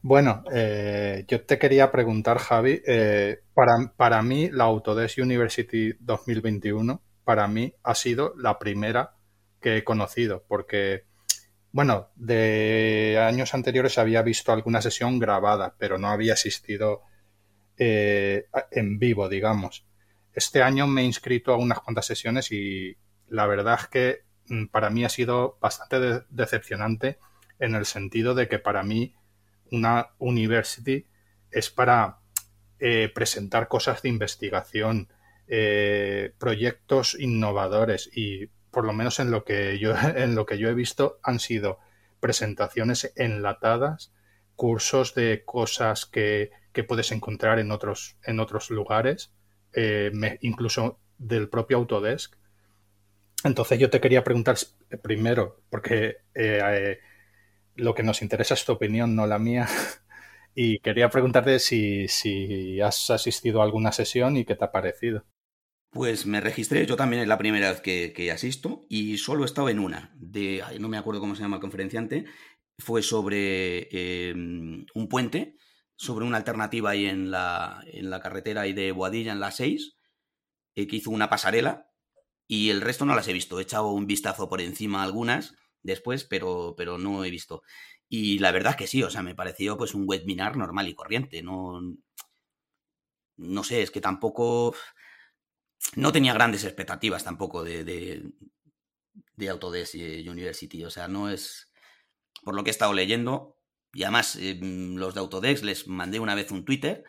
Bueno, 0.00 0.42
eh, 0.52 1.24
yo 1.28 1.44
te 1.44 1.58
quería 1.58 1.92
preguntar, 1.92 2.38
Javi, 2.38 2.82
eh, 2.86 3.42
para, 3.52 3.92
para, 3.94 4.22
mí 4.22 4.50
la 4.50 4.64
Autodesk 4.64 5.18
University 5.18 5.92
2021, 6.00 7.02
para 7.24 7.46
mí 7.46 7.74
ha 7.82 7.94
sido 7.94 8.34
la 8.38 8.58
primera 8.58 9.16
que 9.60 9.76
he 9.76 9.84
conocido, 9.84 10.44
porque, 10.48 11.04
bueno, 11.72 12.10
de 12.16 13.18
años 13.18 13.54
anteriores 13.54 13.98
había 13.98 14.22
visto 14.22 14.52
alguna 14.52 14.82
sesión 14.82 15.18
grabada, 15.18 15.74
pero 15.78 15.98
no 15.98 16.08
había 16.08 16.34
asistido 16.34 17.02
eh, 17.78 18.46
en 18.70 18.98
vivo, 18.98 19.28
digamos. 19.28 19.86
Este 20.34 20.62
año 20.62 20.86
me 20.86 21.00
he 21.00 21.04
inscrito 21.04 21.52
a 21.52 21.56
unas 21.56 21.80
cuantas 21.80 22.06
sesiones 22.06 22.52
y 22.52 22.96
la 23.28 23.46
verdad 23.46 23.78
es 23.80 23.86
que 23.88 24.18
mm, 24.48 24.66
para 24.66 24.90
mí 24.90 25.04
ha 25.04 25.08
sido 25.08 25.58
bastante 25.60 26.24
decepcionante 26.28 27.18
en 27.58 27.74
el 27.74 27.86
sentido 27.86 28.34
de 28.34 28.48
que 28.48 28.58
para 28.58 28.82
mí 28.82 29.14
una 29.70 30.10
university 30.18 31.06
es 31.50 31.70
para 31.70 32.18
eh, 32.78 33.10
presentar 33.14 33.68
cosas 33.68 34.02
de 34.02 34.10
investigación, 34.10 35.08
eh, 35.48 36.34
proyectos 36.38 37.16
innovadores 37.18 38.10
y 38.14 38.50
por 38.72 38.84
lo 38.84 38.92
menos 38.92 39.20
en 39.20 39.30
lo 39.30 39.44
que 39.44 39.78
yo 39.78 39.94
en 40.16 40.34
lo 40.34 40.46
que 40.46 40.58
yo 40.58 40.68
he 40.68 40.74
visto 40.74 41.20
han 41.22 41.38
sido 41.38 41.78
presentaciones 42.18 43.12
enlatadas, 43.16 44.12
cursos 44.56 45.14
de 45.14 45.44
cosas 45.44 46.06
que, 46.06 46.50
puedes 46.88 47.12
encontrar 47.12 47.58
en 47.58 47.70
otros 47.70 48.16
en 48.24 48.40
otros 48.40 48.70
lugares, 48.70 49.32
eh, 49.74 50.10
incluso 50.40 50.98
del 51.18 51.48
propio 51.48 51.76
Autodesk. 51.76 52.34
Entonces 53.44 53.78
yo 53.78 53.90
te 53.90 54.00
quería 54.00 54.24
preguntar 54.24 54.56
primero, 55.02 55.60
porque 55.68 56.18
lo 57.74 57.94
que 57.94 58.02
nos 58.02 58.22
interesa 58.22 58.54
es 58.54 58.64
tu 58.64 58.72
opinión, 58.72 59.14
no 59.14 59.26
la 59.26 59.38
mía. 59.38 59.68
Y 60.54 60.80
quería 60.80 61.08
preguntarte 61.08 61.58
si, 61.58 62.08
si 62.08 62.78
has 62.82 63.08
asistido 63.08 63.62
a 63.62 63.64
alguna 63.64 63.90
sesión 63.90 64.36
y 64.36 64.44
qué 64.44 64.54
te 64.54 64.64
ha 64.66 64.70
parecido. 64.70 65.24
Pues 65.92 66.24
me 66.24 66.40
registré, 66.40 66.86
yo 66.86 66.96
también 66.96 67.20
es 67.20 67.28
la 67.28 67.36
primera 67.36 67.70
vez 67.70 67.82
que, 67.82 68.30
asisto 68.32 68.86
y 68.88 69.18
solo 69.18 69.42
he 69.42 69.44
estado 69.44 69.68
en 69.68 69.78
una, 69.78 70.10
de, 70.16 70.64
no 70.80 70.88
me 70.88 70.96
acuerdo 70.96 71.20
cómo 71.20 71.34
se 71.34 71.42
llama 71.42 71.56
el 71.56 71.60
conferenciante, 71.60 72.24
fue 72.78 73.02
sobre 73.02 74.30
em, 74.30 74.86
un 74.94 75.08
puente, 75.08 75.54
sobre 75.94 76.24
una 76.24 76.38
alternativa 76.38 76.90
ahí 76.90 77.04
en 77.04 77.30
la, 77.30 77.84
en 77.86 78.08
la 78.08 78.20
carretera 78.20 78.62
ahí 78.62 78.72
de 78.72 78.90
Boadilla, 78.92 79.32
en 79.32 79.40
la 79.40 79.50
6, 79.50 79.96
eh, 80.76 80.86
que 80.86 80.96
hizo 80.96 81.10
una 81.10 81.28
pasarela 81.28 81.90
y 82.48 82.70
el 82.70 82.80
resto 82.80 83.04
no 83.04 83.14
las 83.14 83.28
he 83.28 83.34
visto, 83.34 83.60
he 83.60 83.62
echado 83.62 83.88
un 83.92 84.06
vistazo 84.06 84.48
por 84.48 84.62
encima 84.62 85.02
algunas 85.02 85.54
después, 85.82 86.24
pero, 86.24 86.74
pero 86.74 86.96
no 86.96 87.22
he 87.22 87.30
visto. 87.30 87.62
Y 88.08 88.38
la 88.38 88.52
verdad 88.52 88.72
es 88.72 88.76
que 88.78 88.86
sí, 88.86 89.02
o 89.02 89.10
sea, 89.10 89.22
me 89.22 89.34
pareció 89.34 89.76
pues 89.76 89.94
un 89.94 90.04
webinar 90.08 90.56
normal 90.56 90.88
y 90.88 90.94
corriente. 90.94 91.42
No, 91.42 91.80
no 93.36 93.64
sé, 93.64 93.82
es 93.82 93.90
que 93.90 94.00
tampoco. 94.00 94.74
No 95.96 96.12
tenía 96.12 96.34
grandes 96.34 96.64
expectativas 96.64 97.24
tampoco 97.24 97.64
de, 97.64 97.84
de, 97.84 98.32
de 99.36 99.48
Autodesk 99.48 99.94
University. 99.94 100.84
O 100.84 100.90
sea, 100.90 101.08
no 101.08 101.30
es. 101.30 101.72
Por 102.42 102.54
lo 102.54 102.64
que 102.64 102.70
he 102.70 102.72
estado 102.72 102.92
leyendo. 102.92 103.58
Y 103.92 104.04
además, 104.04 104.36
em, 104.36 104.96
los 104.96 105.14
de 105.14 105.20
Autodesk 105.20 105.64
les 105.64 105.86
mandé 105.86 106.18
una 106.20 106.34
vez 106.34 106.50
un 106.50 106.64
Twitter. 106.64 107.04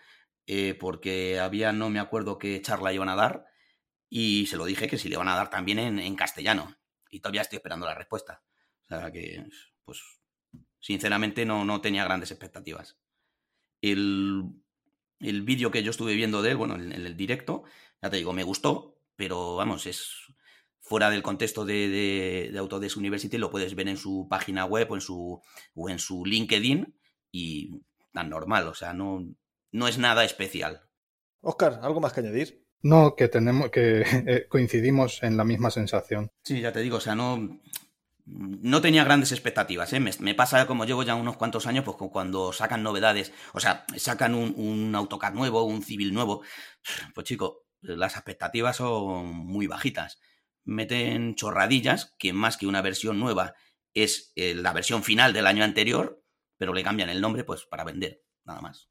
Eh, 0.45 0.76
porque 0.76 1.39
había, 1.39 1.71
no 1.71 1.89
me 1.89 1.99
acuerdo 1.99 2.38
qué 2.38 2.61
charla 2.61 2.93
iban 2.93 3.09
a 3.09 3.15
dar. 3.15 3.45
Y 4.09 4.47
se 4.47 4.57
lo 4.57 4.65
dije 4.65 4.88
que 4.88 4.97
si 4.97 5.09
le 5.09 5.17
van 5.17 5.30
a 5.30 5.36
dar 5.36 5.49
también 5.49 5.80
en, 5.80 5.99
en 5.99 6.15
castellano. 6.15 6.76
Y 7.09 7.21
todavía 7.21 7.41
estoy 7.41 7.57
esperando 7.57 7.86
la 7.86 7.95
respuesta. 7.95 8.43
O 8.86 8.88
sea 8.88 9.11
que, 9.11 9.45
pues, 9.86 10.01
sinceramente 10.80 11.45
no, 11.45 11.63
no 11.65 11.82
tenía 11.82 12.03
grandes 12.03 12.32
expectativas. 12.32 12.97
El, 13.82 14.43
el 15.24 15.41
vídeo 15.41 15.71
que 15.71 15.84
yo 15.84 15.91
estuve 15.91 16.15
viendo 16.15 16.41
de 16.41 16.51
él, 16.51 16.57
bueno, 16.57 16.76
en, 16.76 16.91
el 16.91 17.17
directo, 17.17 17.63
ya 18.01 18.09
te 18.09 18.17
digo, 18.17 18.34
me 18.34 18.43
gustó, 18.43 18.97
pero 19.15 19.55
vamos, 19.55 19.86
es 19.88 20.11
fuera 20.82 21.09
del 21.09 21.24
contexto 21.24 21.65
de, 21.65 22.49
de, 22.51 22.57
Autodesk 22.57 22.97
University, 22.97 23.38
lo 23.38 23.49
puedes 23.49 23.76
ver 23.76 23.88
en 23.88 23.97
su 23.97 24.28
página 24.30 24.65
web 24.65 24.91
o 24.91 24.95
en 24.95 25.01
su, 25.01 25.41
o 25.74 25.89
en 25.89 25.99
su 25.99 26.26
LinkedIn 26.26 26.95
y 27.32 27.82
tan 28.11 28.30
normal, 28.30 28.67
o 28.67 28.74
sea, 28.74 28.93
no, 28.93 29.26
no 29.71 29.88
es 29.88 29.97
nada 29.97 30.24
especial. 30.24 30.82
Oscar, 31.41 31.80
¿algo 31.82 31.99
más 31.99 32.13
que 32.13 32.19
añadir? 32.21 32.63
No, 32.82 33.15
que 33.15 33.30
tenemos 33.30 33.71
que 33.71 34.01
eh, 34.28 34.47
coincidimos 34.49 35.24
en 35.24 35.38
la 35.38 35.45
misma 35.45 35.71
sensación. 35.71 36.32
Sí, 36.43 36.61
ya 36.61 36.74
te 36.74 36.82
digo, 36.82 36.97
o 36.97 37.01
sea, 37.01 37.15
no 37.15 37.61
no 38.26 38.82
tenía 38.82 39.03
grandes 39.03 39.32
expectativas. 39.32 39.91
¿eh? 39.93 39.99
Me, 39.99 40.34
pasa 40.34 40.65
como 40.67 40.86
llevo 40.86 41.03
ya 41.03 41.15
unos 41.15 41.38
cuantos 41.38 41.67
años, 41.67 41.84
pues 41.84 41.97
cuando 42.11 42.53
sacan 42.53 42.84
novedades, 42.84 43.34
o 43.53 43.59
sea, 43.59 43.86
sacan 43.97 44.34
un, 44.36 44.53
un 44.55 44.95
AutoCAD 44.95 45.34
nuevo, 45.34 45.63
un 45.63 45.84
civil 45.84 46.13
nuevo, 46.13 46.41
pues 47.13 47.28
chico, 47.28 47.65
las 47.82 48.15
expectativas 48.15 48.78
son 48.78 49.28
muy 49.28 49.67
bajitas. 49.67 50.19
Meten 50.63 51.36
chorradillas, 51.36 52.15
que 52.17 52.32
más 52.32 52.57
que 52.57 52.67
una 52.67 52.82
versión 52.82 53.19
nueva 53.19 53.55
es 53.93 54.32
eh, 54.36 54.55
la 54.55 54.74
versión 54.74 55.03
final 55.03 55.34
del 55.34 55.45
año 55.45 55.63
anterior, 55.63 56.24
pero 56.57 56.74
le 56.74 56.84
cambian 56.84 57.09
el 57.09 57.21
nombre 57.21 57.43
pues 57.43 57.65
para 57.65 57.84
vender, 57.84 58.24
nada 58.45 58.61
más. 58.61 58.89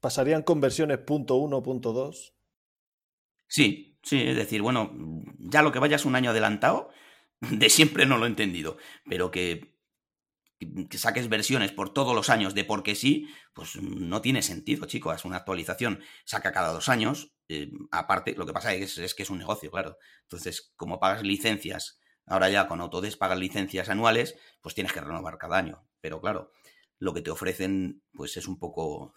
¿Pasarían 0.00 0.42
con 0.42 0.60
versiones 0.60 0.98
.1, 0.98 1.62
.2? 1.62 2.34
Sí, 3.46 3.98
sí, 4.02 4.22
es 4.22 4.36
decir, 4.36 4.60
bueno, 4.60 4.92
ya 5.38 5.62
lo 5.62 5.72
que 5.72 5.78
vayas 5.78 6.04
un 6.04 6.14
año 6.14 6.30
adelantado, 6.30 6.90
de 7.50 7.70
siempre 7.70 8.06
no 8.06 8.18
lo 8.18 8.24
he 8.24 8.28
entendido, 8.28 8.76
pero 9.08 9.30
que, 9.30 9.74
que 10.90 10.98
saques 10.98 11.28
versiones 11.28 11.72
por 11.72 11.92
todos 11.92 12.14
los 12.14 12.30
años 12.30 12.54
de 12.54 12.64
porque 12.64 12.94
sí, 12.94 13.28
pues 13.52 13.76
no 13.76 14.20
tiene 14.20 14.42
sentido, 14.42 14.86
chicos. 14.86 15.16
Es 15.16 15.24
una 15.24 15.38
actualización, 15.38 16.00
saca 16.24 16.52
cada 16.52 16.72
dos 16.72 16.88
años. 16.88 17.32
Eh, 17.48 17.70
aparte, 17.90 18.34
lo 18.36 18.46
que 18.46 18.52
pasa 18.52 18.74
es, 18.74 18.98
es, 18.98 19.14
que 19.14 19.22
es 19.22 19.30
un 19.30 19.38
negocio, 19.38 19.70
claro. 19.70 19.98
Entonces, 20.22 20.72
como 20.76 20.98
pagas 20.98 21.22
licencias, 21.22 22.00
ahora 22.26 22.48
ya 22.48 22.66
con 22.68 22.80
Autodesk 22.80 23.18
pagas 23.18 23.38
licencias 23.38 23.88
anuales, 23.88 24.36
pues 24.62 24.74
tienes 24.74 24.92
que 24.92 25.00
renovar 25.00 25.38
cada 25.38 25.58
año. 25.58 25.86
Pero 26.00 26.20
claro, 26.20 26.52
lo 26.98 27.12
que 27.12 27.22
te 27.22 27.30
ofrecen, 27.30 28.02
pues 28.12 28.36
es 28.36 28.48
un 28.48 28.58
poco 28.58 29.14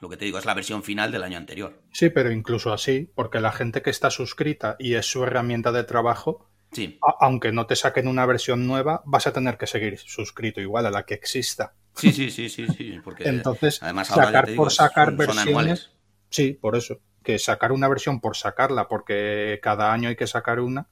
Lo 0.00 0.08
que 0.08 0.16
te 0.16 0.24
digo 0.24 0.38
es 0.38 0.44
la 0.44 0.54
versión 0.54 0.82
final 0.82 1.10
del 1.10 1.24
año 1.24 1.36
anterior. 1.36 1.82
Sí, 1.92 2.08
pero 2.08 2.30
incluso 2.30 2.72
así, 2.72 3.10
porque 3.14 3.40
la 3.40 3.52
gente 3.52 3.82
que 3.82 3.90
está 3.90 4.10
suscrita 4.10 4.76
y 4.78 4.94
es 4.94 5.06
su 5.06 5.24
herramienta 5.24 5.72
de 5.72 5.84
trabajo, 5.84 6.48
Sí, 6.72 6.98
aunque 7.20 7.50
no 7.52 7.66
te 7.66 7.76
saquen 7.76 8.08
una 8.08 8.26
versión 8.26 8.66
nueva, 8.66 9.02
vas 9.06 9.26
a 9.26 9.32
tener 9.32 9.56
que 9.58 9.66
seguir 9.66 9.98
suscrito 9.98 10.60
igual 10.60 10.86
a 10.86 10.90
la 10.90 11.04
que 11.04 11.14
exista. 11.14 11.74
sí, 11.94 12.12
sí, 12.12 12.30
sí, 12.30 12.48
sí, 12.48 12.66
sí, 12.68 12.98
porque 13.02 13.24
Entonces, 13.24 13.82
además 13.82 14.10
ahora 14.10 14.26
ya 14.26 14.32
sacar 14.32 14.46
digo, 14.46 14.56
por 14.64 14.72
sacar 14.72 15.06
son- 15.08 15.18
son 15.18 15.26
versiones. 15.26 15.48
anuales. 15.48 15.90
Sí, 16.30 16.52
por 16.52 16.76
eso. 16.76 17.00
Que 17.22 17.38
sacar 17.38 17.72
una 17.72 17.88
versión 17.88 18.20
por 18.20 18.36
sacarla, 18.36 18.86
porque 18.88 19.58
cada 19.62 19.92
año 19.92 20.08
hay 20.08 20.16
que 20.16 20.26
sacar 20.26 20.60
una. 20.60 20.88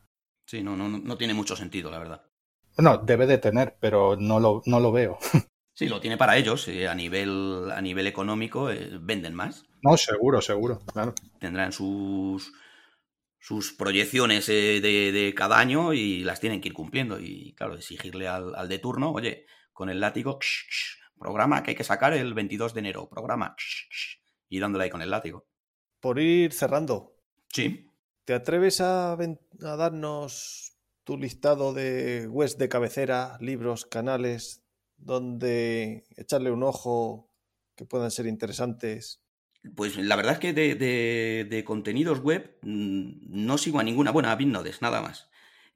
Sí, 0.47 0.63
no, 0.63 0.77
no, 0.77 0.89
no 0.89 1.17
tiene 1.17 1.35
mucho 1.35 1.57
sentido, 1.57 1.91
la 1.91 1.99
verdad. 1.99 2.23
No, 2.79 2.99
debe 2.99 3.27
de 3.27 3.39
tener, 3.39 3.77
pero 3.81 4.17
no 4.19 4.39
lo, 4.41 4.63
no 4.67 4.81
lo 4.81 4.93
veo. 4.93 5.19
Sí, 5.75 5.89
lo 5.91 6.01
tiene 6.01 6.17
para 6.17 6.39
ellos, 6.39 6.67
eh, 6.69 6.89
a 6.89 6.95
nivel, 6.95 7.71
a 7.71 7.83
nivel 7.83 8.07
económico 8.07 8.71
eh, 8.71 8.97
venden 8.99 9.35
más, 9.35 9.67
No, 9.83 9.95
seguro, 9.99 10.41
seguro, 10.41 10.79
claro. 10.91 11.13
tendrán 11.39 11.71
sus, 11.71 12.51
sus 13.39 13.73
proyecciones 13.73 14.49
eh, 14.49 14.81
de, 14.81 15.13
de 15.13 15.35
cada 15.35 15.59
año 15.59 15.93
y 15.93 16.25
las 16.25 16.41
tienen 16.41 16.61
que 16.61 16.69
ir 16.69 16.75
cumpliendo. 16.75 17.19
Y 17.21 17.55
claro, 17.55 17.75
exigirle 17.75 18.29
al, 18.29 18.55
al 18.55 18.69
de 18.69 18.79
turno, 18.79 19.13
oye, 19.13 19.47
con 19.73 19.89
el 19.89 20.01
látigo, 20.01 20.39
ksh, 20.39 20.69
ksh, 20.69 21.19
programa 21.19 21.63
que 21.63 21.71
hay 21.71 21.77
que 21.77 21.85
sacar 21.85 22.13
el 22.15 22.35
22 22.35 22.75
de 22.75 22.81
enero, 22.81 23.09
programa, 23.09 23.55
ksh, 23.57 24.19
y 24.49 24.59
dándole 24.59 24.85
ahí 24.85 24.91
con 24.91 25.03
el 25.03 25.11
látigo. 25.11 25.47
Por 26.01 26.19
ir 26.19 26.53
cerrando, 26.53 27.17
Sí, 27.53 27.91
¿te 28.25 28.35
atreves 28.35 28.81
a, 28.81 29.13
a 29.13 29.77
darnos 29.77 30.77
tu 31.05 31.17
listado 31.17 31.73
de 31.73 32.29
webs 32.29 32.59
de 32.59 32.69
cabecera, 32.69 33.39
libros, 33.41 33.87
canales, 33.87 34.63
donde 34.99 36.05
echarle 36.17 36.51
un 36.51 36.63
ojo 36.63 37.31
que 37.77 37.87
puedan 37.87 38.11
ser 38.11 38.27
interesantes? 38.27 39.23
Pues 39.75 39.97
la 39.97 40.17
verdad 40.17 40.35
es 40.35 40.39
que 40.39 40.53
de, 40.53 40.75
de- 40.75 41.47
de 41.49 41.65
contenidos 41.65 42.21
web 42.21 42.59
mm, 42.63 43.11
no 43.47 43.59
sigo 43.59 43.81
a 43.81 43.83
ninguna. 43.85 44.11
Bueno, 44.13 44.29
a 44.29 44.37
Bitnodes, 44.37 44.83
nada 44.83 45.01
más. 45.01 45.29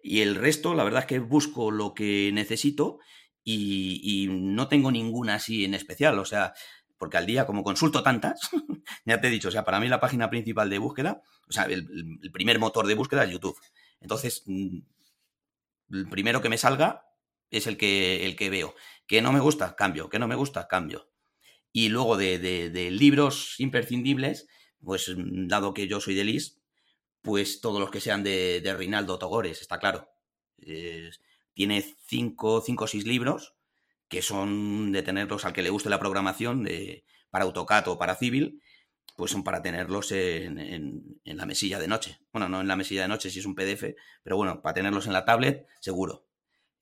Y 0.03 0.21
el 0.21 0.35
resto, 0.37 0.75
la 0.75 0.85
verdad 0.85 1.01
es 1.01 1.07
que 1.07 1.19
busco 1.19 1.71
lo 1.71 1.95
que 1.95 2.31
necesito 2.33 2.99
y, 3.45 4.01
y 4.03 4.29
no 4.29 4.69
tengo 4.69 4.91
ninguna 4.93 5.35
así 5.37 5.65
en 5.65 5.75
especial. 5.75 6.19
O 6.19 6.25
sea, 6.25 6.53
porque 6.99 7.17
al 7.17 7.27
día, 7.27 7.47
como 7.47 7.65
consulto 7.65 8.03
tantas, 8.03 8.41
ya 9.05 9.21
te 9.21 9.29
he 9.29 9.31
dicho, 9.31 9.49
o 9.49 9.51
sea, 9.53 9.65
para 9.65 9.81
mí 9.81 9.89
la 9.89 10.01
página 10.01 10.31
principal 10.31 10.71
de 10.71 10.79
búsqueda, 10.79 11.23
o 11.49 11.53
sea, 11.53 11.65
el, 11.65 11.89
el 12.23 12.31
primer 12.33 12.59
motor 12.59 12.87
de 12.87 12.95
búsqueda 12.95 13.25
es 13.25 13.31
YouTube. 13.33 13.59
Entonces, 14.01 14.43
mm, 14.47 14.79
el 15.91 16.09
primero 16.09 16.41
que 16.41 16.49
me 16.49 16.59
salga 16.59 17.07
es 17.51 17.67
el 17.67 17.77
que, 17.77 18.27
el 18.27 18.37
que 18.37 18.51
veo. 18.51 18.75
Que 19.07 19.23
no 19.23 19.33
me 19.33 19.41
gusta, 19.41 19.75
cambio. 19.77 20.09
Que 20.09 20.19
no 20.19 20.29
me 20.29 20.37
gusta, 20.37 20.69
cambio. 20.69 21.10
Y 21.73 21.89
luego 21.89 22.17
de, 22.17 22.39
de- 22.39 22.71
libros 22.91 23.55
imprescindibles, 23.61 24.49
pues 24.85 25.09
mm, 25.17 25.49
dado 25.49 25.75
que 25.75 25.89
yo 25.89 26.01
soy 26.01 26.15
de 26.15 26.25
Lis, 26.25 26.61
pues 27.23 27.61
todos 27.63 27.81
los 27.81 27.91
que 27.91 28.01
sean 28.01 28.25
de, 28.25 28.61
de 28.63 28.75
Reinaldo 28.77 29.19
Togores, 29.19 29.61
está 29.63 29.79
claro. 29.81 30.09
Tiene 31.55 31.83
cinco, 32.07 32.61
cinco 32.67 32.85
o 32.85 32.89
seis 32.89 33.05
libros 33.07 33.55
que 34.09 34.23
son 34.23 34.93
de 34.93 35.03
tenerlos 35.03 35.45
al 35.45 35.53
que 35.53 35.63
le 35.63 35.71
guste 35.71 35.89
la 35.91 36.01
programación 36.01 36.65
de, 36.65 37.05
para 37.31 37.45
AutoCAD 37.45 37.89
o 37.89 37.99
para 37.99 38.17
Civil, 38.17 38.61
pues 39.17 39.33
son 39.33 39.45
para 39.45 39.63
tenerlos 39.63 40.13
en, 40.13 40.59
en- 40.59 41.21
en 41.25 41.37
la 41.37 41.47
mesilla 41.47 41.79
de 41.81 41.89
noche. 41.89 42.21
Bueno, 42.33 42.49
no 42.49 42.61
en 42.61 42.69
la 42.69 42.77
mesilla 42.77 43.03
de 43.03 43.09
noche 43.09 43.31
si 43.31 43.41
es 43.41 43.47
un 43.47 43.55
PDF, 43.57 43.97
pero 44.23 44.37
bueno, 44.37 44.63
para 44.63 44.75
tenerlos 44.75 45.07
en 45.07 45.15
la 45.15 45.25
tablet, 45.25 45.67
seguro. 45.81 46.27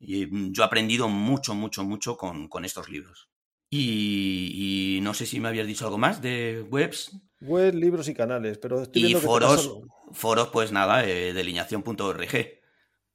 Y 0.01 0.27
mm, 0.27 0.53
yo 0.53 0.63
he 0.65 0.67
aprendido 0.67 1.09
mucho, 1.09 1.55
mucho, 1.55 1.85
mucho 1.85 2.17
con, 2.19 2.49
con 2.49 2.65
estos 2.67 2.89
libros. 2.91 3.31
Y, 3.71 4.97
y 4.97 5.01
no 5.03 5.13
sé 5.15 5.27
si 5.27 5.41
me 5.41 5.49
habías 5.49 5.67
dicho 5.67 5.85
algo 5.85 5.99
más 5.99 6.23
de 6.23 6.65
webs 6.71 7.13
Web, 7.41 7.75
libros 7.75 8.09
y 8.09 8.15
canales, 8.15 8.59
pero 8.59 8.83
estoy 8.83 9.05
y 9.07 9.13
que 9.15 9.21
foros, 9.21 9.79
foros 10.13 10.49
pues 10.49 10.73
nada, 10.73 11.05
eh, 11.05 11.33
delineación.org. 11.33 12.27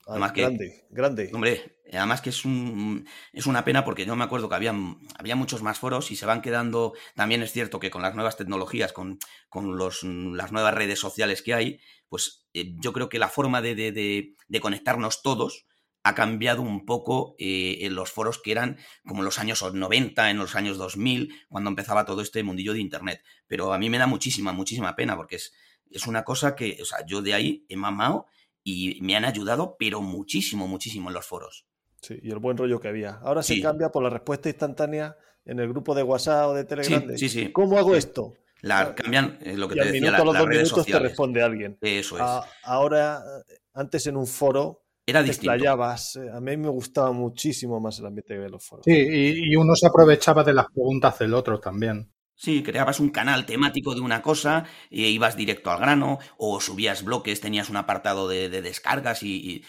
Ah, 0.06 0.12
además 0.12 0.32
que- 0.32 0.42
grande, 0.42 0.86
grande. 0.92 1.30
Hombre, 1.34 1.82
además 1.92 2.22
que 2.22 2.30
es, 2.30 2.46
un, 2.46 3.06
es 3.34 3.48
una 3.48 3.66
pena 3.66 3.84
porque 3.84 4.06
yo 4.06 4.16
me 4.16 4.24
acuerdo 4.24 4.48
que 4.48 4.56
había, 4.56 4.74
había 5.18 5.36
muchos 5.36 5.62
más 5.62 5.80
foros 5.80 6.10
y 6.12 6.16
se 6.16 6.26
van 6.26 6.42
quedando, 6.42 6.94
también 7.16 7.44
es 7.44 7.52
cierto 7.52 7.80
que 7.82 7.92
con 7.92 8.02
las 8.02 8.16
nuevas 8.16 8.38
tecnologías, 8.38 8.94
con, 8.94 9.20
con 9.50 9.76
los, 9.78 10.04
las 10.04 10.54
nuevas 10.54 10.74
redes 10.74 11.00
sociales 11.00 11.42
que 11.42 11.54
hay, 11.54 11.80
pues 12.08 12.46
eh, 12.54 12.76
yo 12.80 12.94
creo 12.94 13.10
que 13.10 13.20
la 13.20 13.28
forma 13.28 13.62
de, 13.62 13.76
de- 13.76 13.92
de- 13.92 14.36
de 14.48 14.60
conectarnos 14.62 15.22
todos 15.22 15.66
ha 16.04 16.16
cambiado 16.16 16.62
un 16.62 16.86
poco 16.86 17.36
eh, 17.40 17.78
en 17.82 17.96
los 17.96 18.12
foros 18.12 18.40
que 18.42 18.52
eran 18.52 18.78
como 19.06 19.20
en 19.22 19.26
los 19.26 19.40
años 19.40 19.64
90, 19.74 20.30
en 20.30 20.38
los 20.38 20.56
años 20.56 20.78
2000, 20.78 21.34
cuando 21.50 21.70
empezaba 21.70 22.06
todo 22.06 22.22
este 22.22 22.44
mundillo 22.44 22.74
de 22.74 22.80
Internet. 22.82 23.22
Pero 23.48 23.74
a 23.74 23.78
mí 23.80 23.90
me 23.90 23.98
da 23.98 24.06
muchísima, 24.08 24.52
muchísima 24.52 24.96
pena 24.96 25.16
porque 25.16 25.38
es, 25.38 25.54
es 25.90 26.06
una 26.06 26.24
cosa 26.24 26.56
que, 26.56 26.78
o 26.82 26.86
sea, 26.86 27.06
yo 27.06 27.22
de 27.22 27.34
ahí 27.34 27.66
he 27.70 27.78
mamado 27.78 28.26
y 28.64 29.00
me 29.02 29.16
han 29.16 29.24
ayudado, 29.26 29.76
pero 29.80 30.02
muchísimo, 30.02 30.68
muchísimo 30.68 31.10
en 31.10 31.14
los 31.14 31.26
foros. 31.26 31.66
Sí, 32.02 32.20
y 32.22 32.32
el 32.32 32.40
buen 32.40 32.58
rollo 32.58 32.82
que 32.82 32.90
había. 32.90 33.20
Ahora 33.24 33.42
se 33.44 33.62
cambia 33.62 33.90
por 33.90 34.04
la 34.04 34.10
respuesta 34.10 34.50
instantánea 34.50 35.16
en 35.46 35.60
el 35.62 35.70
grupo 35.70 35.96
de 35.96 36.04
WhatsApp 36.04 36.48
o 36.50 36.54
de 36.54 36.66
Telegram. 36.66 37.08
Sí, 37.18 37.30
sí, 37.30 37.30
sí. 37.30 37.52
¿Cómo 37.54 37.78
hago 37.78 37.96
esto? 37.96 38.34
La, 38.62 38.94
cambian 38.96 39.40
eh, 39.42 39.56
lo 39.58 39.68
que 39.70 39.76
Y 39.76 39.78
te 39.78 39.82
al 39.82 39.88
decía, 39.88 40.02
minuto, 40.02 40.12
la- 40.12 40.22
a 40.22 40.26
los 40.26 40.34
las 40.34 40.42
dos 40.42 40.50
redes 40.50 40.64
minutos 40.64 40.86
te 40.86 41.00
responde 41.00 41.42
alguien. 41.44 41.78
Eso 41.82 42.16
es. 42.18 42.22
A- 42.22 42.46
ahora, 42.64 43.22
eh, 43.50 43.56
antes 43.74 44.06
en 44.08 44.16
un 44.18 44.28
foro, 44.28 44.83
Era 45.06 45.24
te 45.26 45.32
distinto. 45.32 45.66
explayabas. 45.66 46.18
eh, 46.18 46.30
A 46.34 46.42
mí 46.42 46.58
me 46.58 46.68
gustaba 46.70 47.12
muchísimo 47.14 47.80
más 47.80 48.00
el 48.00 48.08
ambiente 48.08 48.38
de 48.38 48.50
los 48.50 48.66
foros. 48.66 48.86
Sí, 48.86 48.92
y, 48.92 49.52
y 49.52 49.56
uno 49.56 49.76
se 49.76 49.88
aprovechaba 49.88 50.44
de 50.44 50.54
las 50.54 50.68
preguntas 50.68 51.18
del 51.18 51.34
otro 51.34 51.60
también. 51.60 52.14
Sí, 52.36 52.62
creabas 52.64 53.00
un 53.00 53.10
canal 53.10 53.46
temático 53.46 53.94
de 53.96 54.02
una 54.02 54.22
cosa, 54.22 54.66
e 54.92 55.10
ibas 55.18 55.36
directo 55.38 55.72
al 55.72 55.80
grano, 55.80 56.20
o 56.38 56.60
subías 56.60 57.04
bloques, 57.04 57.40
tenías 57.42 57.70
un 57.70 57.78
apartado 57.78 58.28
de, 58.28 58.50
de 58.50 58.62
descargas 58.62 59.24
y. 59.24 59.34
y- 59.52 59.64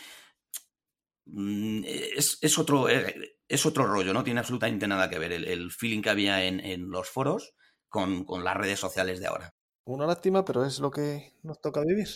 Mm, 1.27 1.83
es, 1.87 2.39
es 2.43 2.59
otro, 2.59 2.89
eh, 2.89 3.37
es 3.49 3.67
otro 3.67 3.87
rollo, 3.87 4.13
no 4.13 4.25
tiene 4.25 4.41
absolutamente 4.41 4.87
nada 4.87 5.09
que 5.09 5.19
ver 5.19 5.33
el, 5.33 5.45
el 5.47 5.71
feeling 5.73 6.03
que 6.03 6.11
había 6.11 6.45
en, 6.45 6.61
en 6.61 6.91
los 6.91 7.09
foros 7.09 7.55
con, 7.89 8.25
con 8.25 8.45
las 8.45 8.57
redes 8.57 8.81
sociales 8.81 9.21
de 9.21 9.27
ahora. 9.29 9.55
Una 9.87 10.05
lástima, 10.07 10.45
pero 10.45 10.67
es 10.67 10.79
lo 10.79 10.91
que 10.91 11.33
nos 11.43 11.59
toca 11.59 11.81
vivir. 11.81 12.07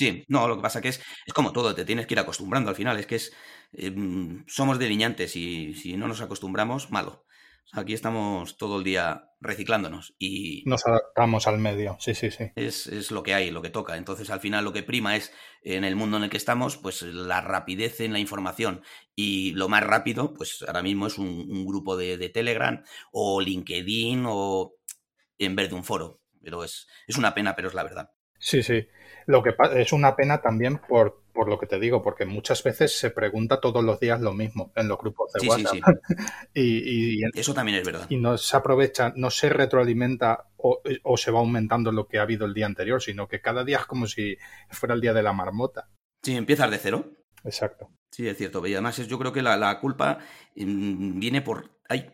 Sí, 0.00 0.24
no, 0.28 0.48
lo 0.48 0.56
que 0.56 0.62
pasa 0.62 0.80
que 0.80 0.88
es, 0.88 1.02
es 1.26 1.34
como 1.34 1.52
todo, 1.52 1.74
te 1.74 1.84
tienes 1.84 2.06
que 2.06 2.14
ir 2.14 2.20
acostumbrando 2.20 2.70
al 2.70 2.74
final, 2.74 2.98
es 2.98 3.06
que 3.06 3.16
es, 3.16 3.34
eh, 3.74 3.90
mm, 3.90 4.46
somos 4.46 4.78
delineantes 4.78 5.36
y 5.36 5.74
si 5.74 5.94
no 5.98 6.08
nos 6.08 6.22
acostumbramos, 6.22 6.90
malo. 6.90 7.26
Aquí 7.74 7.92
estamos 7.92 8.56
todo 8.56 8.78
el 8.78 8.84
día 8.84 9.24
reciclándonos 9.42 10.14
y 10.18 10.62
Nos 10.64 10.86
adaptamos 10.86 11.46
al 11.46 11.58
medio, 11.58 11.98
sí, 12.00 12.14
sí, 12.14 12.30
sí. 12.30 12.50
es, 12.56 12.86
es 12.86 13.10
lo 13.10 13.22
que 13.22 13.34
hay, 13.34 13.50
lo 13.50 13.60
que 13.60 13.68
toca. 13.68 13.98
Entonces, 13.98 14.30
al 14.30 14.40
final, 14.40 14.64
lo 14.64 14.72
que 14.72 14.82
prima 14.82 15.16
es, 15.16 15.34
en 15.64 15.84
el 15.84 15.96
mundo 15.96 16.16
en 16.16 16.22
el 16.22 16.30
que 16.30 16.38
estamos, 16.38 16.78
pues 16.78 17.02
la 17.02 17.42
rapidez 17.42 18.00
en 18.00 18.14
la 18.14 18.20
información. 18.20 18.82
Y 19.14 19.52
lo 19.52 19.68
más 19.68 19.82
rápido, 19.82 20.32
pues 20.32 20.64
ahora 20.66 20.82
mismo 20.82 21.08
es 21.08 21.18
un, 21.18 21.28
un 21.28 21.66
grupo 21.66 21.98
de, 21.98 22.16
de 22.16 22.30
Telegram 22.30 22.82
o 23.12 23.42
LinkedIn 23.42 24.24
o 24.26 24.76
en 25.36 25.56
vez 25.56 25.68
de 25.68 25.74
un 25.74 25.84
foro. 25.84 26.22
Pero 26.42 26.64
es, 26.64 26.88
es 27.06 27.18
una 27.18 27.34
pena, 27.34 27.54
pero 27.54 27.68
es 27.68 27.74
la 27.74 27.82
verdad. 27.82 28.08
Sí, 28.38 28.62
sí. 28.62 28.86
Lo 29.30 29.42
que 29.42 29.54
es 29.76 29.92
una 29.92 30.16
pena 30.16 30.40
también 30.42 30.78
por, 30.78 31.22
por 31.32 31.48
lo 31.48 31.58
que 31.58 31.66
te 31.66 31.78
digo, 31.78 32.02
porque 32.02 32.24
muchas 32.26 32.62
veces 32.62 32.98
se 32.98 33.10
pregunta 33.10 33.60
todos 33.60 33.84
los 33.84 34.00
días 34.00 34.20
lo 34.20 34.32
mismo 34.32 34.72
en 34.76 34.88
los 34.88 34.98
grupos 34.98 35.32
de 35.32 35.40
Sí, 35.40 35.46
sí, 35.46 35.50
WhatsApp. 35.64 35.74
sí. 35.74 35.80
Y, 36.54 37.20
y- 37.24 37.30
Eso 37.34 37.54
también 37.54 37.78
es 37.78 37.84
verdad. 37.86 38.06
y 38.08 38.16
no 38.16 38.36
se 38.36 38.56
aprovecha, 38.56 39.12
no 39.16 39.30
se 39.30 39.48
retroalimenta 39.48 40.48
o, 40.56 40.82
o 41.04 41.16
se 41.16 41.30
va 41.30 41.38
aumentando 41.38 41.92
lo 41.92 42.06
que 42.08 42.18
ha 42.18 42.22
habido 42.22 42.44
el 42.46 42.54
día 42.54 42.66
anterior, 42.66 43.00
sino 43.00 43.28
que 43.28 43.40
cada 43.40 43.64
día 43.64 43.78
es 43.78 43.86
como 43.86 44.06
si 44.06 44.36
fuera 44.70 44.94
el 44.94 45.00
día 45.00 45.12
de 45.14 45.22
la 45.22 45.32
marmota. 45.32 45.88
Si 46.22 46.34
empiezas 46.36 46.70
de 46.70 46.78
cero, 46.78 47.12
Exacto. 47.44 47.88
Sí, 48.10 48.28
es 48.28 48.36
cierto. 48.36 48.66
Y 48.66 48.72
además 48.74 48.98
es- 48.98 49.06
yo 49.08 49.18
creo 49.18 49.32
que 49.32 49.40
la, 49.42 49.56
la 49.56 49.78
culpa 49.80 50.18
mm, 50.56 51.18
viene 51.20 51.40
por... 51.40 51.70
Hay 51.88 52.10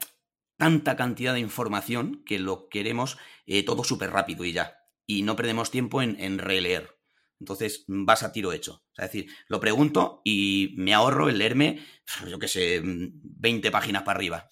tanta 0.58 0.96
cantidad 0.96 1.32
de 1.34 1.40
información 1.40 2.22
que 2.24 2.38
lo 2.38 2.68
queremos 2.68 3.18
eh, 3.46 3.64
todo 3.64 3.82
súper 3.84 4.10
rápido 4.10 4.44
y 4.44 4.52
ya. 4.52 4.78
Y 5.06 5.22
no 5.22 5.34
perdemos 5.36 5.70
tiempo 5.70 6.02
en, 6.02 6.18
en 6.20 6.38
releer. 6.38 6.95
Entonces 7.40 7.84
mm, 7.88 8.04
vas 8.04 8.22
a 8.22 8.32
tiro 8.32 8.52
hecho. 8.52 8.74
O 8.74 8.94
sea, 8.94 9.06
es 9.06 9.12
decir, 9.12 9.30
lo 9.48 9.60
pregunto 9.60 10.20
y 10.24 10.74
me 10.78 10.94
ahorro 10.94 11.28
el 11.28 11.38
leerme, 11.38 11.80
yo 12.28 12.38
qué 12.38 12.48
sé, 12.48 12.80
mm, 12.82 13.20
20 13.22 13.70
páginas 13.70 14.02
para 14.02 14.16
arriba. 14.18 14.48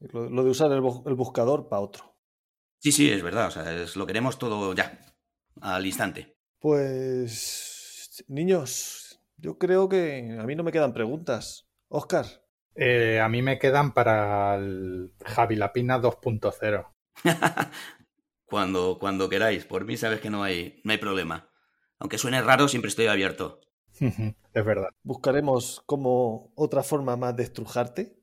Lo, 0.00 0.28
lo 0.28 0.42
de 0.42 0.50
usar 0.50 0.72
el 0.72 0.80
buscador 1.14 1.68
para 1.68 1.82
otro. 1.82 2.16
Sí, 2.80 2.90
sí, 2.92 3.08
es 3.10 3.22
verdad. 3.22 3.46
O 3.48 3.50
sea, 3.52 3.72
es- 3.82 3.94
lo 3.96 4.06
queremos 4.06 4.38
todo 4.38 4.74
ya, 4.74 4.98
al 5.60 5.86
instante. 5.86 6.36
Pues, 6.60 8.24
niños, 8.28 9.20
yo 9.36 9.58
creo 9.58 9.88
que 9.88 10.36
a 10.38 10.44
mí 10.44 10.54
no 10.56 10.62
me 10.64 10.72
quedan 10.72 10.92
preguntas. 10.94 11.68
Oscar, 11.88 12.26
Eh, 12.80 13.18
a 13.20 13.28
mí 13.28 13.42
me 13.42 13.58
quedan 13.58 13.92
para 13.92 14.54
el 14.54 15.12
Javi 15.24 15.56
Lapina 15.56 15.98
2.0. 15.98 16.94
cuando, 18.46 18.98
cuando 18.98 19.28
queráis. 19.28 19.64
Por 19.64 19.84
mí 19.84 19.96
sabes 19.96 20.20
que 20.20 20.30
no 20.30 20.42
hay, 20.42 20.80
no 20.84 20.92
hay 20.92 20.98
problema. 20.98 21.47
Aunque 21.98 22.18
suene 22.18 22.42
raro, 22.42 22.68
siempre 22.68 22.88
estoy 22.88 23.06
abierto. 23.06 23.60
es 24.00 24.64
verdad. 24.64 24.90
buscaremos 25.02 25.82
como 25.86 26.52
otra 26.54 26.82
forma 26.82 27.16
más 27.16 27.36
de 27.36 27.42
estrujarte, 27.42 28.16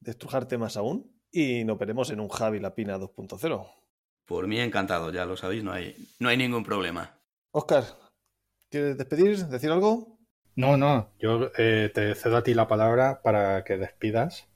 de 0.00 0.10
estrujarte 0.10 0.58
más 0.58 0.76
aún, 0.76 1.12
y 1.30 1.64
nos 1.64 1.78
veremos 1.78 2.10
en 2.10 2.20
un 2.20 2.28
Javi 2.28 2.58
Lapina 2.58 2.98
2.0. 2.98 3.66
Por 4.24 4.46
mí 4.46 4.58
encantado, 4.60 5.12
ya 5.12 5.24
lo 5.24 5.36
sabéis, 5.36 5.64
no 5.64 5.72
hay, 5.72 5.96
no 6.18 6.28
hay 6.28 6.36
ningún 6.36 6.64
problema. 6.64 7.18
Oscar, 7.52 7.84
¿quieres 8.68 8.96
despedir? 8.96 9.46
¿Decir 9.46 9.70
algo? 9.70 10.18
No, 10.56 10.76
no, 10.76 11.12
yo 11.18 11.50
eh, 11.56 11.90
te 11.94 12.14
cedo 12.14 12.36
a 12.36 12.42
ti 12.42 12.54
la 12.54 12.68
palabra 12.68 13.22
para 13.22 13.64
que 13.64 13.76
despidas. 13.76 14.48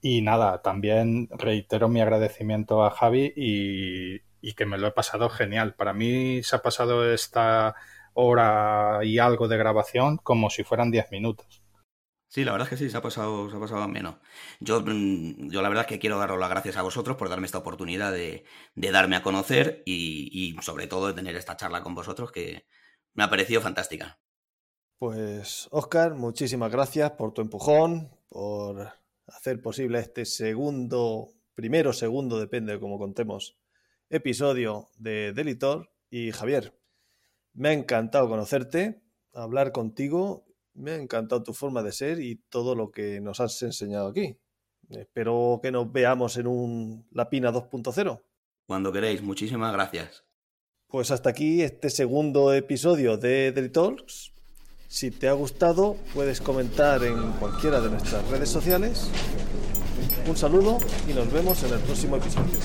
Y 0.00 0.22
nada, 0.22 0.62
también 0.62 1.28
reitero 1.30 1.88
mi 1.88 2.00
agradecimiento 2.00 2.84
a 2.84 2.90
Javi 2.90 3.32
y, 3.36 4.22
y 4.40 4.54
que 4.54 4.66
me 4.66 4.78
lo 4.78 4.88
he 4.88 4.92
pasado 4.92 5.28
genial. 5.28 5.74
Para 5.74 5.92
mí 5.92 6.42
se 6.42 6.56
ha 6.56 6.62
pasado 6.62 7.12
esta 7.12 7.76
hora 8.14 9.00
y 9.02 9.18
algo 9.18 9.48
de 9.48 9.56
grabación 9.56 10.18
como 10.18 10.50
si 10.50 10.64
fueran 10.64 10.90
10 10.90 11.10
minutos. 11.10 11.62
Sí, 12.32 12.44
la 12.44 12.52
verdad 12.52 12.66
es 12.66 12.70
que 12.70 12.82
sí, 12.82 12.88
se 12.88 12.96
ha 12.96 13.02
pasado, 13.02 13.50
se 13.50 13.56
ha 13.56 13.60
pasado 13.60 13.86
menos. 13.88 14.16
Yo, 14.58 14.80
mm, 14.80 15.50
yo 15.50 15.60
la 15.60 15.68
verdad 15.68 15.82
es 15.84 15.88
que 15.88 15.98
quiero 15.98 16.18
daros 16.18 16.40
las 16.40 16.48
gracias 16.48 16.78
a 16.78 16.82
vosotros 16.82 17.18
por 17.18 17.28
darme 17.28 17.44
esta 17.44 17.58
oportunidad 17.58 18.10
de, 18.10 18.44
de 18.74 18.90
darme 18.90 19.16
a 19.16 19.22
conocer 19.22 19.82
y, 19.84 20.30
y, 20.32 20.62
sobre 20.62 20.86
todo 20.86 21.08
de 21.08 21.12
tener 21.12 21.36
esta 21.36 21.58
charla 21.58 21.82
con 21.82 21.94
vosotros 21.94 22.32
que 22.32 22.64
me 23.12 23.22
ha 23.22 23.28
parecido 23.28 23.60
fantástica. 23.60 24.18
Pues, 24.98 25.68
Oscar, 25.72 26.14
muchísimas 26.14 26.72
gracias 26.72 27.10
por 27.10 27.34
tu 27.34 27.42
empujón, 27.42 28.10
por 28.30 28.88
hacer 29.26 29.60
posible 29.60 29.98
este 29.98 30.24
segundo, 30.24 31.34
primero, 31.54 31.92
segundo, 31.92 32.40
depende 32.40 32.72
de 32.72 32.80
cómo 32.80 32.98
contemos, 32.98 33.58
episodio 34.08 34.88
de 34.96 35.34
Delitor. 35.34 35.90
Y 36.08 36.30
Javier, 36.32 36.78
me 37.54 37.70
ha 37.70 37.72
encantado 37.72 38.28
conocerte, 38.28 39.02
hablar 39.32 39.72
contigo 39.72 40.44
me 40.74 40.92
ha 40.92 40.96
encantado 40.96 41.42
tu 41.42 41.52
forma 41.52 41.82
de 41.82 41.92
ser 41.92 42.20
y 42.20 42.36
todo 42.48 42.74
lo 42.74 42.90
que 42.90 43.20
nos 43.20 43.40
has 43.40 43.60
enseñado 43.62 44.08
aquí. 44.08 44.38
Espero 44.90 45.60
que 45.62 45.70
nos 45.70 45.90
veamos 45.90 46.36
en 46.36 46.46
un 46.46 47.06
Lapina 47.12 47.52
2.0. 47.52 48.22
Cuando 48.66 48.92
queréis, 48.92 49.22
muchísimas 49.22 49.72
gracias. 49.72 50.24
Pues 50.86 51.10
hasta 51.10 51.30
aquí 51.30 51.62
este 51.62 51.88
segundo 51.90 52.52
episodio 52.52 53.16
de 53.16 53.52
Daily 53.52 53.70
Talks. 53.70 54.32
Si 54.88 55.10
te 55.10 55.28
ha 55.28 55.32
gustado, 55.32 55.96
puedes 56.12 56.40
comentar 56.40 57.02
en 57.02 57.32
cualquiera 57.32 57.80
de 57.80 57.90
nuestras 57.90 58.28
redes 58.28 58.50
sociales. 58.50 59.10
Un 60.28 60.36
saludo 60.36 60.78
y 61.08 61.14
nos 61.14 61.32
vemos 61.32 61.62
en 61.62 61.72
el 61.72 61.80
próximo 61.80 62.16
episodio. 62.16 62.58